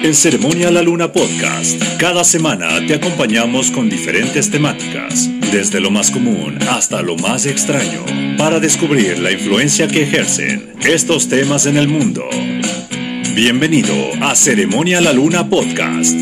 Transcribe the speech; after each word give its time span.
En 0.00 0.14
Ceremonia 0.14 0.70
La 0.70 0.80
Luna 0.80 1.12
Podcast, 1.12 1.82
cada 1.98 2.22
semana 2.22 2.68
te 2.86 2.94
acompañamos 2.94 3.72
con 3.72 3.90
diferentes 3.90 4.48
temáticas, 4.48 5.28
desde 5.50 5.80
lo 5.80 5.90
más 5.90 6.10
común 6.12 6.58
hasta 6.68 7.02
lo 7.02 7.16
más 7.16 7.46
extraño, 7.46 8.04
para 8.38 8.60
descubrir 8.60 9.18
la 9.18 9.32
influencia 9.32 9.88
que 9.88 10.04
ejercen 10.04 10.72
estos 10.86 11.28
temas 11.28 11.66
en 11.66 11.76
el 11.76 11.88
mundo. 11.88 12.24
Bienvenido 13.34 13.92
a 14.20 14.36
Ceremonia 14.36 15.00
La 15.00 15.12
Luna 15.12 15.48
Podcast. 15.48 16.16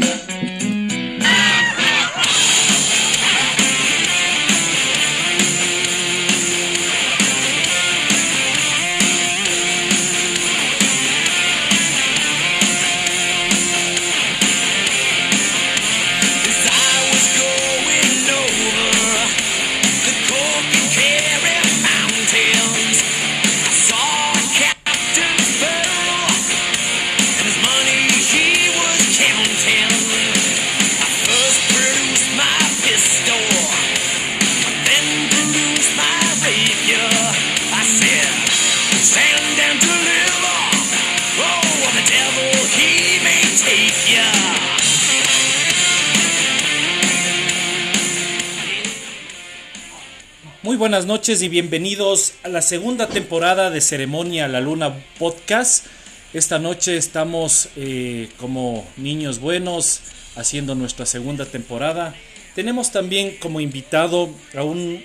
Buenas 51.06 51.20
noches 51.20 51.42
y 51.42 51.48
bienvenidos 51.48 52.32
a 52.42 52.48
la 52.48 52.60
segunda 52.60 53.06
temporada 53.06 53.70
de 53.70 53.80
Ceremonia 53.80 54.48
La 54.48 54.60
Luna 54.60 54.92
Podcast. 55.20 55.86
Esta 56.34 56.58
noche 56.58 56.96
estamos 56.96 57.68
eh, 57.76 58.28
como 58.38 58.84
niños 58.96 59.38
buenos 59.38 60.00
haciendo 60.34 60.74
nuestra 60.74 61.06
segunda 61.06 61.46
temporada. 61.46 62.12
Tenemos 62.56 62.90
también 62.90 63.36
como 63.38 63.60
invitado 63.60 64.30
a 64.56 64.64
un 64.64 65.00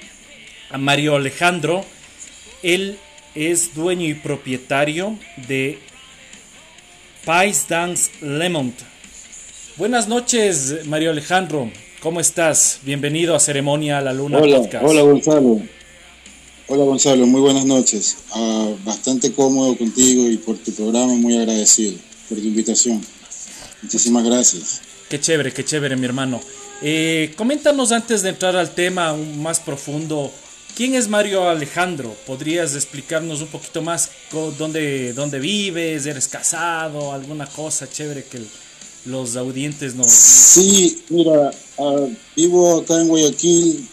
a 0.71 0.79
Mario 0.79 1.17
Alejandro. 1.17 1.85
Él 2.63 2.97
es 3.35 3.75
dueño 3.75 4.07
y 4.07 4.15
propietario 4.15 5.19
de 5.47 5.77
Pies 7.23 7.67
Dance 7.69 8.09
Lemont. 8.21 8.73
Buenas 9.77 10.07
noches, 10.07 10.83
Mario 10.87 11.11
Alejandro. 11.11 11.69
¿Cómo 12.01 12.19
estás? 12.19 12.79
Bienvenido 12.83 13.35
a 13.35 13.39
Ceremonia 13.39 14.01
La 14.01 14.13
Luna 14.13 14.39
hola, 14.39 14.57
Podcast. 14.57 14.83
Hola 14.83 15.01
Gonzalo. 15.03 15.61
Hola 16.73 16.85
Gonzalo, 16.85 17.27
muy 17.27 17.41
buenas 17.41 17.65
noches. 17.65 18.15
Ah, 18.31 18.69
bastante 18.85 19.33
cómodo 19.33 19.77
contigo 19.77 20.29
y 20.29 20.37
por 20.37 20.57
tu 20.57 20.71
programa, 20.71 21.15
muy 21.15 21.35
agradecido 21.37 21.95
por 22.29 22.37
tu 22.37 22.45
invitación. 22.45 23.05
Muchísimas 23.81 24.23
gracias. 24.23 24.79
Qué 25.09 25.19
chévere, 25.19 25.51
qué 25.51 25.65
chévere, 25.65 25.97
mi 25.97 26.05
hermano. 26.05 26.39
Eh, 26.81 27.33
coméntanos 27.35 27.91
antes 27.91 28.21
de 28.21 28.29
entrar 28.29 28.55
al 28.55 28.73
tema 28.73 29.17
más 29.17 29.59
profundo, 29.59 30.31
¿quién 30.73 30.95
es 30.95 31.09
Mario 31.09 31.49
Alejandro? 31.49 32.15
¿Podrías 32.25 32.73
explicarnos 32.73 33.41
un 33.41 33.47
poquito 33.47 33.81
más 33.81 34.09
dónde, 34.57 35.11
dónde 35.11 35.39
vives? 35.39 36.05
¿Eres 36.05 36.29
casado? 36.29 37.11
¿Alguna 37.11 37.47
cosa 37.47 37.89
chévere 37.89 38.23
que 38.23 38.39
los 39.07 39.35
audientes 39.35 39.93
no... 39.93 40.05
Sí, 40.07 41.03
mira, 41.09 41.51
ah, 41.79 42.07
vivo 42.33 42.79
acá 42.79 43.01
en 43.01 43.09
Guayaquil, 43.09 43.89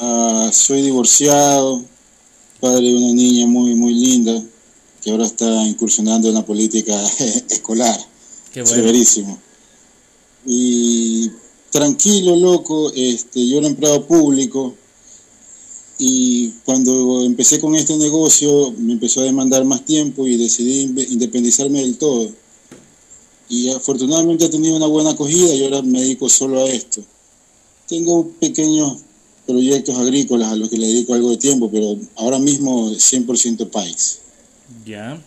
ah, 0.00 0.50
soy 0.52 0.82
divorciado, 0.82 1.84
padre 2.60 2.88
de 2.88 2.96
una 2.96 3.12
niña 3.12 3.46
muy, 3.46 3.74
muy 3.74 3.94
linda, 3.94 4.42
que 5.02 5.10
ahora 5.10 5.26
está 5.26 5.64
incursionando 5.66 6.28
en 6.28 6.34
la 6.34 6.44
política 6.44 7.00
escolar. 7.48 7.98
Qué 8.52 8.62
bueno. 8.62 8.76
Severísimo. 8.76 9.38
Y 10.44 11.30
tranquilo, 11.70 12.34
loco, 12.36 12.92
este, 12.94 13.46
yo 13.46 13.58
era 13.58 13.68
empleado 13.68 14.06
público 14.06 14.74
y 15.98 16.48
cuando 16.64 17.22
empecé 17.24 17.60
con 17.60 17.76
este 17.76 17.96
negocio 17.96 18.72
me 18.78 18.94
empezó 18.94 19.20
a 19.20 19.24
demandar 19.24 19.64
más 19.64 19.84
tiempo 19.84 20.26
y 20.26 20.36
decidí 20.36 20.82
independizarme 21.10 21.82
del 21.82 21.98
todo 21.98 22.30
y 23.50 23.68
afortunadamente 23.70 24.46
he 24.46 24.48
tenido 24.48 24.76
una 24.76 24.86
buena 24.86 25.10
acogida 25.10 25.52
y 25.52 25.64
ahora 25.64 25.82
me 25.82 26.00
dedico 26.00 26.28
solo 26.28 26.60
a 26.60 26.70
esto. 26.70 27.02
Tengo 27.88 28.28
pequeños 28.38 28.98
proyectos 29.50 29.96
agrícolas 29.98 30.52
a 30.52 30.56
los 30.56 30.68
que 30.68 30.78
le 30.78 30.86
dedico 30.86 31.14
algo 31.14 31.30
de 31.30 31.36
tiempo, 31.36 31.70
pero 31.70 31.96
ahora 32.16 32.38
mismo 32.38 32.90
100% 32.90 33.70
país. 33.70 34.20
Ya. 34.84 35.20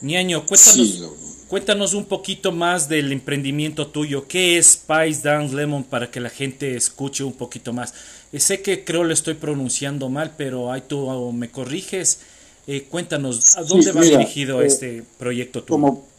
Niño, 0.00 0.46
cuéntanos, 0.46 1.02
cuéntanos 1.48 1.94
un 1.94 2.04
poquito 2.04 2.52
más 2.52 2.88
del 2.88 3.12
emprendimiento 3.12 3.86
tuyo. 3.88 4.26
¿Qué 4.26 4.56
es 4.56 4.72
Spice 4.72 5.22
Dance 5.22 5.54
Lemon 5.54 5.84
para 5.84 6.10
que 6.10 6.20
la 6.20 6.30
gente 6.30 6.74
escuche 6.76 7.22
un 7.24 7.34
poquito 7.34 7.72
más? 7.72 7.92
Eh, 8.32 8.40
sé 8.40 8.62
que 8.62 8.84
creo 8.84 9.04
lo 9.04 9.12
estoy 9.12 9.34
pronunciando 9.34 10.08
mal, 10.08 10.34
pero 10.36 10.72
ahí 10.72 10.82
tú 10.86 11.32
me 11.32 11.50
corriges. 11.50 12.20
Eh, 12.66 12.86
cuéntanos, 12.88 13.56
¿a 13.56 13.64
dónde 13.64 13.92
va 13.92 14.02
dirigido 14.02 14.62
eh, 14.62 14.66
este 14.66 15.02
proyecto 15.18 15.62
tuyo? 15.62 15.74
Como 15.74 16.10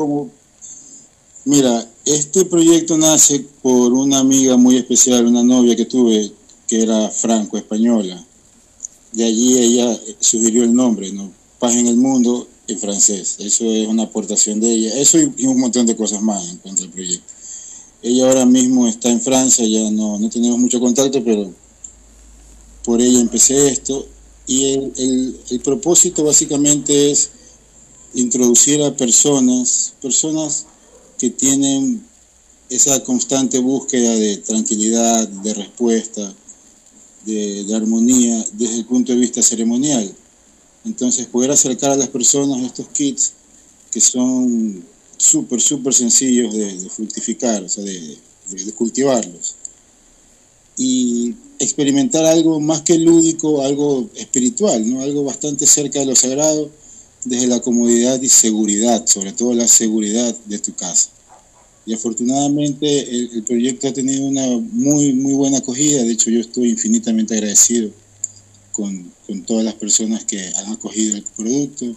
como, 0.00 0.30
mira, 1.44 1.88
este 2.04 2.44
proyecto 2.44 2.96
nace 2.96 3.44
por 3.62 3.92
una 3.92 4.18
amiga 4.18 4.56
muy 4.56 4.76
especial, 4.76 5.26
una 5.26 5.42
novia 5.42 5.76
que 5.76 5.84
tuve, 5.84 6.32
que 6.66 6.82
era 6.82 7.08
franco-española. 7.10 8.24
De 9.12 9.24
allí 9.24 9.58
ella 9.58 9.98
sugirió 10.20 10.64
el 10.64 10.74
nombre, 10.74 11.12
¿no? 11.12 11.32
Paz 11.58 11.74
en 11.74 11.86
el 11.88 11.96
mundo 11.96 12.46
en 12.68 12.78
francés. 12.78 13.36
Eso 13.38 13.64
es 13.64 13.88
una 13.88 14.04
aportación 14.04 14.60
de 14.60 14.72
ella. 14.72 14.94
Eso 14.94 15.18
y, 15.18 15.46
un 15.46 15.58
montón 15.58 15.86
de 15.86 15.96
cosas 15.96 16.22
más 16.22 16.48
en 16.48 16.58
cuanto 16.58 16.84
al 16.84 16.90
proyecto. 16.90 17.32
Ella 18.02 18.26
ahora 18.26 18.46
mismo 18.46 18.86
está 18.88 19.10
en 19.10 19.20
Francia, 19.20 19.66
ya 19.66 19.90
no, 19.90 20.18
no 20.18 20.30
tenemos 20.30 20.58
mucho 20.58 20.80
contacto, 20.80 21.22
pero 21.22 21.52
por 22.84 23.00
ella 23.00 23.20
empecé 23.20 23.68
esto. 23.68 24.06
Y 24.46 24.72
el, 24.72 25.40
el 25.50 25.60
propósito 25.60 26.24
básicamente 26.24 27.10
es 27.10 27.30
introducir 28.14 28.82
a 28.82 28.96
personas, 28.96 29.94
personas 30.00 30.66
que 31.20 31.28
tienen 31.28 32.02
esa 32.70 33.04
constante 33.04 33.58
búsqueda 33.58 34.16
de 34.16 34.38
tranquilidad, 34.38 35.28
de 35.28 35.52
respuesta, 35.52 36.34
de, 37.26 37.66
armonía 37.74 38.42
desde 38.54 38.78
el 38.78 38.86
punto 38.86 39.12
de 39.12 39.18
vista 39.18 39.42
ceremonial. 39.42 40.10
Entonces 40.86 41.26
poder 41.26 41.50
acercar 41.50 41.90
a 41.90 41.96
las 41.96 42.08
personas 42.08 42.62
estos 42.62 42.88
kits 42.88 43.34
que 43.92 44.00
son 44.00 44.82
súper, 45.18 45.60
súper 45.60 45.92
sencillos 45.92 46.54
de, 46.54 46.88
fructificar, 46.88 47.62
o 47.64 47.68
sea, 47.68 47.84
de, 47.84 48.16
de, 48.48 48.72
cultivarlos. 48.72 49.56
Y 50.78 51.34
experimentar 51.58 52.24
algo 52.24 52.60
más 52.60 52.80
que 52.80 52.96
lúdico, 52.96 53.60
algo 53.60 54.08
espiritual, 54.14 54.90
¿no? 54.90 55.02
algo 55.02 55.24
bastante 55.24 55.66
cerca 55.66 55.98
de 55.98 56.06
lo 56.06 56.16
sagrado 56.16 56.70
desde 57.24 57.46
la 57.46 57.60
comodidad 57.60 58.20
y 58.22 58.28
seguridad, 58.28 59.06
sobre 59.06 59.32
todo 59.32 59.54
la 59.54 59.68
seguridad 59.68 60.34
de 60.46 60.58
tu 60.58 60.74
casa. 60.74 61.10
Y 61.86 61.94
afortunadamente 61.94 63.00
el, 63.00 63.42
proyecto 63.42 63.88
ha 63.88 63.92
tenido 63.92 64.24
una 64.24 64.46
muy, 64.72 65.12
muy 65.12 65.32
buena 65.34 65.58
acogida, 65.58 66.02
de 66.02 66.12
hecho 66.12 66.30
yo 66.30 66.40
estoy 66.40 66.70
infinitamente 66.70 67.34
agradecido 67.34 67.90
con, 68.72 69.12
con 69.26 69.42
todas 69.42 69.64
las 69.64 69.74
personas 69.74 70.24
que 70.24 70.40
han 70.56 70.72
acogido 70.72 71.16
el 71.16 71.24
producto. 71.36 71.96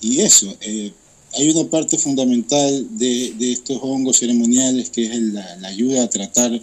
Y 0.00 0.20
eso, 0.20 0.54
eh, 0.60 0.92
hay 1.32 1.50
una 1.50 1.68
parte 1.68 1.98
fundamental 1.98 2.86
de, 2.96 3.34
de, 3.38 3.52
estos 3.52 3.78
hongos 3.82 4.18
ceremoniales 4.18 4.90
que 4.90 5.06
es 5.06 5.18
la, 5.18 5.58
ayuda 5.66 6.04
a 6.04 6.10
tratar 6.10 6.60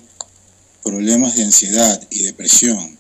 problemas 0.84 1.36
de 1.36 1.44
ansiedad 1.44 2.08
y 2.10 2.24
depresión. 2.24 2.98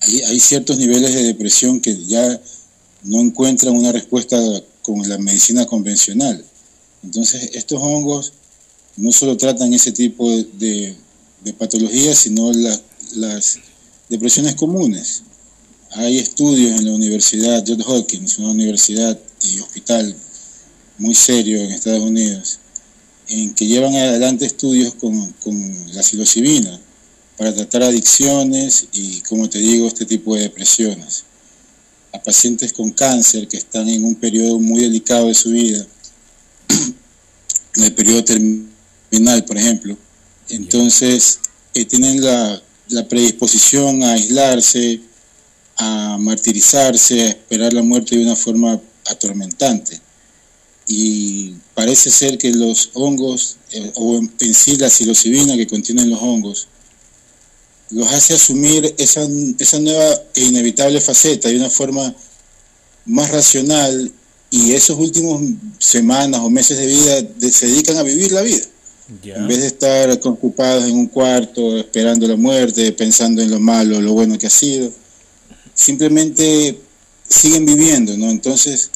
Hay, 0.00 0.22
hay 0.22 0.40
ciertos 0.40 0.78
niveles 0.78 1.14
de 1.14 1.22
depresión 1.24 1.80
que 1.80 1.96
ya 2.04 2.40
no 3.02 3.20
encuentran 3.20 3.74
una 3.74 3.92
respuesta 3.92 4.36
con 4.82 5.08
la 5.08 5.18
medicina 5.18 5.66
convencional. 5.66 6.44
Entonces, 7.02 7.50
estos 7.54 7.80
hongos 7.80 8.32
no 8.96 9.12
solo 9.12 9.36
tratan 9.36 9.72
ese 9.72 9.92
tipo 9.92 10.30
de, 10.30 10.94
patologías, 11.58 12.18
sino 12.18 12.52
las 12.52 13.58
depresiones 14.08 14.54
comunes. 14.54 15.22
Hay 15.92 16.18
estudios 16.18 16.78
en 16.78 16.86
la 16.86 16.92
Universidad 16.92 17.64
Johns 17.66 17.84
Hopkins, 17.86 18.38
una 18.38 18.50
universidad 18.50 19.18
y 19.42 19.58
hospital 19.60 20.14
muy 20.98 21.14
serio 21.14 21.58
en 21.58 21.72
Estados 21.72 22.02
Unidos, 22.02 22.58
en 23.28 23.54
que 23.54 23.66
llevan 23.66 23.94
adelante 23.94 24.44
estudios 24.44 24.94
con, 24.94 25.32
con 25.42 25.94
la 25.94 26.02
psilocibina 26.02 26.78
para 27.36 27.54
tratar 27.54 27.84
adicciones 27.84 28.86
y, 28.92 29.20
como 29.22 29.48
te 29.48 29.58
digo, 29.58 29.88
este 29.88 30.04
tipo 30.04 30.36
de 30.36 30.42
depresiones. 30.42 31.24
A 32.12 32.22
pacientes 32.22 32.72
con 32.72 32.90
cáncer 32.90 33.48
que 33.48 33.56
están 33.56 33.88
en 33.88 34.04
un 34.04 34.14
periodo 34.14 34.58
muy 34.58 34.82
delicado 34.82 35.28
de 35.28 35.34
su 35.34 35.50
vida, 35.50 35.86
en 37.76 37.84
el 37.84 37.94
periodo 37.94 38.24
terminal, 38.24 39.44
por 39.44 39.56
ejemplo. 39.56 39.96
Entonces, 40.48 41.40
eh, 41.74 41.84
tienen 41.84 42.22
la, 42.24 42.60
la 42.88 43.06
predisposición 43.06 44.02
a 44.02 44.12
aislarse, 44.12 45.00
a 45.76 46.16
martirizarse, 46.18 47.22
a 47.22 47.28
esperar 47.28 47.72
la 47.72 47.82
muerte 47.82 48.16
de 48.16 48.24
una 48.24 48.36
forma 48.36 48.80
atormentante. 49.08 50.00
Y 50.86 51.54
parece 51.74 52.10
ser 52.10 52.36
que 52.36 52.50
los 52.50 52.90
hongos, 52.94 53.56
eh, 53.70 53.92
o 53.94 54.18
en 54.18 54.54
sí 54.54 54.76
la 54.76 54.90
psilocibina 54.90 55.56
que 55.56 55.66
contienen 55.66 56.10
los 56.10 56.20
hongos, 56.20 56.68
los 57.90 58.12
hace 58.12 58.34
asumir 58.34 58.94
esa, 58.98 59.26
esa 59.58 59.80
nueva 59.80 60.22
e 60.34 60.44
inevitable 60.44 61.00
faceta 61.00 61.48
de 61.48 61.56
una 61.56 61.70
forma 61.70 62.14
más 63.06 63.30
racional 63.30 64.12
y 64.50 64.72
esos 64.72 64.98
últimos 64.98 65.42
semanas 65.78 66.40
o 66.40 66.50
meses 66.50 66.78
de 66.78 66.86
vida 66.86 67.50
se 67.50 67.66
dedican 67.66 67.96
a 67.96 68.02
vivir 68.02 68.32
la 68.32 68.42
vida. 68.42 68.64
En 69.24 69.48
vez 69.48 69.60
de 69.60 69.66
estar 69.66 70.10
ocupados 70.24 70.84
en 70.84 70.96
un 70.96 71.06
cuarto 71.06 71.76
esperando 71.76 72.28
la 72.28 72.36
muerte, 72.36 72.92
pensando 72.92 73.42
en 73.42 73.50
lo 73.50 73.58
malo, 73.58 74.00
lo 74.00 74.12
bueno 74.12 74.38
que 74.38 74.46
ha 74.46 74.50
sido, 74.50 74.92
simplemente 75.74 76.78
siguen 77.28 77.66
viviendo, 77.66 78.16
¿no? 78.16 78.30
Entonces, 78.30 78.90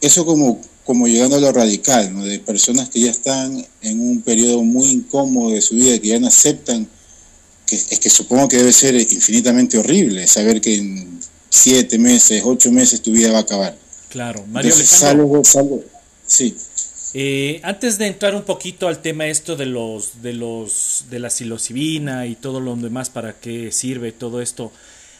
eso 0.00 0.24
como, 0.24 0.58
como 0.84 1.06
llegando 1.06 1.36
a 1.36 1.40
lo 1.40 1.52
radical, 1.52 2.14
¿no? 2.14 2.24
De 2.24 2.38
personas 2.38 2.88
que 2.88 3.00
ya 3.00 3.10
están 3.10 3.66
en 3.82 4.00
un 4.00 4.22
periodo 4.22 4.62
muy 4.62 4.88
incómodo 4.88 5.50
de 5.50 5.60
su 5.60 5.74
vida, 5.74 5.98
que 5.98 6.08
ya 6.08 6.18
no 6.18 6.28
aceptan, 6.28 6.88
que, 7.72 7.94
es 7.94 8.00
que 8.00 8.10
supongo 8.10 8.48
que 8.48 8.58
debe 8.58 8.72
ser 8.72 8.94
infinitamente 8.94 9.78
horrible 9.78 10.26
saber 10.26 10.60
que 10.60 10.76
en 10.76 11.20
siete 11.48 11.98
meses, 11.98 12.42
ocho 12.44 12.70
meses 12.70 13.00
tu 13.00 13.12
vida 13.12 13.32
va 13.32 13.38
a 13.38 13.42
acabar. 13.42 13.76
Claro, 14.10 14.44
Mario 14.48 14.72
Sí. 16.26 16.54
Eh, 17.14 17.60
antes 17.62 17.98
de 17.98 18.06
entrar 18.06 18.34
un 18.34 18.42
poquito 18.42 18.88
al 18.88 19.02
tema 19.02 19.26
esto 19.26 19.54
de 19.54 19.66
los 19.66 20.22
de 20.22 20.32
los 20.32 21.04
de 21.10 21.18
la 21.18 21.28
psilocibina 21.28 22.26
y 22.26 22.36
todo 22.36 22.58
lo 22.58 22.74
demás 22.76 23.10
para 23.10 23.34
qué 23.38 23.70
sirve 23.72 24.12
todo 24.12 24.40
esto, 24.40 24.72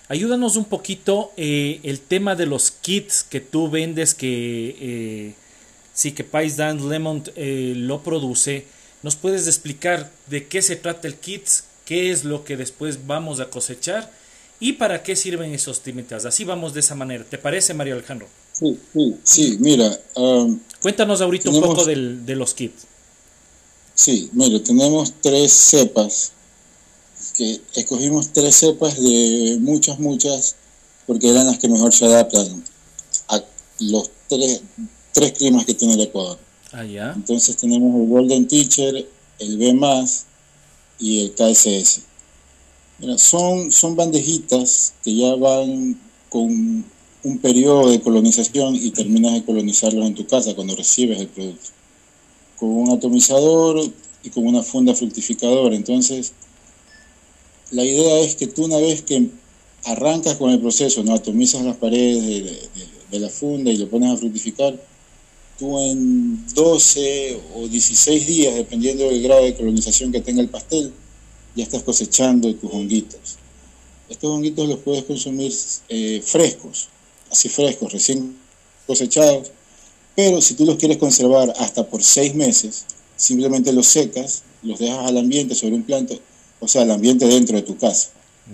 Ayúdanos 0.09 0.57
un 0.57 0.67
poquito 0.67 1.33
eh, 1.39 1.81
el 1.85 2.01
tema 2.01 2.35
de 2.35 2.45
los 2.45 2.71
kits 2.71 3.25
que 3.25 3.41
tú 3.41 3.71
vendes, 3.71 4.15
que 4.15 4.77
eh, 4.79 5.35
sí 5.95 6.13
que 6.13 6.23
Pais 6.23 6.59
Dan 6.59 6.87
Lemon 6.91 7.25
lo 7.37 8.03
produce. 8.03 8.67
¿Nos 9.03 9.17
puedes 9.17 9.47
explicar 9.47 10.11
de 10.27 10.47
qué 10.49 10.61
se 10.61 10.77
trata 10.77 11.09
el 11.09 11.15
kit? 11.15 11.49
¿Qué 11.85 12.11
es 12.11 12.25
lo 12.25 12.45
que 12.45 12.57
después 12.57 13.07
vamos 13.07 13.41
a 13.41 13.51
cosechar? 13.51 14.13
¿Y 14.61 14.75
para 14.75 15.03
qué 15.03 15.17
sirven 15.17 15.53
esos 15.53 15.81
timitas? 15.81 16.25
Así 16.25 16.45
vamos 16.45 16.73
de 16.73 16.81
esa 16.81 16.95
manera. 16.95 17.25
¿Te 17.25 17.39
parece, 17.39 17.75
Mario 17.75 17.95
Alejandro? 17.95 18.29
Sí, 18.53 18.79
sí, 18.93 19.17
sí 19.25 19.57
mira. 19.59 19.99
Um, 20.15 20.61
Cuéntanos 20.81 21.21
ahorita 21.21 21.51
un 21.51 21.61
poco 21.61 21.85
del, 21.85 22.25
de 22.25 22.37
los 22.37 22.55
kits. 22.55 22.87
Sí, 23.95 24.31
mira, 24.33 24.63
tenemos 24.63 25.15
tres 25.21 25.53
cepas 25.53 26.33
que 27.37 27.61
escogimos 27.75 28.33
tres 28.33 28.57
cepas 28.57 29.01
de 29.01 29.59
muchas, 29.61 29.99
muchas, 29.99 30.57
porque 31.07 31.31
eran 31.31 31.47
las 31.47 31.59
que 31.59 31.69
mejor 31.69 31.93
se 31.93 32.05
adaptan 32.05 32.65
a 33.29 33.43
los 33.81 34.11
tres, 34.29 34.63
tres 35.13 35.33
climas 35.33 35.65
que 35.65 35.75
tiene 35.75 35.95
el 35.95 36.01
Ecuador. 36.03 36.39
Ah, 36.73 36.85
ya. 36.85 37.13
Entonces 37.15 37.57
tenemos 37.57 38.01
el 38.01 38.09
Golden 38.09 38.49
Teacher, 38.49 39.09
el 39.39 39.59
B 39.59 39.73
y 41.03 41.23
el 41.23 41.35
KSS. 41.35 42.03
Mira, 43.01 43.19
son, 43.19 43.73
son 43.73 43.97
bandejitas 43.97 44.95
que 45.03 45.17
ya 45.17 45.35
van 45.35 45.99
con 46.29 46.85
un 47.25 47.39
periodo 47.39 47.91
de 47.91 48.01
colonización 48.01 48.77
y 48.77 48.93
terminas 48.93 49.35
de 49.35 49.45
colonizarlos 49.45 50.07
en 50.07 50.15
tu 50.15 50.27
casa 50.27 50.55
cuando 50.55 50.77
recibes 50.77 51.19
el 51.19 51.27
producto. 51.27 51.71
Con 52.57 52.69
un 52.71 52.91
atomizador 52.93 53.81
y 54.23 54.31
con 54.31 54.47
una 54.47 54.63
funda 54.63 54.95
fructificadora. 54.95 55.75
Entonces, 55.75 56.33
la 57.73 57.85
idea 57.85 58.21
es 58.21 58.37
que 58.37 58.47
tú 58.47 58.65
una 58.65 58.79
vez 58.79 59.03
que 59.03 59.29
arrancas 59.85 60.37
con 60.37 60.51
el 60.51 60.61
proceso, 60.61 61.03
no 61.03 61.15
atomizas 61.15 61.65
las 61.65 61.77
paredes 61.77 62.71
de, 63.11 63.19
la 63.19 63.29
funda 63.29 63.71
y 63.71 63.77
lo 63.77 63.91
pones 63.91 64.11
a 64.11 64.17
fructificar, 64.17 64.79
tú 65.63 65.79
en 65.79 66.45
12 66.55 67.41
o 67.55 67.69
16 67.69 68.27
días, 68.27 68.57
dependiendo 68.57 69.05
del 69.05 69.23
grado 69.23 69.45
de 69.45 69.55
colonización 69.55 70.11
que 70.11 70.21
tenga 70.21 70.41
el 70.43 70.49
pastel, 70.49 70.93
ya 71.55 71.63
estás 71.63 71.85
cosechando 71.85 72.53
tus 72.57 72.73
honguitos. 72.73 73.39
Estos 74.09 74.29
honguitos 74.29 74.69
los 74.69 74.81
puedes 74.81 75.05
consumir 75.05 75.53
eh, 75.89 76.21
frescos, 76.25 76.89
así 77.31 77.49
frescos, 77.49 77.93
recién 77.93 78.37
cosechados, 78.89 79.53
pero 80.17 80.43
si 80.43 80.55
tú 80.55 80.65
los 80.67 80.79
quieres 80.79 80.97
conservar 80.97 81.55
hasta 81.57 81.87
por 81.87 82.03
6 82.03 82.35
meses, 82.35 82.85
simplemente 83.17 83.73
los 83.73 83.87
secas, 83.87 84.43
los 84.65 84.81
dejas 84.81 85.07
al 85.07 85.17
ambiente 85.17 85.55
sobre 85.55 85.77
un 85.77 85.85
planto 85.85 86.19
o 86.59 86.67
sea, 86.67 86.83
el 86.83 86.91
ambiente 86.91 87.27
dentro 87.27 87.57
de 87.57 87.63
tu 87.63 87.77
casa. 87.77 88.09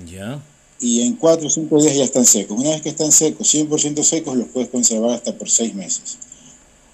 Ya. 0.07 0.43
Y 0.81 1.03
en 1.03 1.17
cuatro 1.17 1.47
o 1.47 1.51
cinco 1.51 1.81
días 1.81 1.97
ya 1.97 2.05
están 2.05 2.27
secos. 2.27 2.59
Una 2.59 2.71
vez 2.71 2.83
que 2.83 2.91
están 2.91 3.13
secos, 3.13 3.55
100% 3.55 4.03
secos, 4.03 4.37
los 4.37 4.49
puedes 4.49 4.69
conservar 4.69 5.13
hasta 5.13 5.37
por 5.37 5.49
seis 5.51 5.75
meses. 5.75 6.19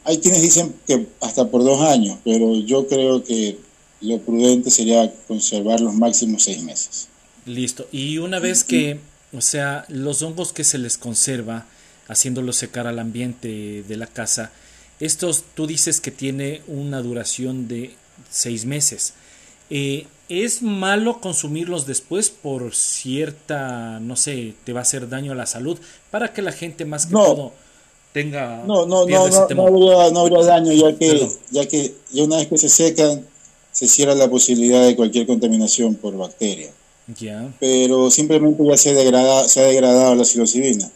Hay 0.05 0.19
quienes 0.19 0.43
dicen 0.43 0.75
que 0.87 1.07
hasta 1.21 1.49
por 1.51 1.65
dos 1.65 1.81
años, 1.81 2.19
pero 2.25 2.55
yo 2.57 2.87
creo 2.87 3.25
que 3.25 3.59
lo 4.03 4.19
prudente 4.19 4.71
sería 4.71 5.13
conservar 5.27 5.81
los 5.81 5.95
máximos 5.95 6.45
seis 6.45 6.63
meses. 6.63 7.09
Listo. 7.47 7.87
Y 7.91 8.19
una 8.19 8.39
vez 8.39 8.65
que, 8.65 9.01
o 9.33 9.41
sea, 9.41 9.87
los 9.89 10.23
hongos 10.23 10.53
que 10.53 10.65
se 10.65 10.79
les 10.79 10.99
conserva, 10.99 11.67
haciéndolos 12.09 12.57
secar 12.57 12.87
al 12.87 12.99
ambiente 12.99 13.83
de 13.87 13.97
la 13.97 14.07
casa, 14.07 14.53
estos 15.01 15.45
tú 15.55 15.67
dices 15.67 16.01
que 16.01 16.11
tiene 16.11 16.63
una 16.67 17.01
duración 17.01 17.67
de 17.67 17.95
seis 18.31 18.67
meses. 18.67 19.15
Eh, 19.71 20.07
¿Es 20.29 20.63
malo 20.63 21.21
consumirlos 21.21 21.87
después 21.87 22.31
por 22.31 22.75
cierta, 22.75 24.01
no 24.01 24.17
sé, 24.17 24.55
te 24.65 24.73
va 24.73 24.81
a 24.81 24.83
hacer 24.83 25.09
daño 25.09 25.33
a 25.33 25.35
la 25.35 25.47
salud? 25.47 25.79
Para 26.11 26.33
que 26.33 26.43
la 26.43 26.53
gente 26.53 26.85
más 26.85 27.07
que 27.07 27.13
todo 27.13 27.53
tenga... 28.15 28.63
No, 28.65 28.87
no, 28.87 29.05
no, 29.07 29.29
no, 29.29 29.49
no, 29.49 30.21
habría, 30.21 30.45
daño, 30.45 30.73
ya 30.73 30.97
que, 30.97 31.29
ya 31.51 31.67
que 31.67 31.95
ya 32.13 32.23
una 32.23 32.37
vez 32.37 32.47
que 32.47 32.57
se 32.57 32.69
secan, 32.69 33.27
se 33.73 33.89
cierra 33.89 34.15
la 34.15 34.31
posibilidad 34.31 34.87
de 34.87 34.95
cualquier 34.95 35.27
contaminación 35.27 35.97
por 35.97 36.17
bacteria. 36.17 36.71
Ya. 37.19 37.53
Pero 37.59 38.13
simplemente 38.13 38.65
ya 38.65 38.77
se, 38.77 38.95
degrada, 38.95 39.49
se 39.49 39.61
ha 39.61 39.65
degradado 39.65 40.15
la 40.15 40.25
psilocibina. 40.25 40.89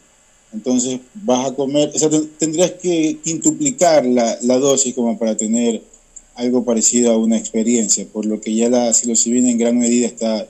Entonces 0.52 1.00
vas 1.14 1.50
a 1.50 1.54
comer, 1.54 1.90
o 1.92 1.98
sea, 1.98 2.08
tendrías 2.38 2.70
que 2.72 3.18
quintuplicar 3.22 4.06
la, 4.06 4.38
la 4.42 4.58
dosis 4.58 4.94
como 4.94 5.18
para 5.18 5.36
tener 5.36 5.82
algo 6.36 6.64
parecido 6.64 7.10
a 7.12 7.18
una 7.18 7.36
experiencia, 7.36 8.06
por 8.10 8.26
lo 8.26 8.40
que 8.40 8.54
ya 8.54 8.68
la 8.68 8.94
psilocibina 8.94 9.50
en 9.50 9.58
gran 9.58 9.76
medida 9.76 10.06
está, 10.06 10.46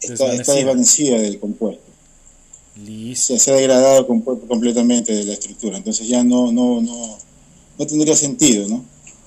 está, 0.00 0.30
desvanecida 0.30 1.20
del 1.20 1.40
compuesto. 1.40 1.82
Listo. 2.76 3.38
Se, 3.38 3.50
ha 3.52 3.54
degradado 3.54 4.06
completamente 4.06 5.14
de 5.14 5.24
la 5.24 5.32
estructura, 5.34 5.76
entonces 5.76 6.08
ya 6.08 6.24
no, 6.24 6.50
no, 6.50 6.80
no, 6.80 7.18
no 7.78 7.86
tendría 7.86 8.16
sentido, 8.16 8.68
¿no? 8.68 8.84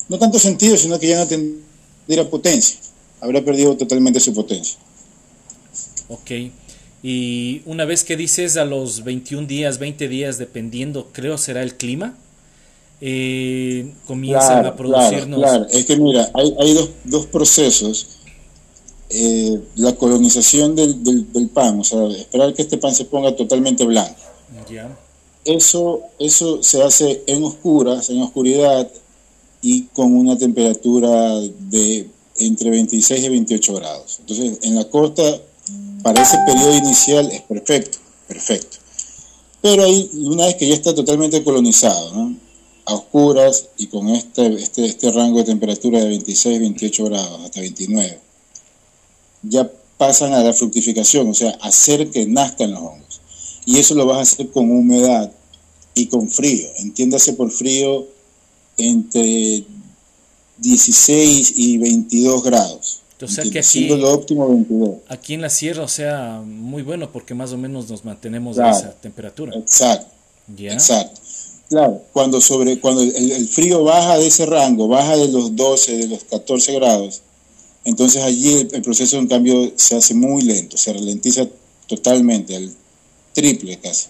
No 0.09 0.19
tanto 0.19 0.39
sentido, 0.39 0.75
sino 0.77 0.99
que 0.99 1.07
ya 1.07 1.17
no 1.19 1.27
tendría 1.27 2.29
potencia, 2.29 2.77
habría 3.21 3.43
perdido 3.43 3.75
totalmente 3.77 4.19
su 4.19 4.33
potencia. 4.33 4.77
Ok. 6.09 6.31
Y 7.03 7.61
una 7.65 7.85
vez 7.85 8.03
que 8.03 8.17
dices 8.17 8.57
a 8.57 8.65
los 8.65 9.03
21 9.03 9.47
días, 9.47 9.77
20 9.77 10.07
días, 10.07 10.37
dependiendo, 10.37 11.09
creo 11.13 11.37
será 11.37 11.63
el 11.63 11.75
clima, 11.75 12.17
eh, 12.99 13.93
comienzan 14.05 14.65
a 14.65 14.75
producirnos. 14.75 15.39
Claro, 15.39 15.67
es 15.69 15.85
que 15.85 15.95
mira, 15.97 16.29
hay, 16.33 16.53
hay 16.59 16.73
dos, 16.73 16.89
dos 17.03 17.25
procesos. 17.27 18.16
Eh, 19.09 19.61
la 19.75 19.95
colonización 19.95 20.75
del, 20.75 21.01
del, 21.03 21.47
pan, 21.47 21.79
o 21.79 21.83
sea, 21.83 22.07
esperar 22.07 22.53
que 22.53 22.61
este 22.61 22.77
pan 22.77 22.93
se 22.93 23.05
ponga 23.05 23.35
totalmente 23.35 23.85
blanco. 23.85 24.19
Eso, 25.45 26.01
eso 26.19 26.61
se 26.61 26.83
hace 26.83 27.23
en 27.25 27.43
oscuras, 27.43 28.09
en 28.09 28.21
oscuridad 28.21 28.89
y 29.61 29.83
con 29.93 30.13
una 30.13 30.37
temperatura 30.37 31.39
de 31.39 32.09
entre 32.37 32.69
26 32.69 33.23
y 33.23 33.29
28 33.29 33.73
grados. 33.75 34.17
Entonces, 34.19 34.59
en 34.63 34.75
la 34.75 34.89
costa, 34.89 35.23
para 36.03 36.21
ese 36.21 36.37
periodo 36.45 36.75
inicial 36.75 37.29
es 37.31 37.41
perfecto, 37.43 37.97
perfecto. 38.27 38.77
Pero 39.61 39.83
ahí, 39.83 40.09
una 40.15 40.45
vez 40.47 40.55
que 40.55 40.67
ya 40.67 40.75
está 40.75 40.93
totalmente 40.93 41.43
colonizado, 41.43 42.13
¿no? 42.13 42.35
a 42.87 42.93
oscuras 42.93 43.67
y 43.77 43.87
con 43.87 44.07
este, 44.09 44.47
este, 44.55 44.85
este 44.85 45.11
rango 45.11 45.39
de 45.39 45.43
temperatura 45.43 45.99
de 45.99 46.07
26, 46.07 46.59
28 46.59 47.03
grados, 47.05 47.41
hasta 47.43 47.59
29, 47.59 48.19
ya 49.49 49.71
pasan 49.97 50.33
a 50.33 50.43
la 50.43 50.53
fructificación, 50.53 51.29
o 51.29 51.33
sea, 51.33 51.51
hacer 51.61 52.09
que 52.09 52.25
nazcan 52.25 52.71
los 52.71 52.79
hongos. 52.81 53.21
Y 53.65 53.79
eso 53.79 53.95
lo 53.95 54.05
vas 54.05 54.17
a 54.17 54.21
hacer 54.21 54.49
con 54.51 54.71
humedad 54.71 55.31
y 55.93 56.07
con 56.07 56.29
frío. 56.29 56.67
Entiéndase 56.77 57.33
por 57.33 57.51
frío 57.51 58.07
entre 58.77 59.63
16 60.59 61.53
y 61.57 61.77
22 61.77 62.43
grados. 62.43 63.01
O 63.19 63.27
sea 63.27 63.43
que 63.43 63.59
aquí, 63.59 63.89
lo 63.89 64.13
óptimo 64.13 64.47
22. 64.47 64.97
aquí 65.07 65.33
en 65.33 65.41
la 65.41 65.49
sierra, 65.49 65.83
o 65.83 65.87
sea, 65.87 66.41
muy 66.45 66.83
bueno 66.83 67.11
porque 67.11 67.33
más 67.33 67.51
o 67.51 67.57
menos 67.57 67.89
nos 67.89 68.05
mantenemos 68.05 68.59
a 68.59 68.69
esa 68.69 68.91
temperatura. 68.91 69.57
Exacto 69.57 70.17
Exacto. 70.55 71.21
Claro, 71.69 72.01
cuando, 72.13 72.39
sobre, 72.39 72.79
cuando 72.79 73.01
el, 73.01 73.47
frío 73.49 73.83
baja 73.83 74.17
de 74.17 74.27
ese 74.27 74.45
rango, 74.45 74.87
baja 74.87 75.17
de 75.17 75.27
los 75.27 75.55
12, 75.55 75.97
de 75.97 76.07
los 76.07 76.23
14 76.23 76.75
grados, 76.75 77.21
entonces 77.87 78.21
allí 78.21 78.67
el, 78.73 78.81
proceso 78.81 79.17
en 79.17 79.27
cambio 79.27 79.71
se 79.77 79.95
hace 79.95 80.13
muy 80.13 80.43
lento, 80.43 80.75
se 80.75 80.91
ralentiza 80.91 81.47
totalmente, 81.87 82.53
al 82.53 82.69
triple 83.31 83.79
casi. 83.79 84.07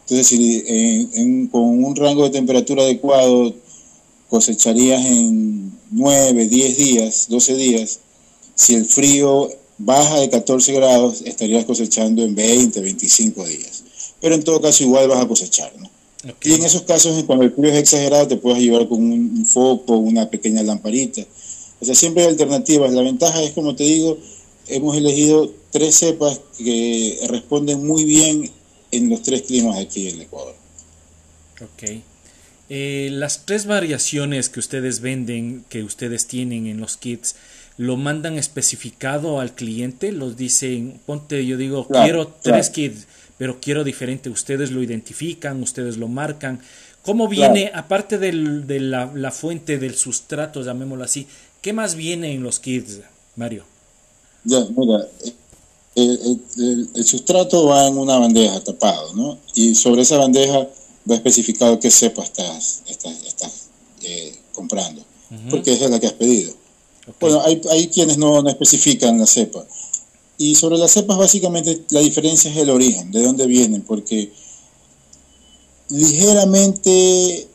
Entonces, 0.00 0.26
si 0.26 1.48
con 1.52 1.84
un 1.84 1.94
rango 1.94 2.24
de 2.24 2.30
temperatura 2.30 2.82
adecuado 2.82 3.54
cosecharías 4.28 5.06
en 5.06 5.78
9, 5.92 6.48
10 6.48 6.76
días, 6.76 7.26
12 7.28 7.54
días, 7.54 8.00
si 8.56 8.74
el 8.74 8.84
frío 8.84 9.48
baja 9.78 10.18
de 10.18 10.28
14 10.28 10.72
grados, 10.72 11.22
estarías 11.24 11.64
cosechando 11.66 12.24
en 12.24 12.34
20, 12.34 12.80
25 12.80 13.44
días. 13.44 13.84
Pero 14.20 14.34
en 14.34 14.42
todo 14.42 14.60
caso 14.60 14.82
igual 14.82 15.06
vas 15.06 15.22
a 15.22 15.28
cosechar, 15.28 15.72
¿no? 15.78 15.88
Y 16.42 16.54
en 16.54 16.64
esos 16.64 16.82
casos, 16.82 17.22
cuando 17.22 17.44
el 17.44 17.52
frío 17.52 17.70
es 17.70 17.78
exagerado, 17.78 18.26
te 18.26 18.36
puedes 18.36 18.58
ayudar 18.58 18.88
con 18.88 19.00
un, 19.00 19.46
foco, 19.46 19.98
una 19.98 20.28
pequeña 20.28 20.64
lamparita. 20.64 21.22
O 21.80 21.84
sea, 21.84 21.94
siempre 21.94 22.22
hay 22.22 22.28
alternativas. 22.28 22.92
La 22.92 23.02
ventaja 23.02 23.42
es, 23.42 23.52
como 23.52 23.74
te 23.74 23.84
digo, 23.84 24.18
hemos 24.68 24.96
elegido 24.96 25.52
tres 25.70 25.96
cepas 25.96 26.40
que 26.58 27.18
responden 27.28 27.86
muy 27.86 28.04
bien 28.04 28.50
en 28.90 29.10
los 29.10 29.22
tres 29.22 29.42
climas 29.42 29.78
aquí 29.78 30.08
en 30.08 30.20
Ecuador. 30.22 30.54
Ok. 31.60 31.90
Eh, 32.68 33.08
las 33.12 33.46
tres 33.46 33.66
variaciones 33.66 34.48
que 34.48 34.60
ustedes 34.60 35.00
venden, 35.00 35.64
que 35.68 35.82
ustedes 35.82 36.26
tienen 36.26 36.66
en 36.66 36.80
los 36.80 36.96
kits, 36.96 37.34
¿lo 37.76 37.96
mandan 37.96 38.38
especificado 38.38 39.40
al 39.40 39.54
cliente? 39.54 40.12
¿Los 40.12 40.36
dicen, 40.36 41.00
ponte, 41.06 41.44
yo 41.46 41.56
digo, 41.56 41.88
quiero 41.88 42.28
tres 42.28 42.70
kits 42.70 43.06
pero 43.40 43.58
quiero 43.58 43.84
diferente. 43.84 44.28
Ustedes 44.28 44.70
lo 44.70 44.82
identifican, 44.82 45.62
ustedes 45.62 45.96
lo 45.96 46.08
marcan. 46.08 46.60
¿Cómo 47.00 47.26
viene, 47.26 47.72
aparte 47.74 48.18
de 48.18 48.32
la, 48.34 49.30
fuente 49.30 49.78
del 49.78 49.94
sustrato, 49.94 50.62
llamémoslo 50.62 51.04
así, 51.04 51.26
qué 51.60 51.72
más 51.72 51.94
viene 51.94 52.32
en 52.32 52.42
los 52.42 52.58
kits, 52.58 53.00
Mario? 53.36 53.64
Ya, 54.44 54.66
mira, 54.76 55.06
el, 55.94 57.04
sustrato 57.04 57.66
va 57.66 57.88
en 57.88 57.98
una 57.98 58.18
bandeja 58.18 58.60
tapado, 58.60 59.14
¿no? 59.14 59.38
Y 59.54 59.74
sobre 59.74 60.02
esa 60.02 60.16
bandeja 60.16 60.66
va 61.10 61.14
especificado 61.14 61.78
qué 61.78 61.90
cepa 61.90 62.22
estás, 62.22 62.82
estás, 62.86 63.68
eh, 64.02 64.34
comprando, 64.52 65.02
porque 65.50 65.72
esa 65.72 65.86
es 65.86 65.90
la 65.90 66.00
que 66.00 66.06
has 66.06 66.12
pedido. 66.14 66.54
Bueno, 67.18 67.40
hay, 67.42 67.60
hay 67.70 67.88
quienes 67.88 68.18
no, 68.18 68.42
no 68.42 68.48
especifican 68.48 69.18
la 69.18 69.26
cepa. 69.26 69.64
Y 70.38 70.54
sobre 70.54 70.78
las 70.78 70.92
cepas, 70.92 71.18
básicamente 71.18 71.84
la 71.90 72.00
diferencia 72.00 72.50
es 72.50 72.56
el 72.56 72.70
origen, 72.70 73.10
de 73.10 73.22
dónde 73.22 73.46
vienen, 73.46 73.82
porque 73.82 74.32
ligeramente 75.90 77.48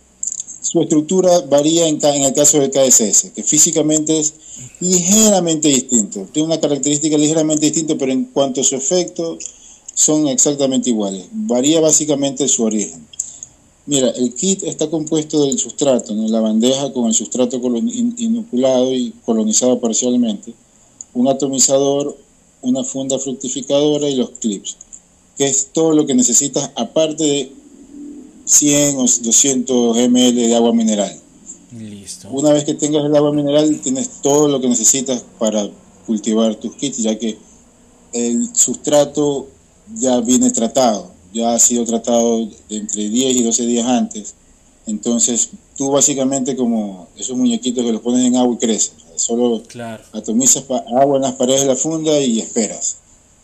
su 0.66 0.82
estructura 0.82 1.42
varía 1.42 1.88
en, 1.88 2.00
el 2.04 2.34
caso 2.34 2.60
del 2.60 2.72
KSS, 2.72 3.34
que 3.36 3.44
físicamente 3.44 4.20
es 4.20 4.34
ligeramente 4.80 5.68
distinto. 5.68 6.28
Tiene 6.32 6.48
una 6.48 6.60
característica 6.60 7.16
ligeramente 7.20 7.68
distinta, 7.68 7.94
pero 8.00 8.12
en 8.12 8.26
cuanto 8.26 8.62
a 8.62 8.64
su 8.64 8.76
efecto, 8.76 9.38
son 9.94 10.28
exactamente 10.28 10.90
iguales. 10.90 11.28
Varía 11.32 11.82
básicamente 11.82 12.48
su 12.48 12.64
origen. 12.64 13.06
Mira, 13.86 14.10
el 14.10 14.34
kit 14.34 14.64
está 14.64 14.90
compuesto 14.90 15.46
del 15.46 15.60
sustrato, 15.60 16.16
la 16.16 16.40
bandeja 16.40 16.92
con 16.92 17.06
el 17.06 17.14
sustrato 17.14 17.58
inoculado 18.18 18.92
y 18.92 19.14
colonizado 19.24 19.80
parcialmente, 19.80 20.56
un 21.14 21.28
atomizador, 21.28 22.18
una 22.64 22.84
funda 22.84 23.20
fructificadora 23.20 24.10
y 24.10 24.16
los 24.16 24.32
clips, 24.32 24.78
que 25.38 25.46
es 25.46 25.68
todo 25.72 25.92
lo 25.92 26.08
que 26.08 26.16
necesitas 26.16 26.72
aparte 26.76 27.24
de 27.24 27.52
100 28.46 28.98
o 28.98 29.06
200 29.06 29.98
ml 29.98 30.36
de 30.36 30.56
agua 30.56 30.74
mineral. 30.74 31.20
Listo. 31.78 32.30
Una 32.30 32.54
vez 32.54 32.64
que 32.64 32.74
tengas 32.74 33.04
el 33.04 33.16
agua 33.16 33.34
mineral, 33.34 33.80
tienes 33.82 34.22
todo 34.22 34.48
lo 34.48 34.62
que 34.62 34.70
necesitas 34.70 35.26
para 35.38 35.70
cultivar 36.06 36.56
tus 36.56 36.76
kits, 36.76 37.00
ya 37.00 37.18
que 37.18 37.38
el 38.14 38.56
sustrato 38.56 39.48
ya 39.94 40.22
viene 40.22 40.52
tratado, 40.52 41.12
ya 41.34 41.54
ha 41.54 41.60
sido 41.60 41.84
tratado 41.84 42.46
de 42.70 42.78
entre 42.78 43.10
10 43.10 43.36
y 43.36 43.44
12 43.44 43.66
días 43.66 43.88
antes. 43.88 44.36
Entonces, 44.88 45.50
tú 45.76 45.92
básicamente 45.92 46.56
como 46.56 47.08
esos 47.18 47.36
muñequitos 47.36 47.84
que 47.84 47.92
los 47.92 48.02
pones 48.02 48.26
en 48.26 48.36
agua 48.36 48.56
y 48.56 48.58
crecen. 48.58 48.94
Solo 49.16 49.64
atomizas 50.14 50.64
agua 50.70 51.16
en 51.16 51.22
las 51.24 51.34
paredes 51.34 51.62
de 51.62 51.68
la 51.68 51.76
funda 51.76 52.20
y 52.20 52.40
esperas. 52.40 52.98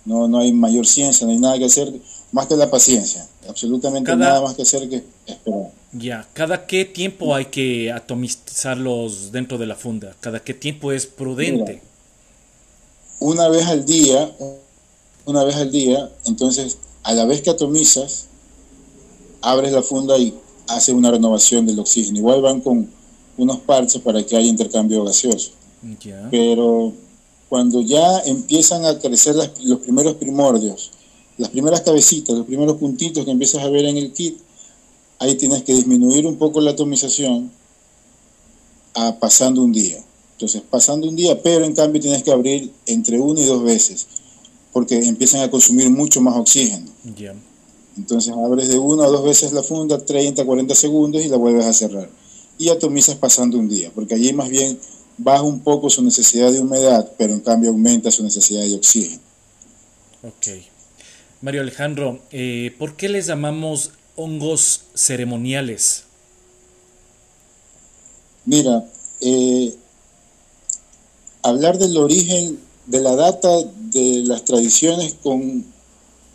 No, 0.05 0.27
no 0.27 0.39
hay 0.39 0.51
mayor 0.51 0.85
ciencia, 0.85 1.25
no 1.25 1.33
hay 1.33 1.39
nada 1.39 1.57
que 1.57 1.65
hacer 1.65 1.93
más 2.31 2.47
que 2.47 2.55
la 2.55 2.69
paciencia. 2.69 3.27
Absolutamente 3.47 4.15
nada 4.15 4.41
más 4.41 4.55
que 4.55 4.61
hacer 4.61 4.87
que 4.89 5.03
esperar. 5.25 5.71
Ya, 5.93 6.27
¿cada 6.33 6.65
qué 6.65 6.85
tiempo 6.85 7.35
hay 7.35 7.45
que 7.45 7.91
atomizarlos 7.91 9.31
dentro 9.31 9.57
de 9.57 9.65
la 9.65 9.75
funda? 9.75 10.15
¿Cada 10.21 10.39
qué 10.39 10.53
tiempo 10.53 10.91
es 10.91 11.05
prudente? 11.05 11.81
una 13.21 13.47
vez 13.49 13.67
al 13.67 13.85
día, 13.85 14.35
una 15.25 15.43
vez 15.43 15.55
al 15.55 15.71
día, 15.71 16.11
entonces 16.25 16.77
a 17.03 17.13
la 17.13 17.25
vez 17.25 17.41
que 17.41 17.51
atomizas, 17.51 18.25
abres 19.41 19.71
la 19.71 19.83
funda 19.83 20.17
y 20.17 20.33
hace 20.67 20.91
una 20.91 21.11
renovación 21.11 21.65
del 21.65 21.79
oxígeno. 21.79 22.17
Igual 22.17 22.41
van 22.41 22.61
con 22.61 22.89
unos 23.37 23.59
parches 23.59 24.01
para 24.01 24.25
que 24.25 24.35
haya 24.35 24.47
intercambio 24.47 25.03
gaseoso. 25.03 25.51
Pero 26.31 26.93
cuando 27.47 27.81
ya 27.81 28.21
empiezan 28.21 28.85
a 28.85 28.97
crecer 28.97 29.35
los 29.63 29.79
primeros 29.79 30.15
primordios, 30.15 30.91
las 31.41 31.49
primeras 31.49 31.81
cabecitas, 31.81 32.37
los 32.37 32.45
primeros 32.45 32.77
puntitos 32.77 33.25
que 33.25 33.31
empiezas 33.31 33.63
a 33.63 33.69
ver 33.69 33.85
en 33.85 33.97
el 33.97 34.13
kit, 34.13 34.37
ahí 35.17 35.33
tienes 35.33 35.63
que 35.63 35.73
disminuir 35.73 36.27
un 36.27 36.37
poco 36.37 36.61
la 36.61 36.71
atomización 36.71 37.51
a 38.93 39.17
pasando 39.17 39.63
un 39.63 39.71
día. 39.71 39.97
Entonces, 40.33 40.61
pasando 40.69 41.09
un 41.09 41.15
día, 41.15 41.41
pero 41.41 41.65
en 41.65 41.73
cambio 41.73 41.99
tienes 41.99 42.21
que 42.21 42.31
abrir 42.31 42.71
entre 42.85 43.19
una 43.19 43.41
y 43.41 43.45
dos 43.45 43.63
veces, 43.63 44.05
porque 44.71 44.99
empiezan 44.99 45.41
a 45.41 45.49
consumir 45.49 45.89
mucho 45.89 46.21
más 46.21 46.37
oxígeno. 46.37 46.91
Entonces, 47.97 48.33
abres 48.33 48.67
de 48.67 48.77
una 48.77 49.07
o 49.07 49.11
dos 49.11 49.23
veces 49.23 49.51
la 49.51 49.63
funda, 49.63 50.05
30, 50.05 50.45
40 50.45 50.75
segundos 50.75 51.25
y 51.25 51.27
la 51.27 51.37
vuelves 51.37 51.65
a 51.65 51.73
cerrar. 51.73 52.07
Y 52.59 52.69
atomizas 52.69 53.15
pasando 53.15 53.57
un 53.57 53.67
día, 53.67 53.91
porque 53.95 54.13
allí 54.13 54.31
más 54.31 54.49
bien 54.49 54.77
baja 55.17 55.41
un 55.41 55.61
poco 55.61 55.89
su 55.89 56.03
necesidad 56.03 56.51
de 56.51 56.59
humedad, 56.59 57.11
pero 57.17 57.33
en 57.33 57.39
cambio 57.39 57.71
aumenta 57.71 58.11
su 58.11 58.23
necesidad 58.23 58.61
de 58.61 58.75
oxígeno. 58.75 59.21
Ok. 60.21 60.70
Mario 61.41 61.61
Alejandro, 61.61 62.19
eh, 62.29 62.71
¿por 62.77 62.95
qué 62.95 63.09
les 63.09 63.25
llamamos 63.25 63.89
hongos 64.15 64.81
ceremoniales? 64.93 66.03
Mira, 68.45 68.87
eh, 69.21 69.75
hablar 71.41 71.79
del 71.79 71.97
origen, 71.97 72.59
de 72.85 72.99
la 72.99 73.15
data 73.15 73.49
de 73.91 74.21
las 74.25 74.45
tradiciones 74.45 75.15
con, 75.23 75.65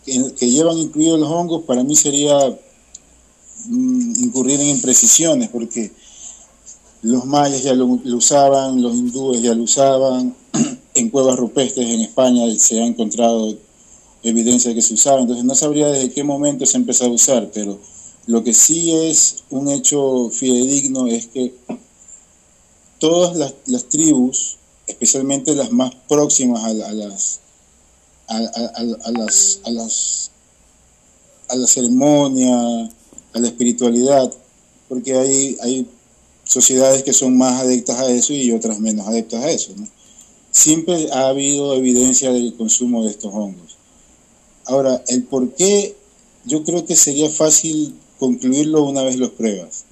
que, 0.05 0.51
llevan 0.51 0.79
incluidos 0.79 1.21
los 1.21 1.31
hongos, 1.31 1.63
para 1.63 1.85
mí 1.85 1.95
sería 1.95 2.37
mm, 3.67 4.25
incurrir 4.25 4.61
en 4.61 4.69
imprecisiones, 4.71 5.51
porque 5.51 5.93
los 7.03 7.25
mayas 7.27 7.63
ya 7.63 7.75
lo, 7.75 7.87
usaban, 7.87 8.83
los 8.83 8.97
hindúes 8.97 9.41
ya 9.41 9.55
lo 9.55 9.63
usaban, 9.63 10.35
en 10.95 11.11
cuevas 11.11 11.37
rupestres 11.37 11.89
en 11.91 12.01
España 12.01 12.43
se 12.59 12.81
ha 12.81 12.87
encontrado 12.87 13.57
evidencia 14.30 14.71
de 14.71 14.75
que 14.75 14.83
se 14.83 14.95
usaba, 14.95 15.21
entonces 15.21 15.45
no 15.45 15.54
sabría 15.54 15.88
desde 15.88 16.12
qué 16.12 16.25
momento 16.25 16.66
se 16.66 16.76
empezó 16.76 17.04
a 17.04 17.09
usar, 17.09 17.50
pero 17.52 17.78
lo 18.26 18.42
que 18.42 18.52
sí 18.52 18.92
es 18.92 19.45
un 19.50 19.68
hecho 19.68 20.30
fidedigno 20.30 21.06
es 21.06 21.28
que 21.28 21.54
todas 22.99 23.54
las, 23.66 23.85
tribus, 23.88 24.56
especialmente 24.87 25.54
las 25.54 25.71
más 25.71 25.95
próximas 26.09 26.64
a, 26.64 26.73
las, 26.73 27.40
a, 28.26 28.40
las, 29.12 29.61
a, 29.64 29.71
las, 29.71 30.30
a 31.49 31.56
la 31.56 31.66
ceremonia, 31.66 32.90
a 33.33 33.38
la 33.38 33.47
espiritualidad, 33.47 34.33
porque 34.88 35.14
hay, 35.14 35.56
hay 35.62 35.87
sociedades 36.45 37.02
que 37.02 37.12
son 37.12 37.37
más 37.37 37.62
adeptas 37.62 37.99
a 37.99 38.11
eso 38.11 38.33
y 38.33 38.52
otras 38.52 38.78
menos 38.78 39.06
adeptas 39.06 39.45
a 39.45 39.50
eso. 39.50 39.73
Siempre 40.50 41.09
ha 41.12 41.28
habido 41.28 41.75
evidencia 41.75 42.33
del 42.33 42.56
consumo 42.56 43.04
de 43.04 43.11
estos 43.11 43.33
hongos. 43.35 43.66
Ahora, 44.67 45.03
el 45.09 45.23
por 45.25 45.55
qué 45.55 45.97
yo 46.45 46.65
creo 46.65 46.85
que 46.85 46.97
sería 46.97 47.31
fácil 47.31 47.95
concluirlo 48.19 48.85
una 48.85 49.03
vez 49.03 49.17
los 49.17 49.31
pruebas. 49.31 49.85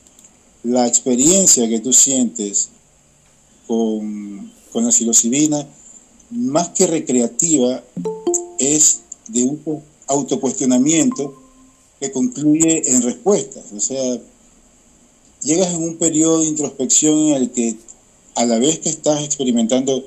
La 0.63 0.87
experiencia 0.87 1.69
que 1.69 1.81
tú 1.81 1.93
sientes 1.93 2.71
con, 3.67 4.53
con 4.73 4.85
la 4.85 4.93
psilocibina, 4.93 5.67
más 6.31 6.71
que 6.71 6.87
recreativa, 6.87 7.83
es 8.59 9.01
de 9.29 9.45
un 9.45 9.83
autocuestionamiento 10.07 11.35
que 12.01 12.13
concluye 12.13 12.91
en 12.91 13.03
respuestas. 13.03 13.65
O 13.73 13.81
sea, 13.81 14.21
llegas 15.43 15.75
en 15.75 15.83
un 15.83 15.97
periodo 15.97 16.41
de 16.41 16.47
introspección 16.47 17.19
en 17.29 17.35
el 17.35 17.51
que 17.51 17.77
a 18.35 18.45
la 18.45 18.59
vez 18.59 18.81
que 18.81 18.91
estás 18.91 19.23
experimentando 19.23 20.05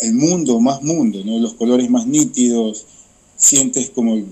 el 0.00 0.14
mundo, 0.14 0.58
más 0.60 0.82
mundo, 0.82 1.22
¿no? 1.24 1.38
los 1.38 1.54
colores 1.54 1.88
más 1.90 2.06
nítidos, 2.06 2.86
sientes 3.42 3.90
como 3.90 4.22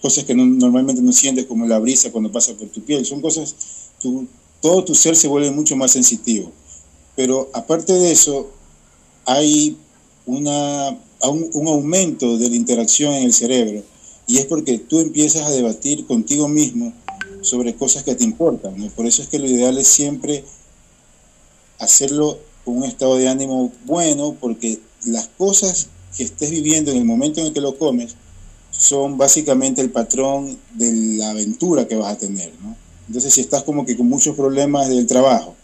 cosas 0.00 0.24
que 0.24 0.34
normalmente 0.34 1.02
no 1.02 1.12
sientes 1.12 1.44
como 1.46 1.66
la 1.66 1.78
brisa 1.78 2.10
cuando 2.10 2.32
pasa 2.32 2.54
por 2.54 2.68
tu 2.68 2.82
piel, 2.82 3.04
son 3.04 3.20
cosas, 3.20 3.54
tu, 4.00 4.26
todo 4.60 4.84
tu 4.84 4.94
ser 4.94 5.14
se 5.14 5.28
vuelve 5.28 5.50
mucho 5.50 5.76
más 5.76 5.92
sensitivo. 5.92 6.50
Pero 7.16 7.50
aparte 7.52 7.92
de 7.92 8.10
eso, 8.10 8.50
hay 9.26 9.76
una, 10.26 10.90
un, 11.22 11.50
un 11.52 11.68
aumento 11.68 12.38
de 12.38 12.48
la 12.48 12.56
interacción 12.56 13.12
en 13.12 13.24
el 13.24 13.32
cerebro 13.32 13.82
y 14.26 14.38
es 14.38 14.46
porque 14.46 14.78
tú 14.78 15.00
empiezas 15.00 15.42
a 15.42 15.50
debatir 15.50 16.06
contigo 16.06 16.48
mismo 16.48 16.94
sobre 17.42 17.74
cosas 17.74 18.04
que 18.04 18.14
te 18.14 18.24
importan. 18.24 18.74
Por 18.96 19.06
eso 19.06 19.22
es 19.22 19.28
que 19.28 19.38
lo 19.38 19.46
ideal 19.46 19.76
es 19.76 19.86
siempre 19.86 20.44
hacerlo 21.78 22.38
con 22.64 22.78
un 22.78 22.84
estado 22.84 23.16
de 23.16 23.28
ánimo 23.28 23.70
bueno, 23.84 24.34
porque 24.40 24.80
las 25.04 25.28
cosas 25.28 25.88
que 26.16 26.24
estés 26.24 26.50
viviendo 26.50 26.90
en 26.90 26.98
el 26.98 27.04
momento 27.04 27.40
en 27.40 27.48
el 27.48 27.52
que 27.52 27.60
lo 27.60 27.76
comes 27.78 28.16
son 28.70 29.16
básicamente 29.16 29.80
el 29.80 29.90
patrón 29.90 30.58
de 30.74 30.92
la 31.16 31.30
aventura 31.30 31.86
que 31.86 31.96
vas 31.96 32.12
a 32.12 32.18
tener. 32.18 32.52
Entonces, 33.06 33.34
si 33.34 33.40
estás 33.40 33.62
como 33.62 33.84
que 33.86 33.96
con 33.96 34.08
muchos 34.08 34.34
problemas 34.34 34.88
del 34.88 35.06
trabajo, 35.06 35.54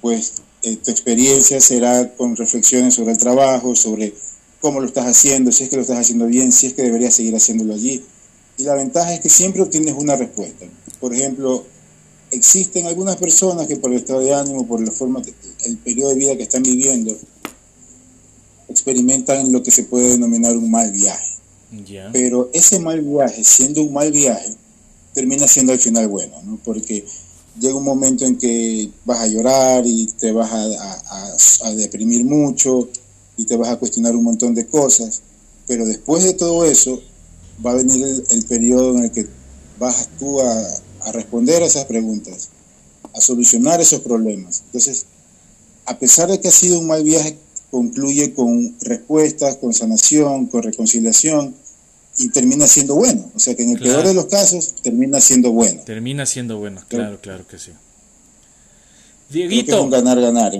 pues 0.00 0.34
eh, 0.62 0.76
tu 0.76 0.90
experiencia 0.90 1.60
será 1.60 2.14
con 2.14 2.36
reflexiones 2.36 2.94
sobre 2.94 3.12
el 3.12 3.18
trabajo, 3.18 3.74
sobre 3.74 4.14
cómo 4.60 4.80
lo 4.80 4.86
estás 4.86 5.06
haciendo, 5.06 5.52
si 5.52 5.64
es 5.64 5.70
que 5.70 5.76
lo 5.76 5.82
estás 5.82 5.98
haciendo 5.98 6.26
bien, 6.26 6.52
si 6.52 6.66
es 6.66 6.74
que 6.74 6.82
deberías 6.82 7.14
seguir 7.14 7.34
haciéndolo 7.34 7.74
allí. 7.74 8.02
Y 8.58 8.64
la 8.64 8.74
ventaja 8.74 9.14
es 9.14 9.20
que 9.20 9.30
siempre 9.30 9.62
obtienes 9.62 9.94
una 9.96 10.16
respuesta. 10.16 10.66
Por 11.00 11.14
ejemplo, 11.14 11.64
existen 12.30 12.86
algunas 12.86 13.16
personas 13.16 13.66
que 13.66 13.76
por 13.76 13.90
el 13.90 13.98
estado 13.98 14.20
de 14.20 14.34
ánimo, 14.34 14.66
por 14.66 14.84
la 14.84 14.92
forma, 14.92 15.22
el 15.64 15.78
periodo 15.78 16.10
de 16.10 16.16
vida 16.16 16.36
que 16.36 16.42
están 16.42 16.62
viviendo, 16.62 17.16
experimentan 18.70 19.52
lo 19.52 19.62
que 19.62 19.70
se 19.70 19.84
puede 19.84 20.10
denominar 20.10 20.56
un 20.56 20.70
mal 20.70 20.90
viaje. 20.92 21.30
Pero 22.12 22.50
ese 22.52 22.80
mal 22.80 23.00
viaje, 23.00 23.44
siendo 23.44 23.82
un 23.82 23.92
mal 23.92 24.10
viaje, 24.10 24.54
termina 25.12 25.46
siendo 25.46 25.72
al 25.72 25.78
final 25.78 26.08
bueno, 26.08 26.36
¿no? 26.44 26.58
Porque 26.64 27.04
llega 27.58 27.74
un 27.74 27.84
momento 27.84 28.24
en 28.24 28.36
que 28.38 28.90
vas 29.04 29.20
a 29.20 29.26
llorar 29.26 29.86
y 29.86 30.06
te 30.06 30.32
vas 30.32 30.50
a 30.52 31.74
deprimir 31.74 32.24
mucho 32.24 32.88
y 33.36 33.44
te 33.44 33.56
vas 33.56 33.68
a 33.68 33.76
cuestionar 33.76 34.16
un 34.16 34.24
montón 34.24 34.54
de 34.54 34.66
cosas, 34.66 35.22
pero 35.66 35.86
después 35.86 36.24
de 36.24 36.34
todo 36.34 36.64
eso 36.64 37.00
va 37.64 37.72
a 37.72 37.74
venir 37.74 38.24
el, 38.28 38.44
periodo 38.44 38.96
en 38.96 39.04
el 39.04 39.12
que 39.12 39.26
vas 39.78 40.08
tú 40.18 40.40
a, 40.40 40.66
a 41.02 41.12
responder 41.12 41.62
a 41.62 41.66
esas 41.66 41.84
preguntas, 41.84 42.48
a 43.14 43.20
solucionar 43.20 43.80
esos 43.80 44.00
problemas. 44.00 44.62
Entonces, 44.66 45.06
a 45.86 45.98
pesar 45.98 46.30
de 46.30 46.40
que 46.40 46.48
ha 46.48 46.52
sido 46.52 46.78
un 46.78 46.86
mal 46.86 47.02
viaje, 47.02 47.38
concluye 47.70 48.34
con 48.34 48.74
respuestas, 48.80 49.56
con 49.56 49.72
sanación, 49.72 50.46
con 50.46 50.62
reconciliación 50.62 51.54
y 52.18 52.28
termina 52.30 52.66
siendo 52.66 52.96
bueno. 52.96 53.30
O 53.34 53.38
sea 53.38 53.54
que 53.54 53.62
en 53.62 53.70
el 53.70 53.80
peor 53.80 54.06
de 54.06 54.14
los 54.14 54.26
casos 54.26 54.74
termina 54.82 55.20
siendo 55.20 55.52
bueno. 55.52 55.80
Termina 55.84 56.26
siendo 56.26 56.58
bueno, 56.58 56.82
claro, 56.88 57.20
claro 57.20 57.46
que 57.46 57.58
sí. 57.58 57.72
Dieguito. 59.30 59.88
ganar, 59.88 60.20
ganar. 60.20 60.52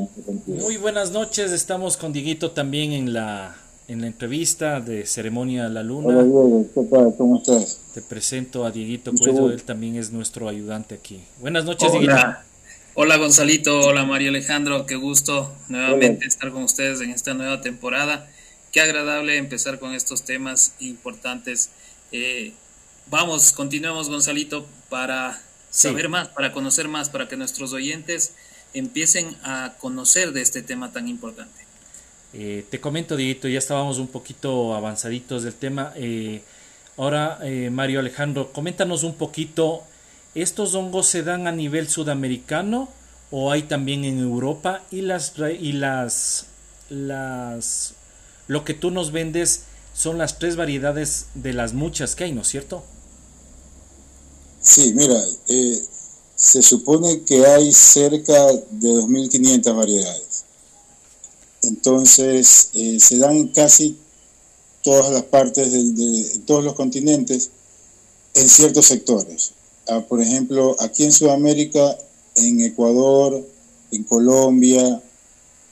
muy 0.46 0.76
buenas 0.76 1.10
noches. 1.10 1.50
Estamos 1.50 1.96
con 1.96 2.12
Dieguito 2.12 2.52
también 2.52 2.92
en 2.92 3.12
la, 3.12 3.56
en 3.88 4.00
la 4.00 4.06
entrevista 4.06 4.80
de 4.80 5.06
Ceremonia 5.06 5.68
La 5.68 5.82
Luna. 5.82 6.08
Hola 6.08 6.22
Diego, 6.22 6.66
¿qué 6.72 6.82
tal? 6.84 7.14
¿Cómo 7.18 7.38
estás? 7.38 7.80
Te 7.92 8.00
presento 8.00 8.64
a 8.64 8.70
Dieguito 8.70 9.12
Cuello, 9.12 9.50
él 9.50 9.64
también 9.64 9.96
es 9.96 10.12
nuestro 10.12 10.48
ayudante 10.48 10.94
aquí. 10.94 11.20
Buenas 11.40 11.64
noches, 11.64 11.90
Dieguito. 11.90 12.14
Hola 12.94 13.16
Gonzalito, 13.18 13.80
hola 13.80 14.04
Mario 14.04 14.30
Alejandro, 14.30 14.84
qué 14.84 14.96
gusto 14.96 15.54
nuevamente 15.68 16.26
estar 16.26 16.50
con 16.50 16.64
ustedes 16.64 17.00
en 17.00 17.10
esta 17.10 17.34
nueva 17.34 17.60
temporada. 17.60 18.28
Qué 18.72 18.80
agradable 18.80 19.36
empezar 19.36 19.78
con 19.78 19.94
estos 19.94 20.24
temas 20.24 20.74
importantes. 20.80 21.70
Eh, 22.10 22.52
vamos, 23.06 23.52
continuemos 23.52 24.08
Gonzalito 24.08 24.66
para 24.88 25.40
saber 25.70 26.08
más, 26.08 26.28
para 26.28 26.52
conocer 26.52 26.88
más, 26.88 27.10
para 27.10 27.28
que 27.28 27.36
nuestros 27.36 27.72
oyentes 27.72 28.34
empiecen 28.74 29.36
a 29.44 29.74
conocer 29.78 30.32
de 30.32 30.42
este 30.42 30.60
tema 30.60 30.92
tan 30.92 31.06
importante. 31.08 31.60
Eh, 32.32 32.64
te 32.70 32.80
comento, 32.80 33.16
Dieguito, 33.16 33.46
ya 33.46 33.58
estábamos 33.58 33.98
un 33.98 34.08
poquito 34.08 34.74
avanzaditos 34.74 35.44
del 35.44 35.54
tema. 35.54 35.92
Eh, 35.94 36.42
ahora, 36.96 37.38
eh, 37.42 37.70
Mario 37.70 38.00
Alejandro, 38.00 38.52
coméntanos 38.52 39.04
un 39.04 39.14
poquito, 39.14 39.84
¿estos 40.34 40.74
hongos 40.74 41.06
se 41.06 41.22
dan 41.22 41.46
a 41.46 41.52
nivel 41.52 41.88
sudamericano 41.88 42.88
o 43.30 43.50
hay 43.50 43.62
también 43.62 44.04
en 44.04 44.18
Europa? 44.18 44.82
Y 44.90 45.02
las, 45.02 45.34
y 45.38 45.72
las, 45.72 46.46
las, 46.88 47.94
lo 48.46 48.64
que 48.64 48.74
tú 48.74 48.90
nos 48.90 49.12
vendes 49.12 49.62
son 49.94 50.18
las 50.18 50.38
tres 50.38 50.56
variedades 50.56 51.26
de 51.34 51.52
las 51.52 51.72
muchas 51.74 52.14
que 52.14 52.24
hay, 52.24 52.32
¿no 52.32 52.42
es 52.42 52.48
cierto? 52.48 52.84
Sí, 54.60 54.92
mira, 54.94 55.18
eh, 55.48 55.82
se 56.36 56.62
supone 56.62 57.22
que 57.22 57.46
hay 57.46 57.72
cerca 57.72 58.46
de 58.70 58.88
2.500 58.88 59.76
variedades. 59.76 60.44
Entonces, 61.62 62.70
eh, 62.74 62.98
se 62.98 63.18
dan 63.18 63.36
en 63.36 63.48
casi 63.48 63.98
todas 64.82 65.12
las 65.12 65.24
partes 65.24 65.70
de, 65.70 66.40
todos 66.46 66.64
los 66.64 66.74
continentes 66.74 67.50
en 68.34 68.48
ciertos 68.48 68.86
sectores. 68.86 69.52
Ah, 69.90 70.04
por 70.08 70.20
ejemplo, 70.20 70.76
aquí 70.78 71.02
en 71.02 71.10
Sudamérica, 71.10 71.98
en 72.36 72.60
Ecuador, 72.60 73.44
en 73.90 74.04
Colombia, 74.04 75.02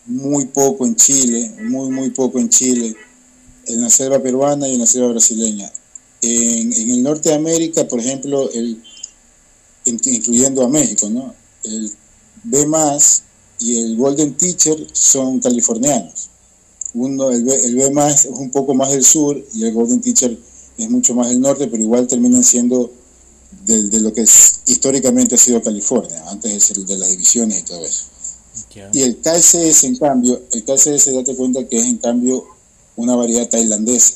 muy 0.07 0.47
poco 0.47 0.87
en 0.87 0.97
Chile, 0.97 1.55
muy, 1.63 1.89
muy 1.91 2.11
poco 2.11 2.41
en 2.41 2.49
Chile, 2.49 2.97
en 3.67 3.81
la 3.81 3.89
selva 3.89 4.19
peruana 4.19 4.67
y 4.67 4.75
en 4.75 4.81
la 4.81 4.87
selva 4.87 5.09
brasileña. 5.09 5.71
En, 6.21 6.73
el 6.73 7.01
norte 7.01 7.29
de 7.29 7.37
América, 7.37 7.87
por 7.87 8.01
ejemplo, 8.01 8.51
el, 8.51 8.83
incluyendo 9.85 10.65
a 10.65 10.69
México, 10.69 11.09
¿no? 11.09 11.33
El 11.63 11.89
B 12.43 12.67
y 13.61 13.79
el 13.79 13.97
Golden 13.97 14.37
Teacher 14.37 14.85
son 14.93 15.39
californianos. 15.39 16.31
Uno, 16.95 17.31
el, 17.31 17.45
B, 17.45 17.55
el 17.55 17.77
B 17.77 17.93
es 18.09 18.25
un 18.25 18.51
poco 18.51 18.75
más 18.75 18.91
del 18.91 19.05
sur 19.05 19.41
y 19.55 19.65
el 19.65 19.73
Golden 19.73 20.01
Teacher 20.01 20.37
es 20.77 20.91
mucho 20.91 21.15
más 21.15 21.29
del 21.29 21.41
norte, 21.41 21.69
pero 21.69 21.85
igual 21.85 22.09
terminan 22.09 22.43
siendo 22.43 22.91
de, 23.65 24.01
lo 24.01 24.13
que 24.13 24.23
es, 24.23 24.61
históricamente 24.67 25.35
ha 25.35 25.39
sido 25.39 25.63
California, 25.63 26.23
antes 26.29 26.75
de, 26.75 26.85
de 26.85 26.99
las 26.99 27.11
divisiones 27.11 27.61
y 27.61 27.63
todo 27.63 27.85
eso. 27.85 28.05
Y 28.93 29.03
el 29.03 29.19
KSS, 29.21 29.85
en 29.85 29.97
cambio, 29.97 30.43
el 30.53 30.65
KSS, 30.65 31.13
date 31.15 31.35
cuenta 31.35 31.67
que 31.67 31.79
es 31.79 31.87
en 31.87 31.99
cambio 31.99 32.45
una 32.97 33.15
variedad 33.15 33.49
tailandesa. 33.49 34.15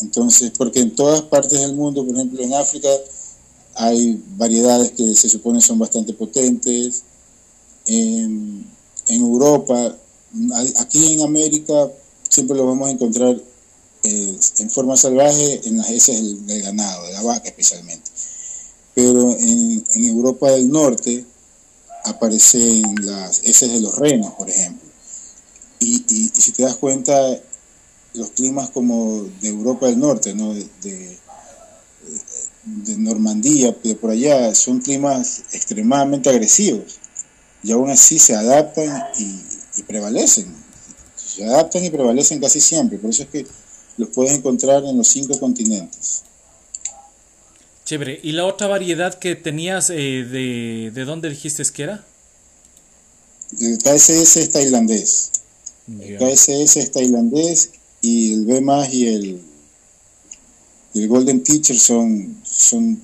Entonces, 0.00 0.52
porque 0.56 0.80
en 0.80 0.94
todas 0.94 1.22
partes 1.22 1.60
del 1.60 1.74
mundo, 1.74 2.04
por 2.04 2.14
ejemplo 2.14 2.42
en 2.42 2.54
África, 2.54 2.88
hay 3.74 4.22
variedades 4.36 4.92
que 4.92 5.14
se 5.14 5.28
supone 5.28 5.60
son 5.60 5.78
bastante 5.78 6.12
potentes. 6.12 7.02
En, 7.86 8.66
Europa, 9.08 9.96
aquí 10.76 11.14
en 11.14 11.22
América, 11.22 11.90
siempre 12.28 12.56
lo 12.56 12.66
vamos 12.66 12.88
a 12.88 12.90
encontrar 12.90 13.40
en 14.08 14.70
forma 14.70 14.96
salvaje 14.96 15.60
en 15.64 15.78
las 15.78 15.90
heces 15.90 16.46
del, 16.46 16.62
ganado, 16.62 17.06
de 17.06 17.12
la 17.12 17.22
vaca 17.22 17.48
especialmente. 17.48 18.10
Pero 18.94 19.36
en, 19.38 19.84
Europa 19.94 20.50
del 20.50 20.70
Norte 20.70 21.24
aparecen 22.04 22.82
las 23.02 23.40
heces 23.44 23.72
de 23.72 23.80
los 23.80 23.96
renos, 23.96 24.32
por 24.34 24.48
ejemplo. 24.50 24.88
Y, 25.80 26.04
si 26.34 26.52
te 26.52 26.64
das 26.64 26.76
cuenta, 26.76 27.14
los 28.14 28.30
climas 28.30 28.70
como 28.70 29.24
de 29.40 29.48
Europa 29.48 29.86
del 29.86 29.98
Norte, 29.98 30.34
¿no? 30.34 30.54
de 30.54 31.18
de 32.64 32.96
Normandía, 32.98 33.74
de 33.82 33.94
por 33.94 34.10
allá, 34.10 34.54
son 34.54 34.80
climas 34.80 35.42
extremadamente 35.52 36.28
agresivos 36.28 36.98
y 37.62 37.72
aún 37.72 37.90
así 37.90 38.18
se 38.18 38.34
adaptan 38.34 39.04
y, 39.18 39.82
prevalecen. 39.82 40.52
Se 41.16 41.44
adaptan 41.44 41.84
y 41.84 41.90
prevalecen 41.90 42.40
casi 42.40 42.60
siempre, 42.60 42.98
por 42.98 43.10
eso 43.10 43.22
es 43.22 43.28
que 43.28 43.46
los 43.98 44.08
puedes 44.08 44.32
encontrar 44.32 44.84
en 44.84 44.96
los 44.96 45.08
cinco 45.08 45.38
continentes. 45.38 46.22
Chévere. 47.84 48.20
¿Y 48.22 48.32
la 48.32 48.46
otra 48.46 48.66
variedad 48.66 49.18
que 49.18 49.34
tenías, 49.34 49.90
eh, 49.90 49.94
de, 49.94 50.90
de 50.94 51.04
dónde 51.04 51.28
dijiste 51.28 51.62
que 51.72 51.82
era? 51.82 52.04
El 53.60 53.78
KSS 53.78 54.36
es 54.36 54.50
tailandés. 54.50 55.30
El 56.00 56.18
KSS 56.18 56.76
es 56.76 56.90
tailandés 56.92 57.70
y 58.02 58.34
el 58.34 58.44
B 58.46 58.60
más 58.60 58.92
y 58.92 59.06
el 59.08 59.48
el 60.94 61.08
Golden 61.08 61.42
Teacher 61.42 61.78
son, 61.78 62.40
son 62.42 63.00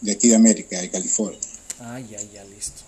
de 0.00 0.12
aquí 0.12 0.28
de 0.28 0.36
América, 0.36 0.80
de 0.80 0.90
California. 0.90 1.38
Ah, 1.80 2.00
ya, 2.00 2.20
ya, 2.32 2.44
listo. 2.44 2.82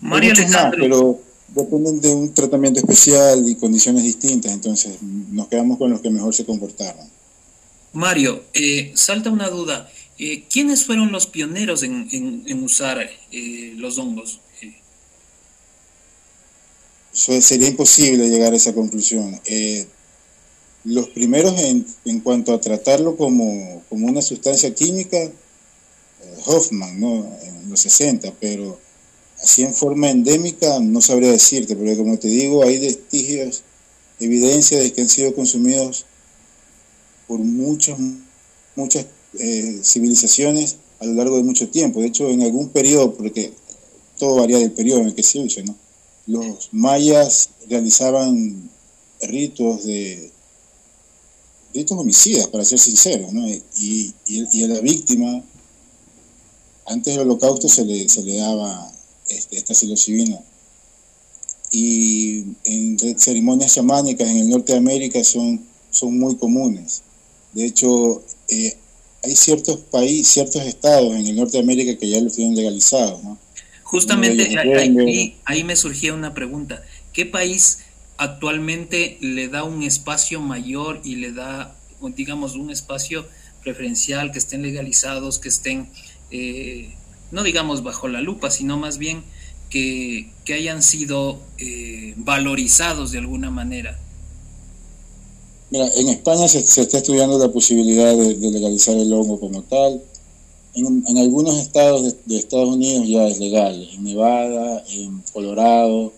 Mario 0.00 0.32
Alejandro. 0.32 0.78
pero 0.80 1.20
dependen 1.54 2.00
de 2.00 2.10
un 2.10 2.34
tratamiento 2.34 2.80
especial 2.80 3.48
y 3.48 3.54
condiciones 3.54 4.02
distintas, 4.02 4.52
entonces 4.52 4.96
nos 5.02 5.48
quedamos 5.48 5.78
con 5.78 5.90
los 5.90 6.00
que 6.00 6.10
mejor 6.10 6.34
se 6.34 6.44
comportaron. 6.44 7.08
Mario, 7.92 8.42
eh, 8.52 8.92
salta 8.94 9.30
una 9.30 9.48
duda. 9.48 9.88
Eh, 10.18 10.44
¿Quiénes 10.50 10.84
fueron 10.84 11.12
los 11.12 11.26
pioneros 11.26 11.82
en, 11.82 12.08
en, 12.46 12.62
usar 12.62 12.98
eh, 13.30 13.74
los 13.76 13.98
hongos? 13.98 14.40
sería 17.12 17.68
imposible 17.68 18.28
llegar 18.28 18.52
a 18.52 18.56
esa 18.56 18.74
conclusión. 18.74 19.40
los 20.82 21.08
primeros 21.10 21.56
en, 21.60 21.86
en 22.04 22.20
cuanto 22.20 22.52
a 22.52 22.60
tratarlo 22.60 23.16
como, 23.16 23.84
como 23.88 24.08
una 24.08 24.20
sustancia 24.20 24.74
química, 24.74 25.30
eh, 26.24 26.38
Hoffman, 26.46 26.98
¿no? 27.00 27.38
En 27.42 27.70
los 27.70 27.80
60, 27.80 28.32
pero 28.40 28.78
así 29.44 29.62
en 29.62 29.74
forma 29.74 30.10
endémica 30.10 30.80
no 30.80 31.02
sabría 31.02 31.30
decirte, 31.30 31.76
porque 31.76 31.96
como 31.96 32.18
te 32.18 32.28
digo, 32.28 32.64
hay 32.64 32.78
vestigios, 32.78 33.62
evidencia 34.18 34.78
de 34.78 34.92
que 34.92 35.02
han 35.02 35.08
sido 35.08 35.34
consumidos 35.34 36.06
por 37.28 37.40
muchas, 37.40 37.98
muchas 38.74 39.06
eh, 39.38 39.80
civilizaciones 39.82 40.76
a 40.98 41.04
lo 41.04 41.12
largo 41.12 41.36
de 41.36 41.42
mucho 41.42 41.68
tiempo. 41.68 42.00
De 42.00 42.06
hecho, 42.06 42.30
en 42.30 42.42
algún 42.42 42.70
periodo, 42.70 43.14
porque 43.14 43.52
todo 44.18 44.36
varía 44.36 44.58
del 44.58 44.72
periodo 44.72 45.00
en 45.00 45.06
el 45.08 45.14
que 45.14 45.22
se 45.22 45.40
usa, 45.40 45.62
¿no? 45.62 45.76
Los 46.26 46.70
mayas 46.72 47.50
realizaban 47.68 48.70
ritos 49.20 49.84
de 49.84 50.30
ritos 51.74 51.98
homicidas, 51.98 52.46
para 52.46 52.64
ser 52.64 52.78
sinceros, 52.78 53.32
¿no? 53.32 53.46
Y, 53.48 54.14
y, 54.26 54.64
a 54.64 54.68
la 54.68 54.80
víctima, 54.80 55.42
antes 56.86 57.14
del 57.14 57.24
holocausto 57.24 57.68
se 57.68 57.84
le, 57.84 58.08
se 58.08 58.22
le 58.22 58.36
daba 58.36 58.94
este, 59.28 59.56
esta 59.56 59.74
psilocibina. 59.74 60.38
Y 61.70 62.44
en 62.64 63.18
ceremonias 63.18 63.74
chamánicas 63.74 64.28
en 64.28 64.36
el 64.36 64.48
norte 64.50 64.72
de 64.72 64.78
América 64.78 65.22
son, 65.24 65.64
son 65.90 66.18
muy 66.18 66.36
comunes. 66.36 67.02
De 67.52 67.64
hecho, 67.64 68.22
eh, 68.48 68.76
hay 69.22 69.34
ciertos 69.34 69.78
países, 69.78 70.28
ciertos 70.28 70.62
estados 70.62 71.14
en 71.14 71.26
el 71.26 71.36
norte 71.36 71.56
de 71.56 71.62
América 71.62 71.98
que 71.98 72.08
ya 72.08 72.20
lo 72.20 72.30
tienen 72.30 72.54
legalizado, 72.54 73.20
¿no? 73.22 73.38
Justamente 73.82 74.58
ahí, 74.58 75.36
ahí 75.44 75.64
me 75.64 75.76
surgía 75.76 76.14
una 76.14 76.34
pregunta. 76.34 76.82
¿Qué 77.12 77.26
país 77.26 77.78
actualmente 78.16 79.18
le 79.20 79.48
da 79.48 79.64
un 79.64 79.82
espacio 79.82 80.40
mayor 80.40 81.00
y 81.04 81.16
le 81.16 81.32
da, 81.32 81.76
digamos, 82.16 82.54
un 82.54 82.70
espacio 82.70 83.26
preferencial, 83.62 84.30
que 84.30 84.38
estén 84.38 84.62
legalizados, 84.62 85.38
que 85.38 85.48
estén, 85.48 85.88
eh, 86.30 86.94
no 87.30 87.42
digamos 87.42 87.82
bajo 87.82 88.08
la 88.08 88.20
lupa, 88.20 88.50
sino 88.50 88.76
más 88.76 88.98
bien 88.98 89.24
que, 89.70 90.30
hayan 90.54 90.82
sido 90.82 91.40
eh, 91.58 92.14
valorizados 92.16 93.10
de 93.10 93.18
alguna 93.18 93.50
manera. 93.50 93.98
Mira, 95.70 95.88
en 95.96 96.08
España 96.08 96.46
se, 96.46 96.60
está 96.60 96.98
estudiando 96.98 97.38
la 97.38 97.50
posibilidad 97.50 98.16
de, 98.16 98.36
legalizar 98.36 98.96
el 98.96 99.12
hongo 99.12 99.40
como 99.40 99.62
tal. 99.62 100.02
En, 100.74 101.18
algunos 101.18 101.56
estados 101.56 102.14
de, 102.24 102.36
Estados 102.36 102.68
Unidos 102.68 103.08
ya 103.08 103.26
es 103.26 103.38
legal, 103.38 103.88
en 103.92 104.04
Nevada, 104.04 104.84
en 104.88 105.22
Colorado, 105.32 106.12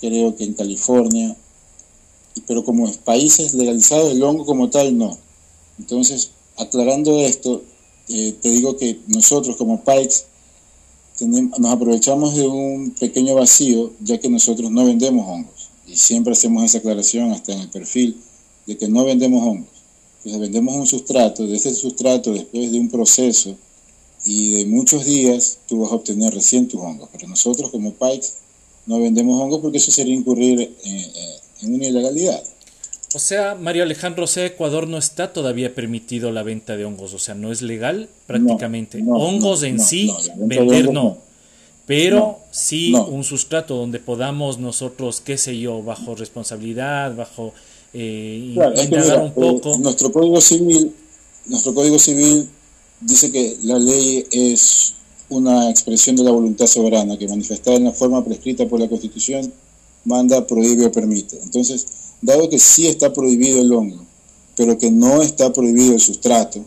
creo 0.00 0.34
que 0.36 0.44
en 0.44 0.54
California, 0.54 1.36
pero 2.46 2.64
como 2.64 2.90
países 3.04 3.54
legalizados 3.54 4.12
el 4.12 4.22
hongo 4.22 4.44
como 4.44 4.70
tal 4.70 4.96
no. 4.96 5.16
Entonces, 5.78 6.30
aclarando 6.56 7.20
esto, 7.20 7.62
eh, 8.08 8.34
te 8.40 8.50
digo 8.50 8.76
que 8.76 9.00
nosotros 9.08 9.56
como 9.56 9.82
Pikes 9.82 10.24
nos 11.24 11.72
aprovechamos 11.72 12.34
de 12.34 12.46
un 12.46 12.90
pequeño 12.90 13.34
vacío, 13.34 13.92
ya 14.00 14.18
que 14.18 14.28
nosotros 14.28 14.70
no 14.70 14.84
vendemos 14.84 15.26
hongos. 15.26 15.70
Y 15.86 15.96
siempre 15.96 16.32
hacemos 16.32 16.64
esa 16.64 16.78
aclaración 16.78 17.32
hasta 17.32 17.52
en 17.52 17.60
el 17.60 17.70
perfil 17.70 18.16
de 18.66 18.76
que 18.76 18.88
no 18.88 19.04
vendemos 19.04 19.42
hongos. 19.42 19.68
Entonces 20.18 20.40
vendemos 20.40 20.76
un 20.76 20.86
sustrato, 20.86 21.46
de 21.46 21.56
ese 21.56 21.74
sustrato 21.74 22.32
después 22.32 22.70
de 22.72 22.78
un 22.78 22.90
proceso 22.90 23.56
y 24.24 24.54
de 24.54 24.66
muchos 24.66 25.04
días 25.04 25.58
tú 25.68 25.80
vas 25.80 25.92
a 25.92 25.94
obtener 25.94 26.34
recién 26.34 26.68
tus 26.68 26.80
hongos. 26.80 27.08
Pero 27.12 27.28
nosotros 27.28 27.70
como 27.70 27.92
Pikes 27.94 28.28
no 28.86 29.00
vendemos 29.00 29.40
hongos 29.40 29.60
porque 29.60 29.78
eso 29.78 29.90
sería 29.90 30.14
incurrir 30.14 30.60
eh, 30.60 30.76
eh, 30.84 31.36
en 31.62 31.74
una 31.74 31.86
ilegalidad. 31.86 32.42
O 33.16 33.18
sea, 33.18 33.54
Mario 33.54 33.82
Alejandro, 33.82 34.26
sea, 34.26 34.44
Ecuador 34.44 34.86
no 34.86 34.98
está 34.98 35.32
todavía 35.32 35.74
permitido 35.74 36.32
la 36.32 36.42
venta 36.42 36.76
de 36.76 36.84
hongos, 36.84 37.14
o 37.14 37.18
sea, 37.18 37.34
no 37.34 37.50
es 37.50 37.62
legal 37.62 38.10
prácticamente. 38.26 39.02
hongos 39.08 39.62
en 39.62 39.80
sí, 39.80 40.12
vender 40.36 40.92
no. 40.92 41.16
Pero 41.86 42.40
sí 42.50 42.92
un 42.92 43.24
sustrato 43.24 43.74
donde 43.74 44.00
podamos 44.00 44.58
nosotros, 44.58 45.22
qué 45.22 45.38
sé 45.38 45.58
yo, 45.58 45.82
bajo 45.82 46.14
responsabilidad, 46.14 47.16
bajo 47.16 47.54
eh, 47.94 48.54
un 49.18 49.32
poco. 49.32 49.78
nuestro 49.78 50.12
código 50.12 50.38
civil, 50.42 50.92
nuestro 51.46 51.72
código 51.72 51.98
civil 51.98 52.46
dice 53.00 53.32
que 53.32 53.56
la 53.62 53.78
ley 53.78 54.26
es 54.30 54.92
una 55.30 55.70
expresión 55.70 56.16
de 56.16 56.24
la 56.24 56.32
voluntad 56.32 56.66
soberana 56.66 57.16
que 57.16 57.26
manifestada 57.26 57.78
en 57.78 57.84
la 57.84 57.92
forma 57.92 58.22
prescrita 58.22 58.66
por 58.66 58.78
la 58.78 58.88
Constitución 58.90 59.50
manda, 60.06 60.46
prohíbe 60.46 60.86
o 60.86 60.92
permite. 60.92 61.38
Entonces, 61.42 61.86
dado 62.22 62.48
que 62.48 62.58
sí 62.58 62.86
está 62.86 63.12
prohibido 63.12 63.60
el 63.60 63.72
hongo, 63.72 64.04
pero 64.56 64.78
que 64.78 64.90
no 64.90 65.20
está 65.20 65.52
prohibido 65.52 65.92
el 65.92 66.00
sustrato, 66.00 66.64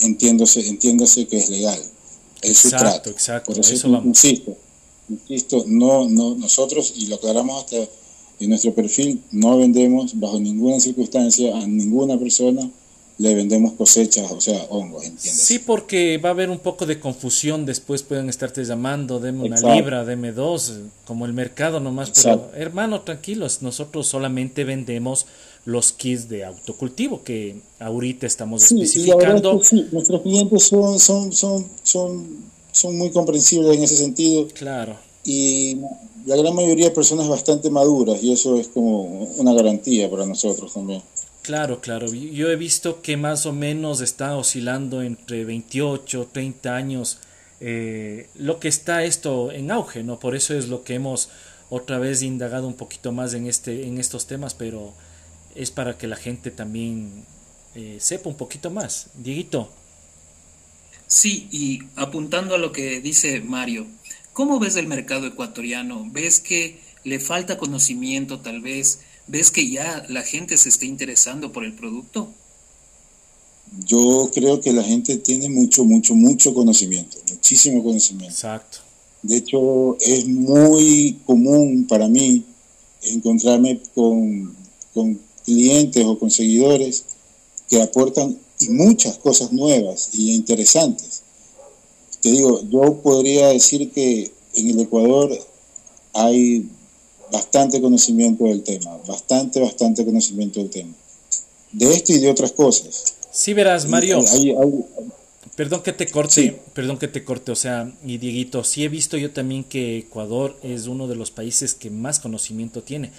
entiéndase, 0.00 0.66
entiéndase 0.66 1.28
que 1.28 1.38
es 1.38 1.48
legal. 1.48 1.80
El 2.42 2.56
sustrato. 2.56 3.10
Exacto, 3.10 3.52
Por 3.52 3.60
eso, 3.60 4.02
insisto, 4.04 4.56
insisto, 5.08 5.64
no, 5.68 6.08
no, 6.08 6.34
nosotros, 6.34 6.94
y 6.96 7.06
lo 7.06 7.16
aclaramos 7.16 7.64
hasta 7.64 7.76
en 8.40 8.48
nuestro 8.48 8.74
perfil, 8.74 9.22
no 9.30 9.58
vendemos 9.58 10.18
bajo 10.18 10.40
ninguna 10.40 10.80
circunstancia 10.80 11.54
a 11.54 11.66
ninguna 11.66 12.18
persona 12.18 12.70
le 13.20 13.34
vendemos 13.34 13.74
cosechas, 13.74 14.32
o 14.32 14.40
sea, 14.40 14.64
hongos, 14.70 15.04
¿entiendes? 15.04 15.42
Sí, 15.42 15.58
porque 15.58 16.16
va 16.16 16.30
a 16.30 16.32
haber 16.32 16.48
un 16.48 16.58
poco 16.58 16.86
de 16.86 16.98
confusión, 16.98 17.66
después 17.66 18.02
pueden 18.02 18.30
estarte 18.30 18.64
llamando, 18.64 19.20
deme 19.20 19.44
una 19.44 19.60
libra, 19.74 20.06
deme 20.06 20.32
dos, 20.32 20.78
como 21.04 21.26
el 21.26 21.34
mercado 21.34 21.80
nomás, 21.80 22.12
pero 22.12 22.50
hermano, 22.54 23.02
tranquilos, 23.02 23.60
nosotros 23.60 24.06
solamente 24.06 24.64
vendemos 24.64 25.26
los 25.66 25.92
kits 25.92 26.30
de 26.30 26.46
autocultivo 26.46 27.22
que 27.22 27.56
ahorita 27.78 28.26
estamos 28.26 28.62
especificando. 28.64 29.62
sí, 29.62 29.86
nuestros 29.92 30.22
clientes 30.22 30.62
son, 30.64 30.98
son, 30.98 31.30
son, 31.30 31.66
son, 31.82 32.26
son 32.72 32.96
muy 32.96 33.10
comprensibles 33.10 33.76
en 33.76 33.82
ese 33.82 33.96
sentido. 33.98 34.48
Claro. 34.54 34.96
Y 35.26 35.76
la 36.24 36.36
gran 36.36 36.54
mayoría 36.54 36.86
de 36.86 36.92
personas 36.92 37.28
bastante 37.28 37.68
maduras 37.68 38.22
y 38.22 38.32
eso 38.32 38.56
es 38.56 38.68
como 38.68 39.02
una 39.36 39.52
garantía 39.52 40.10
para 40.10 40.24
nosotros 40.24 40.72
también. 40.72 41.02
Claro, 41.42 41.80
claro. 41.80 42.12
Yo 42.12 42.50
he 42.50 42.56
visto 42.56 43.02
que 43.02 43.16
más 43.16 43.46
o 43.46 43.52
menos 43.52 44.00
está 44.00 44.36
oscilando 44.36 45.02
entre 45.02 45.44
28, 45.44 46.28
30 46.32 46.76
años 46.76 47.18
eh, 47.60 48.28
lo 48.34 48.58
que 48.58 48.68
está 48.68 49.04
esto 49.04 49.52
en 49.52 49.70
auge, 49.70 50.02
¿no? 50.02 50.18
Por 50.18 50.34
eso 50.34 50.54
es 50.54 50.68
lo 50.68 50.82
que 50.82 50.94
hemos 50.94 51.28
otra 51.68 51.98
vez 51.98 52.22
indagado 52.22 52.66
un 52.66 52.74
poquito 52.74 53.12
más 53.12 53.34
en, 53.34 53.46
este, 53.46 53.86
en 53.86 53.98
estos 53.98 54.26
temas, 54.26 54.54
pero 54.54 54.94
es 55.54 55.70
para 55.70 55.96
que 55.96 56.06
la 56.06 56.16
gente 56.16 56.50
también 56.50 57.24
eh, 57.74 57.98
sepa 58.00 58.28
un 58.28 58.36
poquito 58.36 58.70
más. 58.70 59.08
Dieguito. 59.14 59.70
Sí, 61.06 61.48
y 61.50 61.80
apuntando 61.96 62.54
a 62.54 62.58
lo 62.58 62.72
que 62.72 63.00
dice 63.00 63.40
Mario, 63.40 63.86
¿cómo 64.32 64.58
ves 64.58 64.76
el 64.76 64.86
mercado 64.86 65.26
ecuatoriano? 65.26 66.06
¿Ves 66.10 66.40
que 66.40 66.80
le 67.04 67.18
falta 67.18 67.58
conocimiento 67.58 68.40
tal 68.40 68.60
vez? 68.60 69.00
¿Ves 69.26 69.50
que 69.50 69.70
ya 69.70 70.04
la 70.08 70.22
gente 70.22 70.56
se 70.56 70.68
está 70.68 70.86
interesando 70.86 71.52
por 71.52 71.64
el 71.64 71.72
producto? 71.72 72.28
Yo 73.86 74.30
creo 74.32 74.60
que 74.60 74.72
la 74.72 74.82
gente 74.82 75.16
tiene 75.18 75.48
mucho, 75.48 75.84
mucho, 75.84 76.14
mucho 76.14 76.52
conocimiento, 76.52 77.18
muchísimo 77.30 77.82
conocimiento. 77.84 78.34
Exacto. 78.34 78.78
De 79.22 79.36
hecho, 79.36 79.96
es 80.00 80.26
muy 80.26 81.18
común 81.24 81.86
para 81.88 82.08
mí 82.08 82.44
encontrarme 83.02 83.80
con, 83.94 84.56
con 84.92 85.20
clientes 85.44 86.04
o 86.04 86.18
con 86.18 86.30
seguidores 86.30 87.04
que 87.68 87.80
aportan 87.80 88.38
muchas 88.68 89.18
cosas 89.18 89.52
nuevas 89.52 90.10
y 90.12 90.34
interesantes. 90.34 91.22
Te 92.20 92.30
digo, 92.30 92.62
yo 92.68 93.00
podría 93.02 93.48
decir 93.48 93.90
que 93.92 94.30
en 94.54 94.70
el 94.70 94.80
Ecuador 94.80 95.38
hay 96.12 96.68
bastante 97.32 97.80
conocimiento 97.80 98.44
del 98.44 98.62
tema, 98.62 98.96
bastante, 99.06 99.60
bastante 99.60 100.04
conocimiento 100.04 100.60
del 100.60 100.70
tema. 100.70 100.92
De 101.72 101.92
esto 101.92 102.12
y 102.12 102.18
de 102.18 102.30
otras 102.30 102.52
cosas. 102.52 103.14
Sí, 103.30 103.52
verás, 103.52 103.86
Mario. 103.86 104.24
Perdón 105.56 105.82
que 105.82 105.92
te 105.92 106.06
corte, 106.06 106.58
perdón 106.72 106.98
que 106.98 107.08
te 107.08 107.22
corte, 107.22 107.52
o 107.52 107.56
sea, 107.56 107.92
y 108.04 108.16
Dieguito, 108.18 108.64
sí 108.64 108.84
he 108.84 108.88
visto 108.88 109.18
yo 109.18 109.30
también 109.30 109.62
que 109.62 109.98
Ecuador 109.98 110.56
es 110.62 110.86
uno 110.86 111.06
de 111.06 111.16
los 111.16 111.30
países 111.30 111.74
que 111.74 111.90
más 111.90 112.18
conocimiento 112.18 112.82
tiene. 112.82 113.10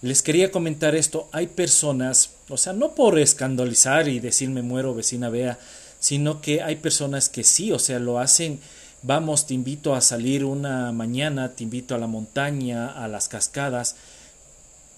Les 0.00 0.22
quería 0.22 0.52
comentar 0.52 0.94
esto, 0.94 1.28
hay 1.32 1.48
personas, 1.48 2.30
o 2.48 2.56
sea, 2.56 2.74
no 2.74 2.94
por 2.94 3.18
escandalizar 3.18 4.08
y 4.08 4.20
decirme 4.20 4.62
muero 4.62 4.94
vecina 4.94 5.30
vea, 5.30 5.58
sino 5.98 6.40
que 6.40 6.62
hay 6.62 6.76
personas 6.76 7.28
que 7.28 7.44
sí, 7.44 7.72
o 7.72 7.78
sea, 7.78 7.98
lo 7.98 8.18
hacen 8.20 8.60
vamos, 9.02 9.46
te 9.46 9.54
invito 9.54 9.94
a 9.94 10.00
salir 10.00 10.44
una 10.44 10.92
mañana, 10.92 11.50
te 11.50 11.64
invito 11.64 11.94
a 11.94 11.98
la 11.98 12.06
montaña, 12.06 12.88
a 12.88 13.08
las 13.08 13.28
cascadas, 13.28 13.96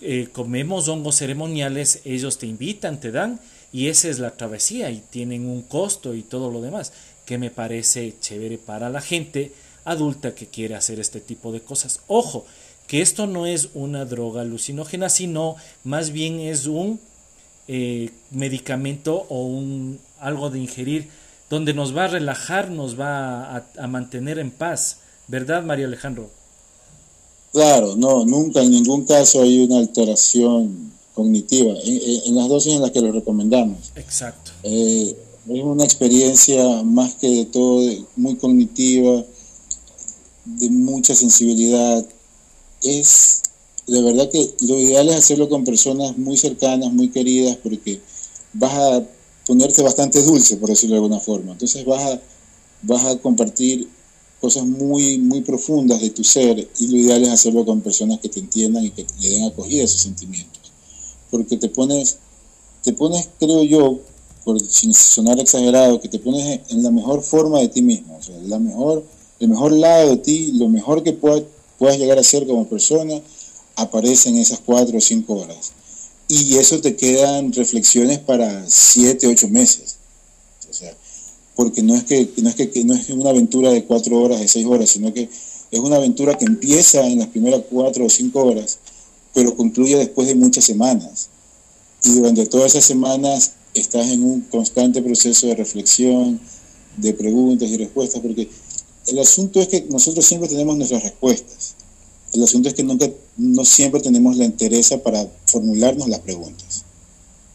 eh, 0.01 0.29
comemos 0.33 0.89
hongos 0.89 1.17
ceremoniales, 1.17 2.01
ellos 2.05 2.39
te 2.39 2.47
invitan, 2.47 2.99
te 2.99 3.13
dan, 3.13 3.41
y 3.73 3.89
esa 3.89 4.09
es 4.09 4.19
la 4.19 4.33
travesía, 4.33 4.91
y 4.91 5.03
tienen 5.11 5.47
un 5.47 5.63
costo 5.63 6.15
y 6.15 6.23
todo 6.23 6.51
lo 6.51 6.61
demás, 6.61 6.93
que 7.25 7.39
me 7.39 7.51
parece 7.51 8.15
chévere 8.21 8.59
para 8.59 8.91
la 8.91 9.01
gente 9.01 9.53
adulta 9.85 10.35
que 10.35 10.47
quiere 10.47 10.75
hacer 10.75 10.99
este 11.01 11.21
tipo 11.21 11.53
de 11.53 11.61
cosas. 11.61 12.01
Ojo, 12.09 12.45
que 12.87 13.01
esto 13.01 13.27
no 13.27 13.47
es 13.47 13.71
una 13.75 14.05
droga 14.05 14.43
alucinógena, 14.43 15.09
sino 15.09 15.57
más 15.85 16.11
bien 16.11 16.41
es 16.41 16.67
un 16.67 17.01
eh, 17.69 18.11
medicamento 18.31 19.27
o 19.29 19.47
un, 19.47 20.01
algo 20.19 20.51
de 20.51 20.59
ingerir 20.59 21.09
donde 21.53 21.75
nos 21.75 21.95
va 21.95 22.05
a 22.05 22.09
relajar, 22.09 22.71
nos 22.71 22.99
va 22.99 23.67
a, 23.77 23.87
mantener 23.87 24.39
en 24.39 24.51
paz. 24.51 24.97
¿Verdad, 25.29 25.63
María 25.63 25.85
Alejandro? 25.85 26.31
Claro, 27.53 27.95
no, 27.95 28.25
nunca 28.25 28.63
en 28.63 28.71
ningún 28.71 29.05
caso 29.05 29.43
hay 29.43 29.63
una 29.63 29.77
alteración 29.77 30.95
cognitiva, 31.13 31.75
en, 31.85 32.35
las 32.37 32.49
dosis 32.49 32.73
en 32.73 32.81
las 32.81 32.91
que 32.91 33.03
lo 33.03 33.13
recomendamos. 33.13 33.93
Exacto. 33.97 34.51
Eh, 34.63 35.15
es 35.51 35.63
una 35.63 35.85
experiencia 35.85 36.83
más 36.85 37.17
que 37.17 37.29
de 37.29 37.45
todo 37.45 37.87
muy 38.17 38.37
cognitiva, 38.37 39.23
de 40.47 40.71
mucha 40.71 41.15
sensibilidad. 41.15 42.03
Es 42.83 43.43
de 43.87 44.01
verdad 44.01 44.31
que 44.31 44.55
lo 44.67 44.79
ideal 44.79 45.07
es 45.11 45.17
hacerlo 45.17 45.51
con 45.51 45.65
personas 45.65 46.17
muy 46.17 46.39
cercanas, 46.39 46.91
muy 46.95 47.11
queridas, 47.11 47.59
porque 47.63 48.01
vas 48.55 48.73
a 48.73 49.07
ponerte 49.47 49.83
bastante 49.83 50.23
dulce, 50.23 50.57
por 50.57 50.71
decirlo 50.71 50.97
de 50.97 51.03
alguna 51.03 51.21
forma. 51.21 51.53
Entonces 51.53 51.85
vas 51.85 52.03
a, 52.03 52.21
vas 52.83 53.05
a 53.05 53.19
compartir 53.19 53.89
cosas 54.41 54.65
muy, 54.67 55.19
muy 55.19 55.43
profundas 55.43 56.01
de 56.01 56.11
tu 56.11 56.25
ser 56.25 56.69
y 56.79 56.87
lo 56.89 56.97
ideal 56.97 57.23
es 57.23 57.31
hacerlo 57.31 57.65
con 57.65 57.81
personas 57.81 58.19
que 58.19 58.29
te 58.29 58.41
entiendan 58.41 58.85
y 58.85 58.91
que 58.91 59.07
le 59.21 59.31
den 59.31 59.45
acogida 59.45 59.83
a 59.83 59.85
esos 59.85 60.01
sentimientos. 60.01 60.73
Porque 61.31 61.57
te 61.57 61.69
pones, 61.69 62.19
te 62.83 62.93
pones, 62.93 63.29
creo 63.39 63.63
yo, 63.63 64.01
sin 64.69 64.93
sonar 64.93 65.39
exagerado, 65.39 66.01
que 66.01 66.09
te 66.09 66.19
pones 66.19 66.61
en 66.71 66.83
la 66.83 66.91
mejor 66.91 67.23
forma 67.23 67.61
de 67.61 67.69
ti 67.69 67.83
mismo, 67.83 68.17
o 68.19 68.23
sea, 68.23 68.37
la 68.43 68.59
mejor, 68.59 69.05
el 69.39 69.49
mejor 69.49 69.73
lado 69.73 70.11
de 70.11 70.17
ti, 70.17 70.53
lo 70.53 70.69
mejor 70.69 71.03
que 71.03 71.13
puedas, 71.13 71.45
puedas 71.79 71.99
llegar 71.99 72.19
a 72.19 72.25
ser 72.25 72.47
como 72.47 72.67
persona, 72.67 73.21
aparece 73.77 74.29
en 74.29 74.39
esas 74.39 74.61
cuatro 74.61 74.99
o 74.99 75.01
cinco 75.01 75.35
horas. 75.35 75.73
Y 76.35 76.57
eso 76.57 76.81
te 76.81 76.97
quedan 76.97 77.53
reflexiones 77.53 78.19
para 78.19 78.65
siete, 78.67 79.27
ocho 79.27 79.49
meses. 79.49 79.97
O 80.71 80.73
sea, 80.73 80.97
porque 81.55 81.83
no 81.83 81.95
es 81.95 82.05
que 82.05 82.27
no 82.39 82.49
es 82.49 82.55
que, 82.55 82.85
no 82.85 82.95
es 82.95 83.11
una 83.11 83.29
aventura 83.29 83.71
de 83.71 83.85
cuatro 83.85 84.19
horas, 84.19 84.41
de 84.41 84.49
seis 84.49 84.65
horas, 84.65 84.89
sino 84.89 85.13
que 85.13 85.25
es 85.25 85.79
una 85.79 85.97
aventura 85.97 86.39
que 86.39 86.47
empieza 86.47 87.07
en 87.07 87.19
las 87.19 87.29
primeras 87.29 87.61
cuatro 87.69 88.07
o 88.07 88.09
cinco 88.09 88.47
horas, 88.47 88.79
pero 89.35 89.55
concluye 89.55 89.99
después 89.99 90.27
de 90.27 90.35
muchas 90.35 90.65
semanas. 90.65 91.29
Y 92.03 92.13
durante 92.13 92.47
todas 92.47 92.73
esas 92.73 92.87
semanas 92.87 93.53
estás 93.75 94.09
en 94.09 94.23
un 94.23 94.41
constante 94.41 95.03
proceso 95.03 95.49
de 95.49 95.55
reflexión, 95.55 96.41
de 96.97 97.13
preguntas 97.13 97.69
y 97.69 97.77
respuestas, 97.77 98.23
porque 98.23 98.49
el 99.09 99.19
asunto 99.19 99.61
es 99.61 99.69
que 99.69 99.83
nosotros 99.91 100.25
siempre 100.25 100.49
tenemos 100.49 100.79
nuestras 100.79 101.03
respuestas. 101.03 101.75
El 102.33 102.43
asunto 102.43 102.69
es 102.69 102.75
que 102.75 102.83
nunca, 102.83 103.09
no 103.37 103.65
siempre 103.65 104.01
tenemos 104.01 104.37
la 104.37 104.45
interés 104.45 104.91
para 105.05 105.29
formularnos 105.47 106.09
las 106.09 106.21
preguntas, 106.21 106.85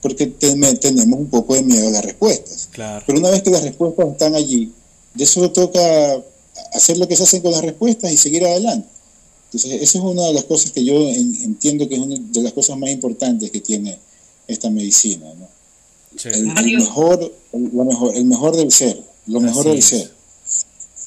porque 0.02 0.28
tenemos 0.28 1.20
un 1.20 1.28
poco 1.28 1.56
de 1.56 1.64
miedo 1.64 1.88
a 1.88 1.92
las 1.92 2.06
respuestas. 2.06 2.70
Pero 3.06 3.20
una 3.20 3.30
vez 3.30 3.42
que 3.42 3.50
las 3.50 3.64
respuestas 3.64 4.08
están 4.08 4.36
allí, 4.36 4.72
de 5.16 5.24
eso 5.24 5.52
toca 5.52 5.80
hacer 6.74 6.98
lo 6.98 7.08
que 7.08 7.16
se 7.16 7.24
hace 7.24 7.42
con 7.42 7.52
las 7.52 7.62
respuestas 7.62 8.12
y 8.12 8.18
seguir 8.18 8.46
adelante. 8.46 8.88
Entonces, 9.46 9.82
esa 9.82 9.98
es 9.98 10.04
una 10.04 10.26
de 10.26 10.34
las 10.34 10.44
cosas 10.44 10.72
que 10.72 10.84
yo 10.84 10.94
entiendo 11.10 11.88
que 11.88 11.96
es 11.96 12.02
una 12.02 12.18
de 12.20 12.42
las 12.42 12.54
cosas 12.54 12.78
más 12.78 12.90
importantes 12.90 13.50
que 13.50 13.62
tiene 13.62 13.98
esta 14.48 14.70
medicina. 14.70 15.26
¿no? 15.34 15.48
El, 16.24 16.48
mejor, 16.48 17.34
mejor, 17.54 18.16
el 18.16 18.26
mejor 18.26 18.56
del 18.56 18.72
ser, 18.72 19.02
lo 19.26 19.40
mejor 19.40 19.66
del 19.66 19.82
ser. 19.82 20.12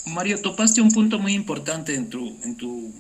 Mario, 0.07 0.41
topaste 0.41 0.81
un 0.81 0.91
punto 0.91 1.19
muy 1.19 1.35
importante 1.35 1.95
en 1.95 2.09
tu, 2.09 2.29
en 2.43 2.57
tu 2.57 2.91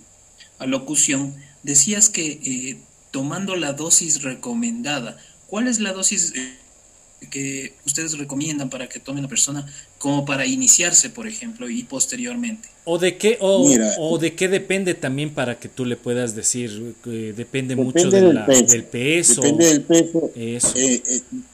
alocución, 0.60 1.34
decías 1.62 2.08
que 2.08 2.40
eh, 2.44 2.78
tomando 3.10 3.56
la 3.56 3.72
dosis 3.72 4.22
recomendada, 4.22 5.16
¿cuál 5.48 5.66
es 5.66 5.80
la 5.80 5.92
dosis 5.92 6.32
eh, 6.36 6.54
que 7.30 7.74
ustedes 7.84 8.16
recomiendan 8.16 8.70
para 8.70 8.88
que 8.88 9.00
tome 9.00 9.18
una 9.18 9.28
persona 9.28 9.66
como 9.98 10.24
para 10.24 10.46
iniciarse, 10.46 11.10
por 11.10 11.26
ejemplo, 11.26 11.68
y 11.68 11.82
posteriormente? 11.82 12.68
¿O 12.84 12.98
de 12.98 13.16
qué, 13.16 13.36
o, 13.40 14.18
de 14.18 14.34
qué 14.34 14.48
depende 14.48 14.94
también 14.94 15.34
para 15.34 15.58
que 15.58 15.68
tú 15.68 15.84
le 15.84 15.96
puedas 15.96 16.34
decir? 16.34 16.94
que 17.04 17.32
depende, 17.32 17.76
mucho 17.76 18.10
del, 18.10 18.42
peso. 18.90 19.42
Depende 19.42 19.66
del 19.66 19.82
peso. 19.82 20.30
Eh, 20.34 20.60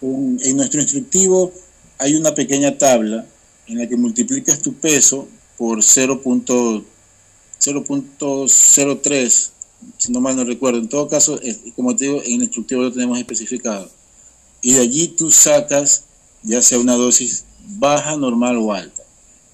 en 0.02 0.56
nuestro 0.56 0.80
instructivo 0.80 1.52
hay 1.98 2.14
una 2.14 2.34
pequeña 2.34 2.76
tabla 2.76 3.26
en 3.66 3.78
la 3.78 3.88
que 3.88 3.96
multiplicas 3.96 4.60
tu 4.60 4.74
peso 4.74 5.28
por 5.56 5.78
0.3 5.78 6.84
0.03, 7.60 9.50
si 9.98 10.12
no 10.12 10.20
mal 10.20 10.36
no 10.36 10.44
recuerdo. 10.44 10.78
En 10.78 10.88
todo 10.88 11.08
caso, 11.08 11.40
como 11.74 11.94
te 11.96 12.06
digo, 12.06 12.22
en 12.24 12.34
el 12.34 12.42
instructivo 12.42 12.82
lo 12.82 12.92
tenemos 12.92 13.18
especificado. 13.18 13.90
Y 14.62 14.72
de 14.72 14.80
allí 14.80 15.08
tú 15.08 15.30
sacas 15.30 16.04
ya 16.42 16.62
sea 16.62 16.78
una 16.78 16.94
dosis 16.94 17.44
baja, 17.78 18.16
normal 18.16 18.56
o 18.58 18.72
alta. 18.72 19.02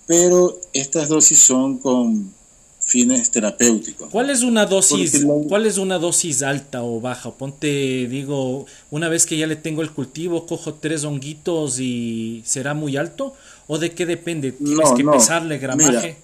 Pero 0.06 0.58
estas 0.72 1.08
dosis 1.08 1.38
son 1.38 1.78
con 1.78 2.32
fines 2.80 3.30
terapéuticos. 3.30 4.10
¿Cuál 4.10 4.30
es 4.30 4.42
una 4.42 4.66
dosis, 4.66 5.24
cuál 5.48 5.66
es 5.66 5.78
una 5.78 5.98
dosis 5.98 6.42
alta 6.42 6.82
o 6.82 7.00
baja? 7.00 7.30
Ponte, 7.30 8.06
digo, 8.08 8.66
una 8.90 9.08
vez 9.08 9.24
que 9.24 9.38
ya 9.38 9.46
le 9.46 9.56
tengo 9.56 9.82
el 9.82 9.92
cultivo, 9.92 10.46
cojo 10.46 10.74
tres 10.74 11.04
honguitos 11.04 11.78
y 11.78 12.42
será 12.44 12.74
muy 12.74 12.96
alto 12.96 13.34
o 13.68 13.78
de 13.78 13.92
qué 13.92 14.04
depende? 14.04 14.52
¿Tienes 14.52 14.90
que 14.96 15.04
pesarle 15.04 15.58
gramaje? 15.58 15.90
Mira, 15.90 16.16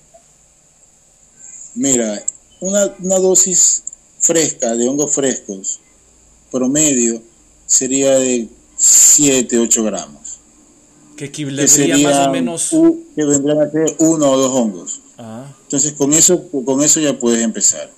una, 2.60 3.18
dosis 3.18 3.82
fresca 4.18 4.74
de 4.74 4.88
hongos 4.88 5.14
frescos, 5.14 5.80
promedio, 6.50 7.22
sería 7.66 8.16
de 8.18 8.48
7, 8.76 9.58
8 9.58 9.84
gramos. 9.84 10.38
Que 11.16 11.26
equivaldría 11.26 11.98
más 11.98 12.28
o 12.28 12.30
menos. 12.30 12.70
que 13.14 13.24
vendrán 13.24 13.60
a 13.60 13.70
ser 13.70 13.96
uno 13.98 14.30
o 14.30 14.38
dos 14.38 14.52
hongos. 14.54 15.00
Ah. 15.18 15.52
Entonces, 15.62 15.92
con 15.92 16.14
eso, 16.14 16.48
con 16.64 16.82
eso 16.82 17.00
ya 17.00 17.18
puedes 17.18 17.42
empezar. 17.42 17.90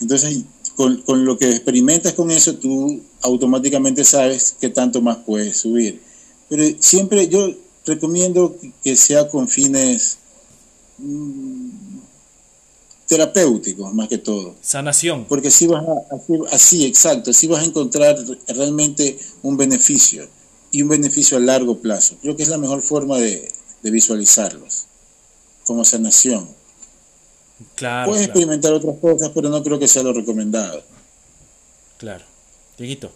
Entonces, 0.00 0.42
con, 0.76 1.02
con, 1.02 1.24
lo 1.24 1.38
que 1.38 1.50
experimentas 1.50 2.12
con 2.12 2.30
eso, 2.30 2.56
tú 2.56 3.02
automáticamente 3.22 4.04
sabes 4.04 4.54
qué 4.60 4.68
tanto 4.68 5.00
más 5.00 5.16
puedes 5.18 5.56
subir. 5.56 6.00
Pero 6.48 6.64
siempre 6.80 7.28
yo 7.28 7.54
recomiendo 7.84 8.56
que 8.82 8.96
sea 8.96 9.28
con 9.28 9.48
fines 9.48 10.18
mm, 10.98 11.57
terapéuticos 13.08 13.92
más 13.94 14.08
que 14.08 14.18
todo. 14.18 14.54
Sanación. 14.60 15.24
Porque 15.24 15.48
así 15.48 15.66
vas 15.66 15.82
a, 15.82 16.54
así, 16.54 16.86
exacto, 16.86 17.30
así 17.30 17.48
vas 17.48 17.62
a 17.62 17.64
encontrar 17.64 18.16
realmente 18.46 19.18
un 19.42 19.56
beneficio 19.56 20.28
y 20.70 20.82
un 20.82 20.90
beneficio 20.90 21.38
a 21.38 21.40
largo 21.40 21.78
plazo. 21.78 22.16
Creo 22.20 22.36
que 22.36 22.42
es 22.42 22.48
la 22.50 22.58
mejor 22.58 22.82
forma 22.82 23.18
de, 23.18 23.50
visualizarlos, 23.82 24.84
como 25.64 25.84
sanación. 25.84 26.46
Claro. 27.74 28.10
Puedes 28.10 28.26
experimentar 28.26 28.74
otras 28.74 28.98
cosas, 28.98 29.30
pero 29.34 29.48
no 29.48 29.62
creo 29.62 29.78
que 29.78 29.88
sea 29.88 30.02
lo 30.02 30.12
recomendado. 30.12 30.84
Claro. 31.96 32.24
Dieguito. 32.76 33.10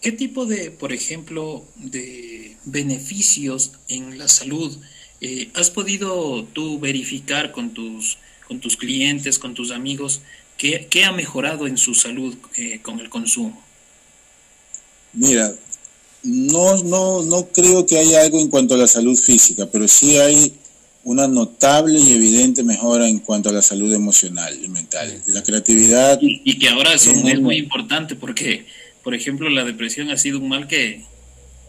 ¿Qué 0.00 0.10
tipo 0.10 0.44
de, 0.44 0.72
por 0.72 0.92
ejemplo, 0.92 1.64
de 1.76 2.56
beneficios 2.64 3.72
en 3.88 4.18
la 4.18 4.26
salud 4.28 4.76
eh, 5.20 5.50
has 5.54 5.70
podido 5.70 6.44
tú 6.44 6.80
verificar 6.80 7.52
con 7.52 7.74
tus 7.74 8.18
con 8.50 8.58
tus 8.58 8.76
clientes, 8.76 9.38
con 9.38 9.54
tus 9.54 9.70
amigos, 9.70 10.22
¿qué, 10.58 11.04
ha 11.04 11.12
mejorado 11.12 11.68
en 11.68 11.78
su 11.78 11.94
salud 11.94 12.34
eh, 12.56 12.80
con 12.82 12.98
el 12.98 13.08
consumo? 13.08 13.62
Mira, 15.12 15.54
no, 16.24 16.82
no, 16.82 17.22
no 17.22 17.46
creo 17.46 17.86
que 17.86 18.00
haya 18.00 18.22
algo 18.22 18.40
en 18.40 18.48
cuanto 18.48 18.74
a 18.74 18.76
la 18.76 18.88
salud 18.88 19.16
física, 19.16 19.66
pero 19.70 19.86
sí 19.86 20.18
hay 20.18 20.52
una 21.04 21.28
notable 21.28 22.00
y 22.00 22.12
evidente 22.12 22.64
mejora 22.64 23.08
en 23.08 23.20
cuanto 23.20 23.50
a 23.50 23.52
la 23.52 23.62
salud 23.62 23.94
emocional 23.94 24.58
y 24.60 24.66
mental. 24.66 25.22
La 25.28 25.44
creatividad. 25.44 26.18
Y, 26.20 26.58
que 26.58 26.70
ahora 26.70 26.94
eso 26.94 27.12
es, 27.12 27.40
muy 27.40 27.56
importante 27.56 28.16
porque, 28.16 28.66
por 29.04 29.14
ejemplo, 29.14 29.48
la 29.48 29.62
depresión 29.62 30.10
ha 30.10 30.18
sido 30.18 30.40
un 30.40 30.48
mal 30.48 30.66
que, 30.66 31.04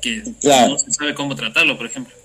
que 0.02 0.24
no 0.42 0.80
se 0.80 0.92
sabe 0.92 1.14
cómo 1.14 1.36
tratarlo, 1.36 1.78
por 1.78 1.86
ejemplo. 1.86 2.16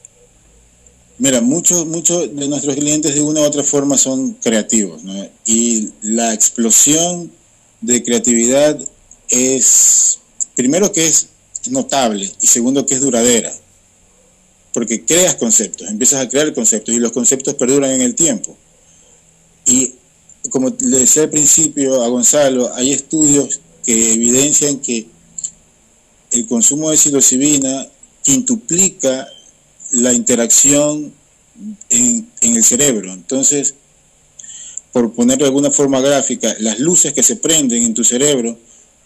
Mira, 1.18 1.40
muchos 1.40 1.86
muchos 1.86 2.34
de 2.34 2.48
nuestros 2.48 2.74
clientes 2.74 3.14
de 3.14 3.22
una 3.22 3.40
u 3.40 3.44
otra 3.44 3.64
forma 3.64 3.96
son 3.96 4.34
creativos, 4.34 5.02
¿no? 5.02 5.26
Y 5.46 5.90
la 6.02 6.34
explosión 6.34 7.32
de 7.80 8.02
creatividad 8.02 8.78
es, 9.30 10.18
primero 10.54 10.92
que 10.92 11.06
es 11.06 11.28
notable 11.70 12.30
y 12.40 12.46
segundo 12.46 12.84
que 12.84 12.94
es 12.94 13.00
duradera, 13.00 13.52
porque 14.72 15.06
creas 15.06 15.36
conceptos, 15.36 15.88
empiezas 15.88 16.20
a 16.20 16.28
crear 16.28 16.52
conceptos 16.52 16.94
y 16.94 16.98
los 16.98 17.12
conceptos 17.12 17.54
perduran 17.54 17.92
en 17.92 18.02
el 18.02 18.14
tiempo. 18.14 18.54
Y 19.64 19.94
como 20.50 20.68
le 20.80 20.98
decía 20.98 21.22
al 21.22 21.30
principio 21.30 22.02
a 22.02 22.08
Gonzalo, 22.08 22.72
hay 22.74 22.92
estudios 22.92 23.60
que 23.84 24.12
evidencian 24.12 24.80
que 24.80 25.06
el 26.30 26.46
consumo 26.46 26.90
de 26.90 26.98
psilocibina 26.98 27.88
quintuplica 28.22 29.26
la 29.96 30.12
interacción 30.12 31.12
en, 31.90 32.26
el 32.40 32.64
cerebro. 32.64 33.12
Entonces, 33.12 33.74
por 34.92 35.12
ponerlo 35.12 35.44
de 35.44 35.48
alguna 35.48 35.70
forma 35.70 36.00
gráfica, 36.00 36.54
las 36.60 36.78
luces 36.78 37.12
que 37.12 37.22
se 37.22 37.36
prenden 37.36 37.82
en 37.82 37.94
tu 37.94 38.04
cerebro 38.04 38.58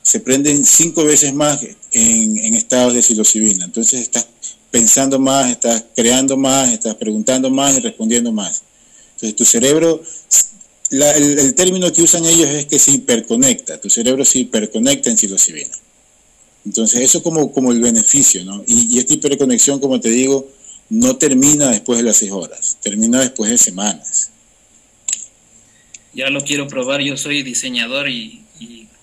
se 0.03 0.21
prenden 0.21 0.65
cinco 0.65 1.05
veces 1.05 1.35
más 1.35 1.61
en, 1.93 2.39
en 2.39 2.55
estados 2.55 2.95
de 2.95 3.03
psilocibina. 3.03 3.65
Entonces 3.65 4.01
estás 4.01 4.29
pensando 4.71 5.19
más, 5.19 5.51
estás 5.51 5.85
creando 5.95 6.37
más, 6.37 6.73
estás 6.73 6.95
preguntando 6.95 7.51
más 7.51 7.77
y 7.77 7.81
respondiendo 7.81 8.33
más. 8.33 8.63
Entonces 9.15 9.37
tu 9.37 9.45
cerebro, 9.45 10.03
el, 10.91 11.55
término 11.55 11.93
que 11.93 12.03
usan 12.03 12.25
ellos 12.25 12.49
es 12.49 12.67
que 12.67 12.79
se 12.79 12.93
hiperconecta, 12.93 13.81
tu 13.81 13.91
cerebro 13.91 14.25
se 14.25 14.41
hiperconecta 14.41 15.11
en 15.11 15.19
psilocibina. 15.19 15.77
Entonces 16.65 17.01
eso 17.01 17.23
como, 17.23 17.53
como 17.53 17.73
el 17.73 17.81
beneficio, 17.81 18.45
¿no? 18.45 18.63
Y, 18.67 18.97
y, 18.97 18.99
esta 18.99 19.15
hiperconexión, 19.15 19.81
como 19.81 20.01
te 20.01 20.11
digo, 20.11 20.49
no 20.91 21.17
termina 21.17 21.71
después 21.71 21.99
de 21.99 22.05
las 22.05 22.17
seis 22.17 22.33
horas, 22.33 22.77
termina 22.83 23.21
después 23.21 23.51
de 23.51 23.59
semanas. 23.59 24.31
Ya 26.13 26.29
lo 26.29 26.41
quiero 26.41 26.69
probar, 26.69 27.01
yo 27.01 27.17
soy 27.17 27.43
diseñador 27.43 28.09
y 28.09 28.45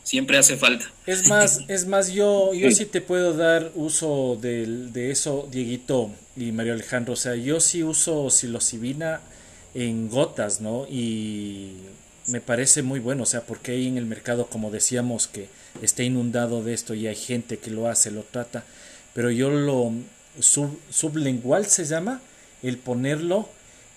siempre 0.08 0.38
hace 0.38 0.56
falta. 0.56 0.90
Es 1.06 1.28
más, 1.28 1.60
es 1.68 1.86
más, 1.86 2.14
yo, 2.14 2.54
yo 2.54 2.72
sí. 2.72 2.86
te 2.86 3.02
puedo 3.02 3.34
dar 3.34 3.74
uso 3.76 4.38
de, 4.42 4.66
de, 4.66 5.12
eso, 5.12 5.50
Dieguito 5.52 6.12
y 6.38 6.54
Mario 6.54 6.74
Alejandro. 6.74 7.14
O 7.14 7.18
sea, 7.18 7.36
yo 7.36 7.60
sí 7.60 7.84
uso 7.84 8.30
psilocibina 8.30 9.20
en 9.74 10.10
gotas, 10.10 10.62
¿no? 10.62 10.88
Y 10.90 11.74
me 12.28 12.40
parece 12.40 12.84
muy 12.84 13.02
bueno, 13.02 13.24
o 13.24 13.26
sea, 13.26 13.42
porque 13.42 13.74
hay 13.74 13.88
en 13.88 13.98
el 13.98 14.06
mercado, 14.06 14.48
como 14.48 14.72
decíamos, 14.72 15.28
que 15.28 15.50
está 15.82 16.04
inundado 16.04 16.64
de 16.64 16.74
esto 16.74 16.94
y 16.94 17.08
hay 17.08 17.16
gente 17.16 17.58
que 17.58 17.70
lo 17.70 17.90
hace, 17.90 18.10
lo 18.10 18.24
trata, 18.24 18.64
pero 19.14 19.30
yo 19.30 19.50
lo 19.50 19.92
sub, 20.40 20.80
sublingual 20.90 21.66
se 21.66 21.86
llama, 21.86 22.22
el 22.64 22.78
ponerlo 22.78 23.50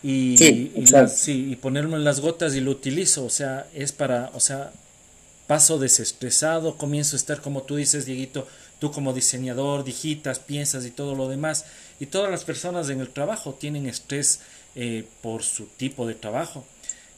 y, 0.02 0.42
y, 0.42 0.84
y 1.26 1.56
ponerlo 1.56 1.96
en 1.96 2.04
las 2.04 2.20
gotas 2.20 2.54
y 2.54 2.60
lo 2.60 2.70
utilizo, 2.70 3.24
o 3.24 3.30
sea, 3.30 3.66
es 3.74 3.92
para, 3.92 4.30
o 4.34 4.40
sea, 4.40 4.72
paso 5.46 5.78
desestresado, 5.78 6.76
comienzo 6.76 7.16
a 7.16 7.18
estar 7.18 7.40
como 7.40 7.62
tú 7.62 7.74
dices, 7.76 8.06
Dieguito, 8.06 8.46
tú 8.78 8.92
como 8.92 9.12
diseñador, 9.12 9.82
digitas, 9.82 10.38
piensas 10.38 10.86
y 10.86 10.92
todo 10.92 11.16
lo 11.16 11.28
demás. 11.28 11.64
Y 11.98 12.06
todas 12.06 12.30
las 12.30 12.44
personas 12.44 12.88
en 12.88 13.00
el 13.00 13.08
trabajo 13.10 13.54
tienen 13.54 13.86
estrés 13.86 14.40
eh, 14.76 15.04
por 15.22 15.42
su 15.42 15.66
tipo 15.66 16.06
de 16.06 16.14
trabajo. 16.14 16.64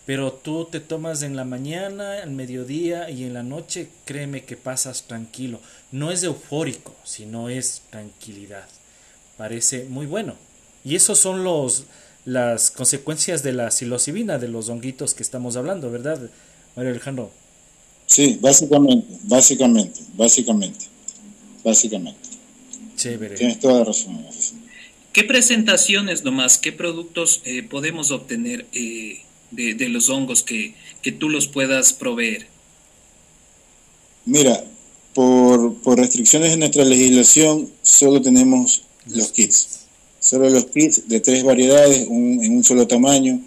Pero 0.05 0.33
tú 0.33 0.65
te 0.65 0.81
tomas 0.81 1.23
en 1.23 1.37
la 1.37 1.45
mañana, 1.45 2.23
al 2.23 2.31
mediodía 2.31 3.09
y 3.09 3.25
en 3.25 3.35
la 3.35 3.43
noche, 3.43 3.89
créeme 4.05 4.45
que 4.45 4.57
pasas 4.57 5.03
tranquilo. 5.03 5.61
No 5.93 6.11
es 6.11 6.23
eufórico, 6.25 6.97
sino 7.05 7.49
es 7.49 7.83
tranquilidad. 7.91 8.67
Parece 9.43 9.87
muy 9.89 10.07
bueno. 10.07 10.37
Y 10.85 10.95
esos 10.95 11.19
son 11.19 11.43
los 11.43 11.83
las 12.25 12.71
consecuencias 12.71 13.43
de 13.43 13.53
la 13.53 13.73
psilocibina, 13.73 14.39
de 14.39 14.47
los 14.47 14.69
honguitos 14.69 15.15
que 15.15 15.25
estamos 15.25 15.57
hablando, 15.57 15.91
¿verdad, 15.91 16.31
Mario 16.77 16.93
Alejandro? 16.93 17.33
Sí, 18.07 18.39
básicamente, 18.41 19.19
básicamente, 19.25 20.01
básicamente, 20.15 20.85
básicamente. 21.65 22.21
Chévere. 22.95 23.35
Tienes 23.35 23.59
toda 23.59 23.81
la 23.81 23.85
razón. 23.87 24.25
¿Qué 25.13 25.25
presentaciones 25.25 26.23
nomás, 26.23 26.57
qué 26.57 26.71
productos 26.71 27.43
eh, 27.45 27.65
podemos 27.65 28.13
obtener 28.13 28.67
eh, 28.73 29.23
de, 29.51 29.75
de, 29.75 29.89
los 29.89 30.09
hongos 30.09 30.45
que, 30.45 30.77
que, 31.03 31.11
tú 31.11 31.29
los 31.29 31.49
puedas 31.49 31.93
proveer? 31.93 32.47
Mira, 34.25 34.63
por, 35.15 35.75
por 35.83 35.99
restricciones 35.99 36.53
de 36.53 36.59
nuestra 36.59 36.85
legislación, 36.85 37.69
solo 37.83 38.23
tenemos 38.23 38.85
los 39.07 39.33
kits. 39.33 39.81
Solo 40.21 40.49
los 40.51 40.67
kits 40.67 41.09
de 41.09 41.21
tres 41.21 41.43
variedades, 41.43 42.07
en 42.09 42.57
un 42.57 42.65
solo 42.65 42.87
tamaño 42.87 43.41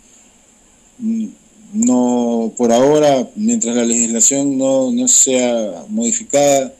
no 1.75 2.53
por 2.55 2.71
ahora, 2.71 3.29
mientras 3.35 3.75
la 3.75 3.83
legislación 3.83 4.57
no, 4.57 4.91
no 4.91 5.07
sea 5.07 5.85
modificada, 5.89 6.73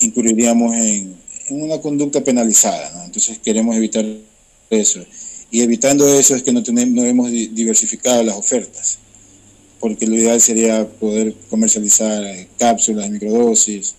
incurriríamos 0.00 0.74
en, 0.76 1.14
una 1.50 1.78
conducta 1.78 2.24
penalizada. 2.24 3.04
Entonces 3.04 3.38
queremos 3.38 3.76
evitar 3.76 4.04
eso. 4.70 5.04
Y 5.50 5.60
evitando 5.60 6.08
eso 6.18 6.34
es 6.34 6.42
que 6.42 6.52
no, 6.52 6.62
tenemos, 6.62 6.94
no 6.94 7.04
hemos 7.04 7.30
diversificado 7.30 8.22
las 8.22 8.36
ofertas, 8.36 8.98
porque 9.78 10.06
lo 10.06 10.14
ideal 10.16 10.40
sería 10.40 10.88
poder 10.88 11.34
comercializar 11.50 12.24
eh, 12.24 12.48
cápsulas, 12.58 13.10
microdosis 13.10 13.94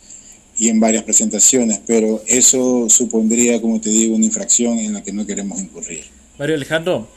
y 0.57 0.69
en 0.69 0.79
varias 0.79 1.03
presentaciones, 1.03 1.81
pero 1.85 2.23
eso 2.27 2.89
supondría, 2.89 3.61
como 3.61 3.81
te 3.81 3.89
digo, 3.89 4.15
una 4.15 4.25
infracción 4.25 4.79
en 4.79 4.93
la 4.93 5.03
que 5.03 5.11
no 5.11 5.25
queremos 5.25 5.59
incurrir. 5.59 6.03
Mario 6.37 6.55
Alejandro, 6.55 7.07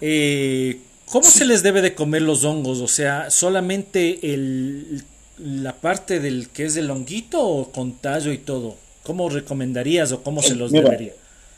eh, 0.00 0.78
¿Cómo 1.06 1.30
se 1.30 1.44
les 1.44 1.62
debe 1.62 1.82
de 1.82 1.94
comer 1.94 2.22
los 2.22 2.44
hongos? 2.44 2.80
O 2.80 2.88
sea, 2.88 3.30
solamente 3.30 4.18
el, 4.34 5.04
la 5.38 5.74
parte 5.74 6.18
del 6.20 6.48
que 6.48 6.64
es 6.64 6.76
el 6.76 6.90
honguito 6.90 7.40
o 7.40 7.70
con 7.70 7.92
tallo 7.92 8.32
y 8.32 8.38
todo. 8.38 8.76
¿Cómo 9.02 9.28
recomendarías 9.28 10.12
o 10.12 10.22
cómo 10.22 10.42
se 10.42 10.54
los 10.54 10.72
Mira, 10.72 10.84
debería? 10.84 11.12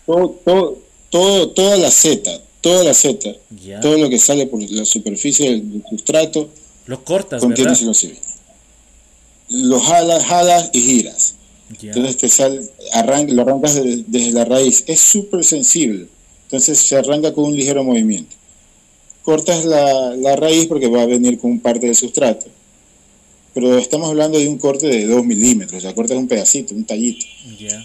Todo, 0.04 0.40
todo, 0.44 0.78
todo, 1.10 1.48
toda 1.50 1.76
la 1.76 1.90
seta, 1.90 2.40
toda 2.60 2.82
la 2.82 2.92
seta, 2.92 3.30
ya. 3.64 3.80
todo 3.80 3.96
lo 3.96 4.10
que 4.10 4.18
sale 4.18 4.46
por 4.46 4.60
la 4.62 4.84
superficie 4.84 5.50
del 5.50 5.82
sustrato, 5.88 6.50
lo 6.86 7.04
cortas, 7.04 7.40
contiene 7.40 7.70
¿verdad? 7.70 8.16
Lo 9.48 9.80
jalas, 9.80 10.24
jalas 10.24 10.70
y 10.72 10.80
giras. 10.80 11.34
Ya. 11.80 11.90
Entonces 11.90 12.16
te 12.16 12.28
sale, 12.28 12.60
arranca, 12.92 13.32
lo 13.32 13.42
arrancas 13.42 13.74
desde, 13.74 14.04
desde 14.06 14.32
la 14.32 14.44
raíz. 14.44 14.84
Es 14.86 15.00
súper 15.00 15.44
sensible. 15.44 16.06
Entonces 16.44 16.78
se 16.78 16.96
arranca 16.96 17.32
con 17.32 17.44
un 17.44 17.56
ligero 17.56 17.82
movimiento 17.82 18.36
cortas 19.26 19.64
la, 19.64 20.14
la, 20.14 20.36
raíz 20.36 20.66
porque 20.66 20.86
va 20.86 21.02
a 21.02 21.06
venir 21.06 21.36
con 21.38 21.58
parte 21.58 21.86
del 21.86 21.96
sustrato. 21.96 22.46
Pero 23.52 23.76
estamos 23.76 24.08
hablando 24.08 24.38
de 24.38 24.46
un 24.46 24.56
corte 24.56 24.86
de 24.86 25.04
2 25.04 25.26
milímetros, 25.26 25.78
o 25.78 25.80
sea, 25.80 25.94
cortas 25.94 26.16
un 26.16 26.28
pedacito, 26.28 26.74
un 26.74 26.84
tallito. 26.84 27.26
Yeah. 27.58 27.84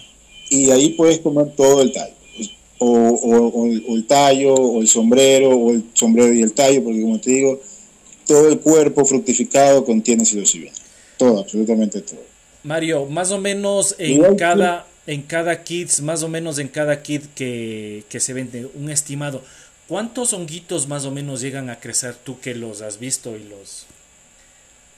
Y 0.50 0.70
ahí 0.70 0.90
puedes 0.90 1.18
comer 1.18 1.52
todo 1.56 1.82
el 1.82 1.92
tallo. 1.92 2.14
O, 2.78 2.86
o, 2.86 3.36
o, 3.48 3.62
o, 3.64 3.96
el 3.96 4.06
tallo, 4.06 4.54
o 4.54 4.80
el 4.80 4.86
sombrero, 4.86 5.50
o 5.50 5.72
el 5.72 5.84
sombrero 5.94 6.32
y 6.32 6.42
el 6.42 6.52
tallo, 6.52 6.84
porque 6.84 7.02
como 7.02 7.20
te 7.20 7.30
digo, 7.32 7.60
todo 8.24 8.48
el 8.48 8.60
cuerpo 8.60 9.04
fructificado 9.04 9.84
contiene 9.84 10.24
psilocibina. 10.24 10.72
Todo, 11.24 11.40
absolutamente 11.40 12.00
todo. 12.02 12.20
Mario, 12.64 13.06
más 13.06 13.30
o 13.32 13.38
menos 13.38 13.96
en 13.98 14.36
cada, 14.36 14.86
en 15.06 15.22
cada 15.22 15.64
kit, 15.64 15.98
más 16.00 16.22
o 16.22 16.28
menos 16.28 16.58
en 16.58 16.68
cada 16.68 17.02
kit 17.02 17.24
que, 17.34 18.04
que 18.08 18.20
se 18.20 18.32
vende, 18.32 18.68
un 18.74 18.90
estimado, 18.90 19.42
¿Cuántos 19.92 20.32
honguitos 20.32 20.88
más 20.88 21.04
o 21.04 21.10
menos 21.10 21.42
llegan 21.42 21.68
a 21.68 21.78
crecer 21.78 22.14
tú 22.14 22.40
que 22.40 22.54
los 22.54 22.80
has 22.80 22.98
visto 22.98 23.36
y 23.36 23.44
los... 23.44 23.84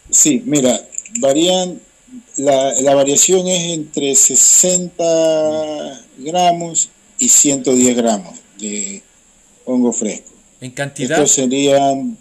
Sí, 0.08 0.40
mira, 0.46 0.80
varían, 1.18 1.80
la, 2.37 2.80
la 2.80 2.94
variación 2.94 3.48
es 3.48 3.72
entre 3.72 4.14
60 4.14 5.02
gramos 6.18 6.90
y 7.18 7.28
110 7.28 7.96
gramos 7.96 8.38
de 8.58 9.02
hongo 9.64 9.92
fresco. 9.92 10.30
¿En 10.60 10.70
cantidad? 10.70 11.18
Estos 11.18 11.32
serían, 11.32 12.16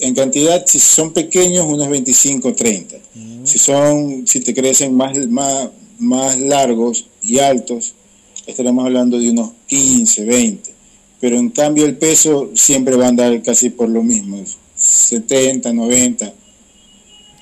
en 0.00 0.14
cantidad, 0.14 0.64
si 0.66 0.78
son 0.78 1.12
pequeños, 1.12 1.66
unos 1.66 1.88
25 1.88 2.54
30. 2.54 2.96
Mm. 3.14 3.46
Si 3.46 3.58
son, 3.58 4.26
si 4.26 4.40
te 4.40 4.54
crecen 4.54 4.94
más, 4.94 5.16
más, 5.28 5.70
más 5.98 6.38
largos 6.38 7.06
y 7.22 7.38
altos, 7.38 7.94
estaremos 8.46 8.84
hablando 8.84 9.18
de 9.18 9.30
unos 9.30 9.52
15, 9.66 10.24
20 10.24 10.74
pero 11.24 11.38
en 11.38 11.48
cambio 11.48 11.86
el 11.86 11.96
peso 11.96 12.50
siempre 12.52 12.96
va 12.96 13.06
a 13.06 13.08
andar 13.08 13.42
casi 13.42 13.70
por 13.70 13.88
lo 13.88 14.02
mismo, 14.02 14.44
70, 14.76 15.72
90. 15.72 16.34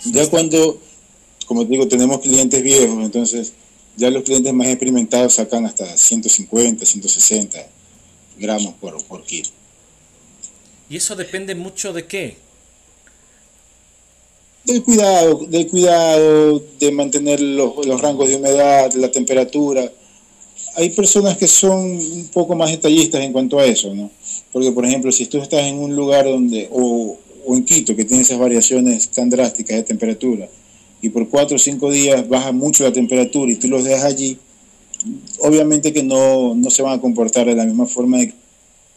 Ya 0.05 0.31
cuando, 0.31 0.79
como 1.47 1.65
te 1.65 1.71
digo, 1.73 1.89
tenemos 1.89 2.21
clientes 2.21 2.63
viejos, 2.63 3.05
entonces 3.05 3.55
ya 3.97 4.09
los 4.11 4.23
clientes 4.23 4.55
más 4.55 4.69
experimentados 4.69 5.35
sacan 5.35 5.67
hasta 5.67 5.97
150, 5.97 6.87
160 6.87 7.67
gramos 8.39 8.75
por, 8.75 9.03
por 9.07 9.25
kilo. 9.25 9.49
¿Y 10.93 10.97
eso 10.97 11.17
depende 11.17 11.55
mucho 11.55 11.93
de 11.95 12.05
qué? 12.05 12.37
Del 14.65 14.83
cuidado, 14.83 15.41
del 15.49 15.67
cuidado, 15.67 16.63
de 16.79 16.93
mantener 16.93 17.41
los, 17.41 17.87
los 17.87 18.01
rangos 18.01 18.29
de 18.29 18.37
humedad, 18.37 18.93
la 18.93 19.11
temperatura 19.11 19.91
hay 20.75 20.91
personas 20.91 21.37
que 21.37 21.49
son 21.49 21.81
un 21.81 22.29
poco 22.33 22.55
más 22.55 22.71
detallistas 22.71 23.23
en 23.23 23.33
cuanto 23.33 23.59
a 23.59 23.65
eso, 23.65 23.95
¿no? 23.95 24.11
Porque, 24.53 24.73
por 24.73 24.85
ejemplo, 24.85 25.13
si 25.13 25.27
tú 25.27 25.39
estás 25.39 25.63
en 25.63 25.79
un 25.79 25.95
lugar 25.95 26.25
donde, 26.25 26.69
o, 26.71 27.19
o 27.47 27.57
en 27.57 27.65
Quito, 27.65 27.95
que 27.95 28.05
tiene 28.05 28.23
esas 28.23 28.39
variaciones 28.39 29.09
tan 29.09 29.29
drásticas 29.29 29.77
de 29.77 29.83
temperatura, 29.83 30.49
y 31.03 31.09
por 31.09 31.29
cuatro 31.29 31.57
o 31.57 31.59
cinco 31.59 31.91
días 31.91 32.29
baja 32.29 32.53
mucho 32.53 32.85
la 32.85 32.93
temperatura 32.93 33.51
y 33.53 33.57
tú 33.57 33.69
los 33.69 33.85
dejas 33.85 34.05
allí, 34.05 34.39
obviamente 35.41 35.93
que 35.93 36.03
no, 36.03 36.55
no 36.55 36.71
se 36.71 36.83
van 36.83 36.99
a 36.99 37.01
comportar 37.01 37.47
de 37.47 37.55
la 37.55 37.65
misma 37.65 37.87
forma 37.87 38.19
de 38.19 38.33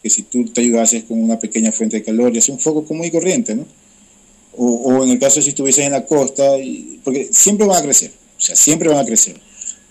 que 0.06 0.12
si 0.12 0.22
tú 0.22 0.45
te 0.45 0.62
ayudases 0.62 1.06
con 1.06 1.20
una 1.20 1.39
pequeña 1.39 1.72
fuente 1.72 1.97
de 1.97 2.03
calor 2.03 2.32
y 2.32 2.38
haces 2.38 2.49
un 2.49 2.60
foco 2.60 2.86
común 2.86 3.06
y 3.06 3.10
corriente, 3.10 3.56
¿no? 3.56 3.66
O, 4.56 5.03
en 5.03 5.10
el 5.10 5.18
caso 5.18 5.38
de 5.38 5.41
si 5.41 5.49
estuvieses 5.49 5.84
en 5.84 5.93
la 5.93 6.06
costa, 6.06 6.43
porque 7.03 7.30
siempre 7.32 7.66
van 7.66 7.78
a 7.80 7.82
crecer, 7.82 8.12
o 8.38 8.41
sea, 8.41 8.56
siempre 8.56 8.88
van 8.88 8.99
a 8.99 9.06
crecer 9.06 9.36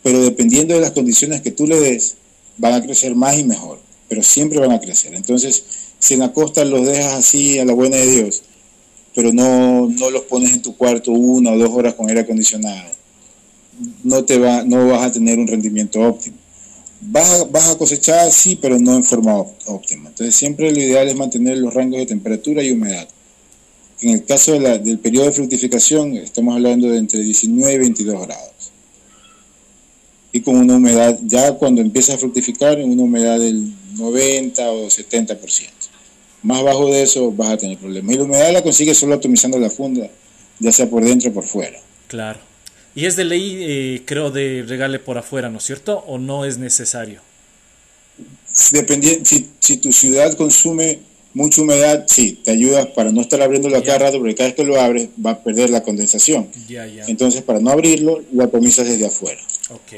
pero 0.05 0.21
dependiendo 0.21 0.75
de 0.75 0.83
las 0.83 0.91
condiciones 0.91 1.41
que 1.41 1.51
tú 1.51 1.67
le 1.67 1.81
des, 1.81 2.17
van 2.59 2.75
a 2.75 2.83
crecer 2.83 3.15
más 3.15 3.39
y 3.39 3.43
mejor, 3.43 3.81
pero 4.07 4.23
siempre 4.23 4.61
van 4.61 4.71
a 4.71 4.79
crecer. 4.79 5.15
Entonces, 5.15 5.65
si 5.99 6.13
en 6.13 6.21
la 6.21 6.31
costa 6.35 6.63
los 6.63 6.85
dejas 6.85 7.15
así 7.15 7.59
a 7.59 7.65
la 7.65 7.73
buena 7.73 7.97
de 7.97 8.11
Dios, 8.11 8.43
pero 9.15 9.33
no, 9.33 9.89
no 9.89 10.11
los 10.11 10.25
pones 10.25 10.53
en 10.53 10.61
tu 10.61 10.77
cuarto 10.77 11.11
una 11.11 11.53
o 11.53 11.59
dos 11.59 11.71
horas 11.71 11.95
con 11.95 12.07
aire 12.11 12.21
acondicionado, 12.21 12.91
no, 14.03 14.25
te 14.27 14.39
va, 14.39 14.63
no 14.63 14.89
vas 14.89 15.07
a 15.07 15.11
tener 15.13 15.39
un 15.39 15.47
rendimiento 15.47 16.03
óptimo. 16.03 16.37
Vas 17.07 17.41
a, 17.41 17.45
vas 17.45 17.71
a 17.71 17.79
cosechar, 17.79 18.31
sí, 18.33 18.57
pero 18.57 18.79
no 18.79 18.97
en 18.97 19.05
forma 19.05 19.37
óptima. 19.67 20.09
Entonces 20.09 20.35
siempre 20.35 20.73
lo 20.73 20.79
ideal 20.79 21.07
es 21.07 21.15
mantener 21.15 21.59
los 21.59 21.75
rangos 21.75 21.99
de 21.99 22.07
temperatura 22.07 22.63
y 22.63 22.71
humedad. 22.71 23.09
En 24.01 24.11
el 24.11 24.25
caso 24.25 24.59
del 24.59 24.99
periodo 24.99 25.27
de 25.27 25.33
fructificación, 25.33 26.17
estamos 26.17 26.55
hablando 26.55 26.89
de 26.89 26.99
entre 26.99 27.23
19 27.23 27.75
y 27.75 27.79
22 27.79 28.27
grados. 28.27 28.51
Y 30.33 30.41
con 30.41 30.57
una 30.57 30.77
humedad, 30.77 31.19
ya 31.23 31.53
cuando 31.53 31.81
empieza 31.81 32.15
a 32.15 32.19
fructificar, 32.19 32.79
una 32.81 33.03
humedad 33.03 33.39
del 33.39 33.73
90 33.97 34.71
o 34.73 34.89
70%. 34.89 35.69
Más 36.43 36.63
bajo 36.63 36.91
de 36.91 37.03
eso 37.03 37.31
vas 37.33 37.51
a 37.51 37.57
tener 37.57 37.79
problemas. 37.79 38.15
Y 38.15 38.19
la 38.19 38.25
humedad 38.25 38.53
la 38.53 38.63
consigues 38.63 38.99
solo 38.99 39.15
atomizando 39.15 39.59
la 39.59 39.71
funda, 39.71 40.11
ya 40.59 40.73
sea 40.73 40.91
por 40.91 41.05
dentro 41.05 41.31
o 41.31 41.33
por 41.33 41.45
fuera. 41.45 41.79
Claro. 42.09 42.41
Y 42.95 43.07
es 43.07 43.17
de 43.17 43.25
ley, 43.25 43.59
eh, 43.61 44.03
creo, 44.05 44.31
de 44.31 44.65
regale 44.67 44.99
por 44.99 45.19
afuera, 45.19 45.51
¿no 45.51 45.59
es 45.59 45.65
cierto? 45.65 46.05
¿O 46.07 46.19
no 46.19 46.45
es 46.45 46.59
necesario? 46.59 47.21
Dependiendo, 48.71 49.25
si, 49.25 49.49
si 49.59 49.79
tu 49.79 49.93
ciudad 49.93 50.35
consume 50.35 51.01
mucha 51.35 51.61
humedad, 51.61 52.05
sí, 52.07 52.39
te 52.45 52.53
ayuda 52.53 52.95
para 52.95 53.11
no 53.11 53.21
estar 53.21 53.43
abriéndolo 53.43 53.83
cada 53.83 53.99
rato, 53.99 54.19
porque 54.19 54.37
cada 54.37 54.49
vez 54.49 54.57
que 54.57 54.65
lo 54.65 54.81
abres 54.81 55.09
va 55.25 55.33
a 55.33 55.43
perder 55.43 55.71
la 55.71 55.83
condensación. 55.83 56.49
Entonces, 57.09 57.43
para 57.43 57.59
no 57.59 57.71
abrirlo, 57.71 58.23
lo 58.33 58.45
atomizas 58.45 58.87
desde 58.87 59.07
afuera. 59.07 59.41
Ok. 59.71 59.93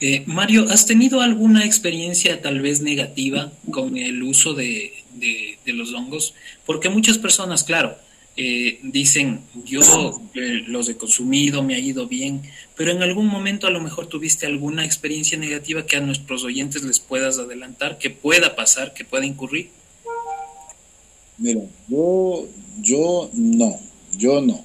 Eh, 0.00 0.22
Mario, 0.26 0.66
¿has 0.70 0.86
tenido 0.86 1.22
alguna 1.22 1.64
experiencia 1.64 2.40
tal 2.40 2.60
vez 2.60 2.82
negativa 2.82 3.50
con 3.70 3.96
el 3.96 4.22
uso 4.22 4.54
de, 4.54 4.92
de, 5.14 5.72
los 5.72 5.92
hongos? 5.92 6.34
Porque 6.64 6.88
muchas 6.88 7.18
personas, 7.18 7.64
claro, 7.64 7.96
eh, 8.40 8.78
dicen, 8.84 9.40
yo 9.64 9.80
eh, 10.34 10.62
los 10.68 10.88
he 10.88 10.96
consumido, 10.96 11.64
me 11.64 11.74
ha 11.74 11.80
ido 11.80 12.06
bien, 12.06 12.40
pero 12.76 12.92
en 12.92 13.02
algún 13.02 13.26
momento 13.26 13.66
a 13.66 13.70
lo 13.70 13.80
mejor 13.80 14.06
tuviste 14.06 14.46
alguna 14.46 14.84
experiencia 14.84 15.36
negativa 15.36 15.84
que 15.84 15.96
a 15.96 16.00
nuestros 16.00 16.44
oyentes 16.44 16.84
les 16.84 17.00
puedas 17.00 17.40
adelantar, 17.40 17.98
que 17.98 18.10
pueda 18.10 18.54
pasar, 18.54 18.94
que 18.94 19.04
pueda 19.04 19.26
incurrir. 19.26 19.70
Mira, 21.36 21.62
yo, 21.88 22.46
yo 22.80 23.28
no, 23.34 23.80
yo 24.16 24.40
no. 24.40 24.64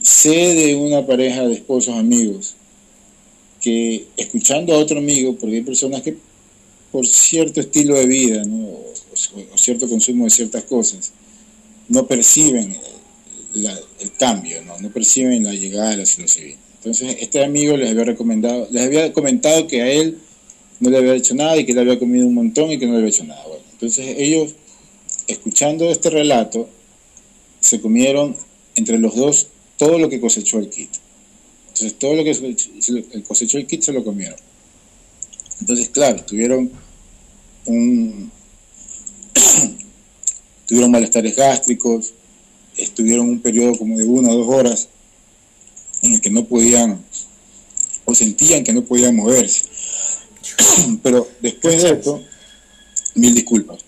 Sé 0.00 0.30
de 0.30 0.76
una 0.76 1.04
pareja 1.04 1.42
de 1.42 1.54
esposos 1.54 1.96
amigos 1.96 2.54
que 3.60 4.06
escuchando 4.16 4.72
a 4.72 4.78
otro 4.78 5.00
amigo, 5.00 5.34
porque 5.34 5.56
hay 5.56 5.62
personas 5.62 6.02
que 6.02 6.16
por 6.92 7.08
cierto 7.08 7.58
estilo 7.60 7.96
de 7.96 8.06
vida 8.06 8.44
o, 8.48 8.92
cierto 9.56 9.88
consumo 9.88 10.26
de 10.26 10.30
ciertas 10.30 10.62
cosas, 10.62 11.12
no 11.88 12.06
perciben 12.06 12.76
el 13.54 14.12
cambio, 14.18 14.62
¿no? 14.62 14.90
perciben 14.90 15.44
la 15.44 15.52
llegada 15.52 15.90
de 15.90 15.98
la 15.98 16.06
psilocibina. 16.06 16.58
Entonces, 16.76 17.16
este 17.20 17.44
amigo 17.44 17.76
les 17.76 17.90
había 17.90 18.04
recomendado, 18.04 18.66
les 18.70 18.82
había 18.82 19.12
comentado 19.12 19.66
que 19.68 19.82
a 19.82 19.90
él 19.90 20.18
no 20.80 20.90
le 20.90 20.98
había 20.98 21.14
hecho 21.14 21.34
nada 21.34 21.56
y 21.56 21.64
que 21.64 21.74
le 21.74 21.80
había 21.80 21.98
comido 21.98 22.26
un 22.26 22.34
montón 22.34 22.72
y 22.72 22.78
que 22.78 22.86
no 22.86 22.92
le 22.92 22.98
había 22.98 23.10
hecho 23.10 23.24
nada. 23.24 23.44
Entonces 23.72 24.16
ellos, 24.18 24.54
escuchando 25.28 25.90
este 25.90 26.10
relato, 26.10 26.68
se 27.60 27.80
comieron 27.80 28.36
entre 28.74 28.98
los 28.98 29.14
dos 29.14 29.48
todo 29.76 29.98
lo 29.98 30.08
que 30.08 30.20
cosechó 30.20 30.58
el 30.58 30.70
kit. 30.70 30.90
Entonces, 31.68 31.98
todo 31.98 32.14
lo 32.14 32.24
que 32.24 33.22
cosechó 33.22 33.58
el 33.58 33.66
kit 33.66 33.82
se 33.82 33.92
lo 33.92 34.04
comieron. 34.04 34.38
Entonces, 35.60 35.88
claro, 35.88 36.22
tuvieron 36.24 36.70
un 37.66 38.30
tuvieron 40.72 40.90
malestares 40.90 41.36
gástricos, 41.36 42.14
estuvieron 42.78 43.28
un 43.28 43.40
periodo 43.40 43.76
como 43.76 43.98
de 43.98 44.04
una 44.04 44.30
o 44.30 44.38
dos 44.38 44.48
horas 44.48 44.88
en 46.00 46.14
el 46.14 46.20
que 46.22 46.30
no 46.30 46.46
podían 46.46 46.98
o 48.06 48.14
sentían 48.14 48.64
que 48.64 48.72
no 48.72 48.82
podían 48.82 49.14
moverse. 49.14 49.64
Pero 51.02 51.28
después 51.42 51.82
de 51.82 51.90
eso, 51.90 52.22
mil 53.16 53.34
disculpas, 53.34 53.84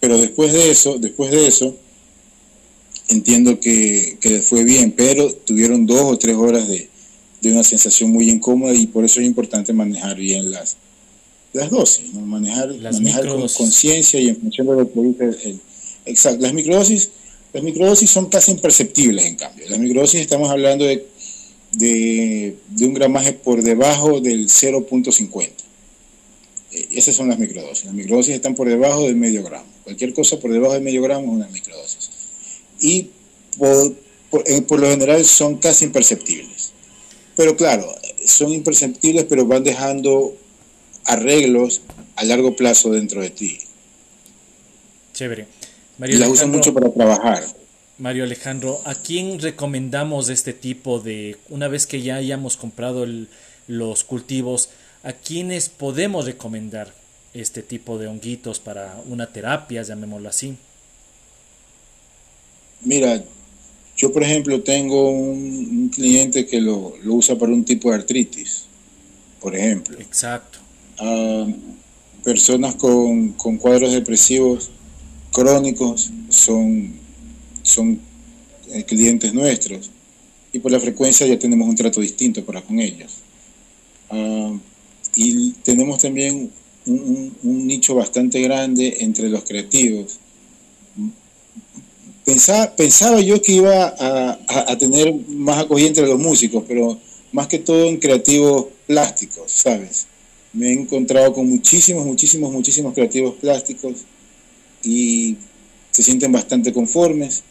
pero 0.00 0.16
después 0.16 0.54
de 0.54 0.70
eso, 0.70 0.98
después 0.98 1.30
de 1.30 1.46
eso, 1.46 1.76
entiendo 3.08 3.60
que, 3.60 4.16
que 4.18 4.40
fue 4.40 4.64
bien, 4.64 4.92
pero 4.92 5.30
tuvieron 5.30 5.84
dos 5.84 6.00
o 6.00 6.16
tres 6.16 6.34
horas 6.34 6.66
de, 6.66 6.88
de 7.42 7.52
una 7.52 7.62
sensación 7.62 8.10
muy 8.10 8.30
incómoda 8.30 8.72
y 8.72 8.86
por 8.86 9.04
eso 9.04 9.20
es 9.20 9.26
importante 9.26 9.74
manejar 9.74 10.16
bien 10.16 10.50
las, 10.50 10.78
las 11.52 11.68
dosis, 11.70 12.14
manejar, 12.14 12.74
manejar 12.74 13.28
con 13.28 13.46
conciencia 13.46 14.18
y 14.18 14.30
en 14.30 14.40
función 14.40 14.66
de 14.68 14.76
lo 14.76 14.90
que 14.90 15.00
dice 15.02 15.60
Exacto, 16.04 16.42
las 16.42 16.52
microdosis, 16.52 17.10
las 17.52 17.62
microdosis 17.62 18.10
son 18.10 18.26
casi 18.26 18.52
imperceptibles 18.52 19.24
en 19.24 19.36
cambio. 19.36 19.66
Las 19.68 19.78
microdosis 19.78 20.20
estamos 20.20 20.50
hablando 20.50 20.84
de, 20.84 21.06
de, 21.72 22.56
un 22.80 22.94
gramaje 22.94 23.32
por 23.32 23.62
debajo 23.62 24.20
del 24.20 24.48
0.50. 24.48 25.50
Eh, 26.72 26.88
esas 26.92 27.14
son 27.14 27.28
las 27.28 27.38
microdosis. 27.38 27.84
Las 27.84 27.94
microdosis 27.94 28.34
están 28.34 28.54
por 28.54 28.68
debajo 28.68 29.04
del 29.04 29.16
medio 29.16 29.42
gramo. 29.42 29.66
Cualquier 29.84 30.12
cosa 30.14 30.38
por 30.38 30.52
debajo 30.52 30.74
del 30.74 30.82
medio 30.82 31.02
gramo 31.02 31.26
es 31.26 31.32
una 31.32 31.48
microdosis. 31.48 32.10
Y 32.80 33.08
por, 33.58 33.94
eh, 34.46 34.62
por 34.62 34.80
lo 34.80 34.88
general 34.88 35.24
son 35.24 35.58
casi 35.58 35.84
imperceptibles. 35.84 36.72
Pero 37.36 37.56
claro, 37.56 37.86
son 38.26 38.52
imperceptibles, 38.52 39.24
pero 39.24 39.46
van 39.46 39.64
dejando 39.64 40.36
arreglos 41.04 41.82
a 42.16 42.24
largo 42.24 42.54
plazo 42.56 42.90
dentro 42.90 43.20
de 43.22 43.30
ti. 43.30 43.58
Chévere. 45.14 45.46
Mario 46.02 46.16
y 46.16 46.18
la 46.18 46.28
uso 46.28 46.48
mucho 46.48 46.74
para 46.74 46.90
trabajar. 46.90 47.44
Mario 47.98 48.24
Alejandro, 48.24 48.80
¿a 48.84 48.96
quién 48.96 49.38
recomendamos 49.38 50.30
este 50.30 50.52
tipo 50.52 50.98
de, 50.98 51.36
una 51.48 51.68
vez 51.68 51.86
que 51.86 52.02
ya 52.02 52.16
hayamos 52.16 52.56
comprado 52.56 53.06
los 53.68 54.02
cultivos, 54.02 54.70
a 55.04 55.12
quiénes 55.12 55.68
podemos 55.68 56.26
recomendar 56.26 56.92
este 57.34 57.62
tipo 57.62 57.98
de 57.98 58.08
honguitos 58.08 58.58
para 58.58 59.00
una 59.06 59.28
terapia, 59.28 59.84
llamémoslo 59.84 60.28
así? 60.28 60.56
Mira, 62.80 63.22
yo, 63.96 64.12
por 64.12 64.24
ejemplo, 64.24 64.60
tengo 64.60 65.08
un, 65.08 65.88
cliente 65.94 66.46
que 66.46 66.60
lo, 66.60 66.94
usa 67.04 67.38
para 67.38 67.52
un 67.52 67.64
tipo 67.64 67.90
de 67.90 67.94
artritis, 67.98 68.64
por 69.40 69.54
ejemplo. 69.54 69.96
Exacto. 70.00 70.58
Ah, 70.98 71.46
personas 72.24 72.74
con, 72.74 73.34
cuadros 73.34 73.92
depresivos 73.92 74.72
crónicos 75.32 76.10
son, 76.28 76.92
son 77.62 78.00
eh, 78.70 78.84
clientes 78.84 79.34
nuestros 79.34 79.90
y 80.52 80.58
por 80.58 80.70
la 80.70 80.78
frecuencia 80.80 81.26
ya 81.26 81.38
tenemos 81.38 81.68
un 81.68 81.74
trato 81.74 82.00
distinto 82.00 82.44
para 82.44 82.62
con 82.62 82.78
ellos. 82.78 83.12
Ah, 84.10 84.52
y 85.16 85.50
tenemos 85.62 86.00
también 86.00 86.50
un, 86.86 87.32
nicho 87.42 87.94
bastante 87.94 88.40
grande 88.40 88.96
entre 89.00 89.28
los 89.28 89.44
creativos 89.44 90.18
Pensaba, 92.24 92.74
pensaba 92.76 93.20
yo 93.20 93.42
que 93.42 93.52
iba 93.52 93.94
a, 93.98 94.78
tener 94.78 95.12
más 95.28 95.58
acogida 95.58 95.88
entre 95.88 96.06
los 96.06 96.20
músicos, 96.20 96.64
pero 96.68 96.98
más 97.32 97.48
que 97.48 97.58
todo 97.58 97.84
en 97.84 97.98
creativos 97.98 98.66
plásticos, 98.86 99.50
¿sabes? 99.50 100.06
Me 100.52 100.68
he 100.68 100.72
encontrado 100.72 101.32
con 101.32 101.48
muchísimos, 101.48 102.06
muchísimos, 102.06 102.52
muchísimos 102.52 102.94
creativos 102.94 103.34
plásticos 103.40 104.04
y 104.82 105.36
se 105.90 106.02
sienten 106.02 106.32
bastante 106.32 106.72
conformes. 106.72 107.42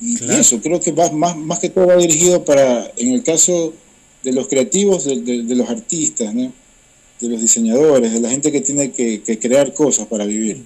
Y, 0.00 0.16
eso, 0.32 0.60
creo 0.60 0.80
que 0.80 0.90
va, 0.92 1.10
más, 1.12 1.36
más 1.36 1.60
que 1.60 1.70
todo 1.70 1.86
va 1.86 1.96
dirigido 1.96 2.44
para, 2.44 2.90
en 2.96 3.12
el 3.12 3.22
caso 3.22 3.72
de 4.22 4.32
los 4.32 4.48
creativos, 4.48 5.04
de, 5.04 5.54
los 5.54 5.68
artistas, 5.68 6.34
¿no? 6.34 6.52
de 7.20 7.28
los 7.28 7.40
diseñadores, 7.40 8.12
de 8.12 8.20
la 8.20 8.30
gente 8.30 8.50
que 8.50 8.60
tiene 8.60 8.90
que, 8.90 9.22
crear 9.40 9.72
cosas 9.74 10.06
para 10.06 10.24
vivir. 10.24 10.64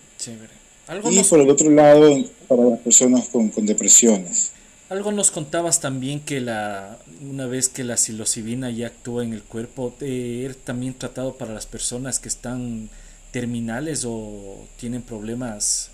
y 1.10 1.22
por 1.24 1.40
el 1.40 1.50
otro 1.50 1.70
lado, 1.70 2.24
para 2.48 2.64
las 2.64 2.80
personas 2.80 3.28
con, 3.28 3.50
depresiones. 3.66 4.52
Algo 4.88 5.10
nos 5.10 5.32
contabas 5.32 5.80
también 5.80 6.20
que 6.20 6.40
la 6.40 6.98
una 7.28 7.46
vez 7.46 7.68
que 7.68 7.82
la 7.82 7.96
psilocibina 7.96 8.70
ya 8.70 8.86
actúa 8.86 9.24
en 9.24 9.32
el 9.32 9.42
cuerpo, 9.42 9.92
eh, 10.00 10.46
¿es 10.48 10.56
también 10.58 10.94
tratado 10.94 11.36
para 11.36 11.52
las 11.52 11.66
personas 11.66 12.20
que 12.20 12.28
están 12.28 12.88
terminales 13.36 14.06
o 14.06 14.64
tienen 14.80 15.02
problemas? 15.02 15.90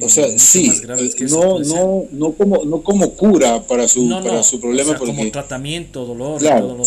o 0.00 0.06
eh, 0.06 0.08
sea, 0.08 0.38
sí, 0.38 0.70
eh, 0.70 1.26
no, 1.28 1.58
no, 1.58 2.04
no, 2.12 2.32
como, 2.34 2.64
no 2.64 2.80
como 2.80 3.10
cura 3.14 3.60
para 3.66 3.88
su, 3.88 4.08
para 4.08 4.44
su 4.44 4.60
problema. 4.60 4.96
como 4.96 5.28
tratamiento, 5.32 6.06
dolor, 6.06 6.38
claro, 6.38 6.80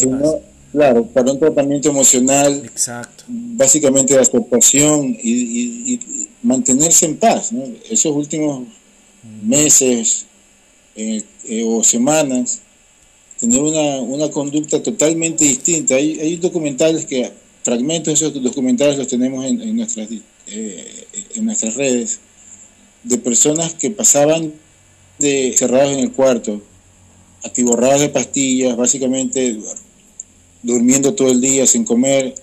claro, 0.71 1.05
para 1.07 1.33
un 1.33 1.39
tratamiento 1.39 1.89
emocional, 1.89 2.61
Exacto. 2.63 3.25
básicamente 3.27 4.13
de 4.13 4.21
aceptación 4.21 5.17
y, 5.21 5.99
mantenerse 6.41 7.07
en 7.07 7.17
paz. 7.17 7.51
¿no? 7.51 7.63
Esos 7.89 8.15
últimos 8.15 8.63
meses 9.43 10.27
eh, 10.95 11.21
eh, 11.43 11.65
o 11.67 11.83
semanas, 11.83 12.61
tener 13.37 13.59
una, 13.59 13.99
una, 13.99 14.31
conducta 14.31 14.81
totalmente 14.81 15.43
distinta. 15.43 15.95
Hay, 15.95 16.17
hay 16.21 16.37
documentales 16.37 17.05
que, 17.05 17.41
fragmentos 17.63 18.19
de 18.19 18.27
esos 18.27 18.43
documentales 18.43 18.97
los 18.97 19.07
tenemos 19.07 19.45
en, 19.45 19.61
en 19.61 19.75
nuestras, 19.75 20.09
eh, 20.47 21.07
en 21.35 21.45
nuestras 21.45 21.75
redes, 21.75 22.19
de 23.03 23.17
personas 23.17 23.73
que 23.73 23.89
pasaban 23.89 24.53
de 25.17 25.53
cerrados 25.57 25.91
en 25.91 25.99
el 25.99 26.11
cuarto 26.11 26.61
atiborrados 27.43 28.01
de 28.01 28.09
pastillas, 28.09 28.75
básicamente 28.77 29.57
durmiendo 30.61 31.13
todo 31.15 31.31
el 31.31 31.41
día 31.41 31.65
sin 31.65 31.83
comer, 31.83 32.35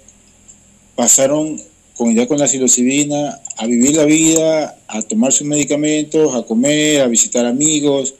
pasaron 0.96 1.60
con, 1.96 2.14
ya 2.14 2.26
con 2.26 2.38
la 2.38 2.48
psilocibina 2.48 3.40
a 3.56 3.66
vivir 3.66 3.96
la 3.96 4.04
vida, 4.04 4.78
a 4.88 5.02
tomar 5.02 5.32
sus 5.32 5.46
medicamentos, 5.46 6.34
a 6.34 6.42
comer, 6.42 7.00
a 7.02 7.06
visitar 7.06 7.46
amigos, 7.46 8.14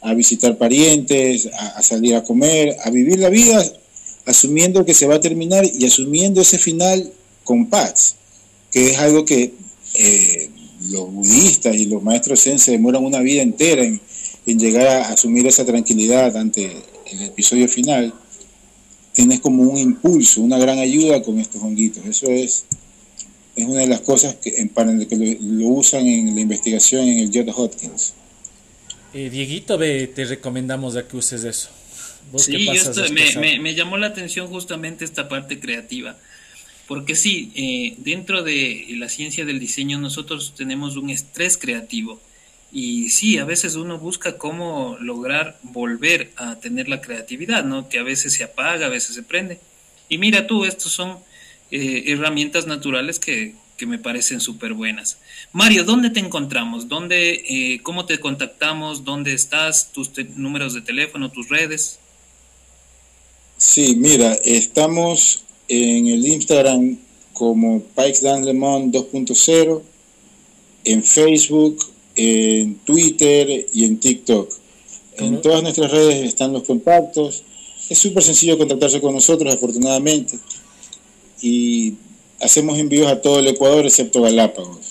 a 0.00 0.14
visitar 0.14 0.56
parientes, 0.56 1.48
a, 1.52 1.82
salir 1.82 2.14
a 2.14 2.22
comer, 2.22 2.76
a 2.84 2.90
vivir 2.90 3.18
la 3.18 3.28
vida 3.28 3.64
asumiendo 4.26 4.84
que 4.84 4.94
se 4.94 5.06
va 5.06 5.16
a 5.16 5.20
terminar 5.20 5.64
y 5.64 5.86
asumiendo 5.86 6.40
ese 6.40 6.58
final 6.58 7.12
con 7.44 7.66
paz, 7.66 8.16
que 8.70 8.90
es 8.90 8.98
algo 8.98 9.24
que 9.24 9.52
eh, 9.94 10.50
los 10.88 11.12
budistas 11.12 11.76
y 11.76 11.86
los 11.86 12.02
maestros 12.02 12.42
zen 12.42 12.58
se 12.58 12.72
demoran 12.72 13.04
una 13.04 13.20
vida 13.20 13.42
entera 13.42 13.82
en, 13.82 14.00
llegar 14.46 14.86
a 14.86 15.08
asumir 15.10 15.46
esa 15.46 15.64
tranquilidad 15.64 16.36
ante 16.36 16.72
el 17.12 17.22
episodio 17.22 17.68
final, 17.68 18.12
tienes 19.12 19.38
como 19.38 19.62
un 19.62 19.78
impulso, 19.78 20.40
una 20.40 20.58
gran 20.58 20.78
ayuda 20.78 21.22
con 21.22 21.38
estos 21.38 21.62
honguitos. 21.62 22.04
Eso 22.04 22.26
es, 22.26 22.64
es 23.54 23.64
una 23.64 23.82
de 23.82 23.86
las 23.86 24.00
cosas 24.00 24.34
que, 24.36 24.56
en, 24.56 24.70
que 25.06 25.38
lo, 25.40 25.68
usan 25.68 26.04
en 26.04 26.34
la 26.34 26.40
investigación 26.40 27.06
en 27.06 27.18
el 27.20 27.30
Johns 27.32 27.56
Hopkins. 27.56 28.14
Eh, 29.14 29.30
Dieguito, 29.30 29.78
te 29.78 30.24
recomendamos 30.24 30.96
a 30.96 31.06
que 31.06 31.16
uses 31.16 31.44
eso. 31.44 31.68
Sí, 32.36 32.68
esto 32.70 33.02
me, 33.12 33.58
me, 33.58 33.74
llamó 33.74 33.96
la 33.96 34.08
atención 34.08 34.46
justamente 34.48 35.04
esta 35.04 35.28
parte 35.28 35.58
creativa 35.58 36.16
porque 36.90 37.14
sí, 37.14 37.52
eh, 37.54 37.94
dentro 37.98 38.42
de 38.42 38.84
la 38.96 39.08
ciencia 39.08 39.44
del 39.44 39.60
diseño 39.60 40.00
nosotros 40.00 40.54
tenemos 40.56 40.96
un 40.96 41.08
estrés 41.08 41.56
creativo. 41.56 42.20
Y 42.72 43.10
sí, 43.10 43.38
a 43.38 43.44
veces 43.44 43.76
uno 43.76 43.96
busca 43.96 44.38
cómo 44.38 44.96
lograr 45.00 45.56
volver 45.62 46.32
a 46.34 46.56
tener 46.56 46.88
la 46.88 47.00
creatividad, 47.00 47.64
¿no? 47.64 47.88
Que 47.88 48.00
a 48.00 48.02
veces 48.02 48.32
se 48.32 48.42
apaga, 48.42 48.86
a 48.86 48.88
veces 48.88 49.14
se 49.14 49.22
prende. 49.22 49.60
Y 50.08 50.18
mira 50.18 50.48
tú, 50.48 50.64
estos 50.64 50.90
son 50.90 51.18
eh, 51.70 52.06
herramientas 52.08 52.66
naturales 52.66 53.20
que, 53.20 53.54
me 53.86 53.98
parecen 53.98 54.40
súper 54.40 54.72
buenas. 54.72 55.18
Mario, 55.52 55.84
¿dónde 55.84 56.10
te 56.10 56.18
encontramos? 56.18 56.88
¿Dónde, 56.88 57.44
eh, 57.48 57.80
¿Cómo 57.84 58.04
te 58.04 58.18
contactamos? 58.18 59.04
¿Dónde 59.04 59.32
estás? 59.32 59.92
¿Tus 59.92 60.10
números 60.36 60.74
de 60.74 60.80
teléfono? 60.80 61.30
¿Tus 61.30 61.48
redes? 61.48 62.00
Sí, 63.62 63.94
mira, 63.94 64.32
estamos 64.42 65.42
en 65.68 66.06
el 66.06 66.26
Instagram 66.26 66.96
como 67.34 67.82
Pikes 67.82 68.22
Dan 68.22 68.46
Le 68.46 68.54
2.0, 68.54 69.82
en 70.84 71.04
Facebook, 71.04 71.78
en 72.16 72.76
Twitter 72.76 73.68
y 73.74 73.84
en 73.84 74.00
TikTok. 74.00 74.50
En 75.18 75.42
todas 75.42 75.62
nuestras 75.62 75.90
redes 75.90 76.24
están 76.24 76.54
los 76.54 76.62
contactos. 76.62 77.44
Es 77.90 77.98
súper 77.98 78.22
sencillo 78.22 78.56
contactarse 78.56 78.98
con 78.98 79.12
nosotros, 79.12 79.54
afortunadamente. 79.54 80.38
Y 81.42 81.96
hacemos 82.40 82.78
envíos 82.78 83.12
a 83.12 83.20
todo 83.20 83.40
el 83.40 83.48
Ecuador, 83.48 83.84
excepto 83.84 84.22
Galápagos. 84.22 84.89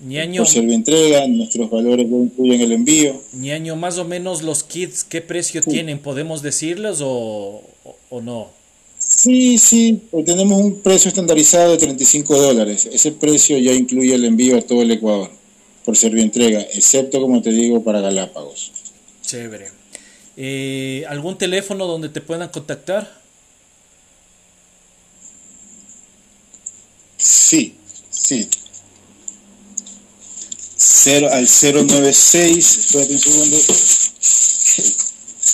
Ñaño, 0.00 0.44
Por 0.44 0.62
entrega, 0.70 1.26
nuestros 1.26 1.68
valores 1.70 2.08
no 2.08 2.22
incluyen 2.22 2.60
el 2.60 2.72
envío. 2.72 3.20
Ñaño, 3.32 3.74
más 3.74 3.98
o 3.98 4.04
menos 4.04 4.42
los 4.42 4.62
kits, 4.62 5.02
¿qué 5.02 5.20
precio 5.20 5.60
tienen? 5.60 5.98
¿Podemos 5.98 6.40
decirlos 6.40 7.00
o, 7.02 7.62
o 8.10 8.20
no? 8.20 8.50
Sí, 8.98 9.58
sí, 9.58 10.00
pues 10.10 10.24
tenemos 10.24 10.60
un 10.60 10.80
precio 10.80 11.08
estandarizado 11.08 11.72
de 11.72 11.78
35 11.78 12.40
dólares. 12.40 12.88
Ese 12.92 13.10
precio 13.12 13.58
ya 13.58 13.72
incluye 13.72 14.14
el 14.14 14.24
envío 14.24 14.56
a 14.56 14.62
todo 14.62 14.82
el 14.82 14.92
Ecuador 14.92 15.30
por 15.88 16.18
entrega, 16.18 16.60
excepto, 16.60 17.18
como 17.18 17.40
te 17.40 17.48
digo, 17.48 17.82
para 17.82 18.02
Galápagos. 18.02 18.72
Chévere. 19.22 19.70
Eh, 20.36 21.04
¿Algún 21.08 21.38
teléfono 21.38 21.86
donde 21.86 22.10
te 22.10 22.20
puedan 22.20 22.50
contactar? 22.50 23.10
Sí, 27.16 27.74
sí. 28.10 28.48
Cero, 30.90 31.28
al 31.30 31.46
096, 31.46 32.78
espérate 32.78 33.12
un 33.12 33.18
segundo. 33.18 33.58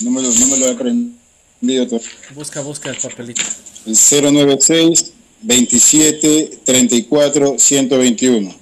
No 0.03 0.11
me 0.13 0.23
lo, 0.23 0.31
no 0.33 0.47
me 0.47 0.57
lo 0.59 0.67
he 0.67 0.71
aprendido 0.71 2.01
Busca, 2.37 2.61
busca 2.61 2.91
el 2.91 2.97
papelito. 2.99 3.43
096 3.85 5.13
27 5.43 6.61
34 6.65 7.59
121. 7.59 8.55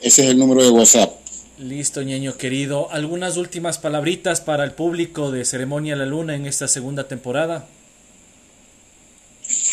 Ese 0.00 0.22
es 0.22 0.30
el 0.30 0.38
número 0.38 0.62
de 0.62 0.70
WhatsApp. 0.70 1.18
Listo, 1.58 2.02
ñeño 2.02 2.36
querido. 2.36 2.92
¿Algunas 2.92 3.36
últimas 3.36 3.78
palabritas 3.78 4.40
para 4.40 4.62
el 4.62 4.72
público 4.72 5.32
de 5.32 5.44
Ceremonia 5.44 5.96
la 5.96 6.06
Luna 6.06 6.36
en 6.36 6.46
esta 6.46 6.68
segunda 6.68 7.08
temporada? 7.08 7.66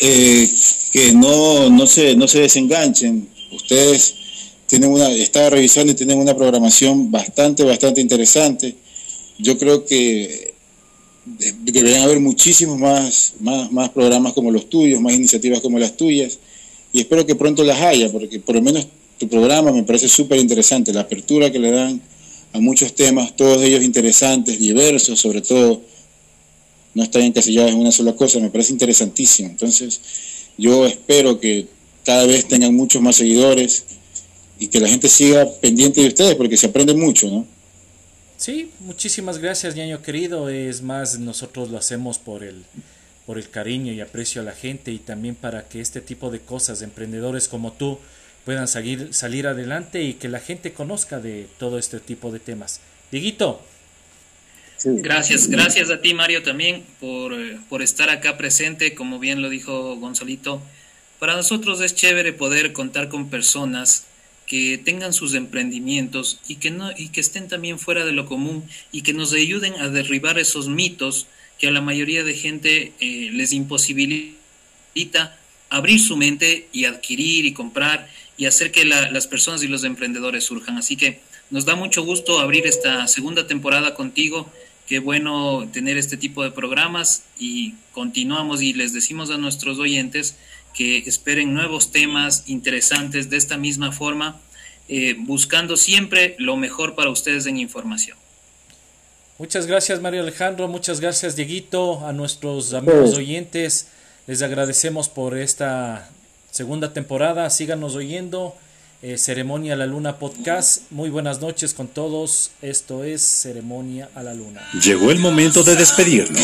Eh, 0.00 0.50
que 0.92 1.12
no, 1.12 1.70
no, 1.70 1.86
se, 1.86 2.16
no 2.16 2.26
se 2.26 2.40
desenganchen. 2.40 3.28
Ustedes 3.52 4.25
tienen 4.66 4.90
una, 4.90 5.10
estaba 5.10 5.50
revisando 5.50 5.92
y 5.92 5.94
tienen 5.94 6.18
una 6.18 6.36
programación 6.36 7.10
bastante, 7.10 7.62
bastante 7.62 8.00
interesante. 8.00 8.74
Yo 9.38 9.58
creo 9.58 9.84
que 9.84 10.54
deberían 11.62 12.02
haber 12.02 12.20
muchísimos 12.20 12.78
más, 12.78 13.34
más, 13.40 13.70
más 13.72 13.90
programas 13.90 14.32
como 14.32 14.50
los 14.50 14.68
tuyos, 14.68 15.00
más 15.00 15.14
iniciativas 15.14 15.60
como 15.60 15.78
las 15.78 15.96
tuyas, 15.96 16.38
y 16.92 17.00
espero 17.00 17.26
que 17.26 17.34
pronto 17.34 17.64
las 17.64 17.80
haya, 17.80 18.10
porque 18.10 18.38
por 18.38 18.54
lo 18.54 18.62
menos 18.62 18.86
tu 19.18 19.28
programa 19.28 19.72
me 19.72 19.82
parece 19.82 20.08
súper 20.08 20.38
interesante, 20.38 20.92
la 20.92 21.00
apertura 21.00 21.50
que 21.50 21.58
le 21.58 21.70
dan 21.70 22.00
a 22.52 22.60
muchos 22.60 22.94
temas, 22.94 23.34
todos 23.36 23.62
ellos 23.62 23.82
interesantes, 23.82 24.58
diversos, 24.58 25.18
sobre 25.18 25.42
todo, 25.42 25.82
no 26.94 27.02
están 27.02 27.22
encasillados 27.22 27.72
en 27.72 27.78
una 27.78 27.92
sola 27.92 28.14
cosa, 28.14 28.38
me 28.38 28.50
parece 28.50 28.72
interesantísimo. 28.72 29.50
Entonces, 29.50 30.00
yo 30.56 30.86
espero 30.86 31.38
que 31.38 31.66
cada 32.04 32.24
vez 32.24 32.46
tengan 32.46 32.74
muchos 32.74 33.02
más 33.02 33.16
seguidores 33.16 33.84
y 34.58 34.68
que 34.68 34.80
la 34.80 34.88
gente 34.88 35.08
siga 35.08 35.46
pendiente 35.60 36.00
de 36.00 36.08
ustedes, 36.08 36.34
porque 36.34 36.56
se 36.56 36.66
aprende 36.66 36.94
mucho, 36.94 37.28
¿no? 37.28 37.46
Sí, 38.36 38.70
muchísimas 38.80 39.38
gracias, 39.38 39.74
ñaño 39.74 40.02
querido. 40.02 40.48
Es 40.48 40.82
más, 40.82 41.18
nosotros 41.18 41.70
lo 41.70 41.78
hacemos 41.78 42.18
por 42.18 42.42
el, 42.42 42.64
por 43.24 43.38
el 43.38 43.48
cariño 43.48 43.92
y 43.92 44.00
aprecio 44.00 44.42
a 44.42 44.44
la 44.44 44.52
gente 44.52 44.92
y 44.92 44.98
también 44.98 45.34
para 45.34 45.68
que 45.68 45.80
este 45.80 46.00
tipo 46.00 46.30
de 46.30 46.40
cosas, 46.40 46.82
emprendedores 46.82 47.48
como 47.48 47.72
tú, 47.72 47.98
puedan 48.44 48.68
salir, 48.68 49.12
salir 49.12 49.46
adelante 49.46 50.02
y 50.02 50.14
que 50.14 50.28
la 50.28 50.40
gente 50.40 50.72
conozca 50.72 51.18
de 51.18 51.48
todo 51.58 51.78
este 51.78 51.98
tipo 51.98 52.30
de 52.30 52.40
temas. 52.40 52.80
Dieguito. 53.10 53.60
Gracias, 54.84 55.48
gracias 55.48 55.90
a 55.90 56.02
ti 56.02 56.12
Mario 56.12 56.42
también 56.42 56.84
por, 57.00 57.32
eh, 57.32 57.58
por 57.70 57.80
estar 57.80 58.10
acá 58.10 58.36
presente, 58.36 58.94
como 58.94 59.18
bien 59.18 59.40
lo 59.40 59.48
dijo 59.48 59.96
Gonzalito. 59.96 60.60
Para 61.18 61.34
nosotros 61.34 61.80
es 61.80 61.94
chévere 61.94 62.34
poder 62.34 62.74
contar 62.74 63.08
con 63.08 63.30
personas 63.30 64.04
que 64.46 64.78
tengan 64.78 65.12
sus 65.12 65.34
emprendimientos 65.34 66.40
y 66.48 66.56
que, 66.56 66.70
no, 66.70 66.90
y 66.96 67.08
que 67.08 67.20
estén 67.20 67.48
también 67.48 67.78
fuera 67.78 68.04
de 68.04 68.12
lo 68.12 68.26
común 68.26 68.64
y 68.92 69.02
que 69.02 69.12
nos 69.12 69.32
ayuden 69.32 69.74
a 69.80 69.88
derribar 69.88 70.38
esos 70.38 70.68
mitos 70.68 71.26
que 71.58 71.68
a 71.68 71.70
la 71.70 71.80
mayoría 71.80 72.22
de 72.22 72.34
gente 72.34 72.92
eh, 73.00 73.30
les 73.32 73.52
imposibilita 73.52 75.36
abrir 75.68 76.00
su 76.00 76.16
mente 76.16 76.68
y 76.72 76.84
adquirir 76.84 77.44
y 77.44 77.52
comprar 77.52 78.08
y 78.36 78.46
hacer 78.46 78.70
que 78.70 78.84
las 78.84 79.26
personas 79.26 79.62
y 79.62 79.68
los 79.68 79.82
emprendedores 79.84 80.44
surjan. 80.44 80.76
Así 80.76 80.96
que 80.96 81.20
nos 81.50 81.64
da 81.64 81.74
mucho 81.74 82.02
gusto 82.02 82.38
abrir 82.40 82.66
esta 82.66 83.06
segunda 83.08 83.46
temporada 83.46 83.94
contigo. 83.94 84.50
Qué 84.86 84.98
bueno 85.00 85.68
tener 85.72 85.96
este 85.96 86.16
tipo 86.16 86.44
de 86.44 86.50
programas 86.50 87.24
y 87.38 87.74
continuamos 87.92 88.62
y 88.62 88.72
les 88.72 88.92
decimos 88.92 89.30
a 89.30 89.38
nuestros 89.38 89.78
oyentes 89.78 90.36
que 90.76 90.98
esperen 90.98 91.54
nuevos 91.54 91.90
temas 91.90 92.44
interesantes 92.46 93.30
de 93.30 93.38
esta 93.38 93.56
misma 93.56 93.92
forma, 93.92 94.38
eh, 94.88 95.16
buscando 95.18 95.76
siempre 95.76 96.36
lo 96.38 96.56
mejor 96.56 96.94
para 96.94 97.10
ustedes 97.10 97.46
en 97.46 97.56
información. 97.56 98.16
Muchas 99.38 99.66
gracias 99.66 100.00
Mario 100.00 100.20
Alejandro, 100.20 100.68
muchas 100.68 101.00
gracias 101.00 101.34
Dieguito, 101.34 102.06
a 102.06 102.12
nuestros 102.12 102.72
amigos 102.72 103.16
oyentes, 103.16 103.88
les 104.26 104.42
agradecemos 104.42 105.08
por 105.08 105.36
esta 105.36 106.10
segunda 106.50 106.92
temporada, 106.92 107.50
síganos 107.50 107.96
oyendo 107.96 108.54
eh, 109.02 109.18
Ceremonia 109.18 109.74
a 109.74 109.76
la 109.76 109.86
Luna 109.86 110.16
Podcast. 110.16 110.82
Muy 110.90 111.10
buenas 111.10 111.40
noches 111.40 111.74
con 111.74 111.88
todos. 111.88 112.50
Esto 112.62 113.04
es 113.04 113.22
Ceremonia 113.22 114.08
a 114.14 114.22
la 114.22 114.34
Luna. 114.34 114.62
Llegó 114.82 115.10
el 115.10 115.18
momento 115.18 115.62
de 115.62 115.76
despedirnos. 115.76 116.38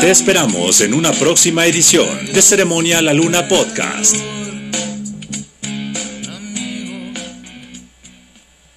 Te 0.00 0.10
esperamos 0.10 0.80
en 0.80 0.94
una 0.94 1.12
próxima 1.12 1.66
edición 1.66 2.26
de 2.32 2.42
Ceremonia 2.42 2.98
a 2.98 3.02
la 3.02 3.14
Luna 3.14 3.48
Podcast. 3.48 4.39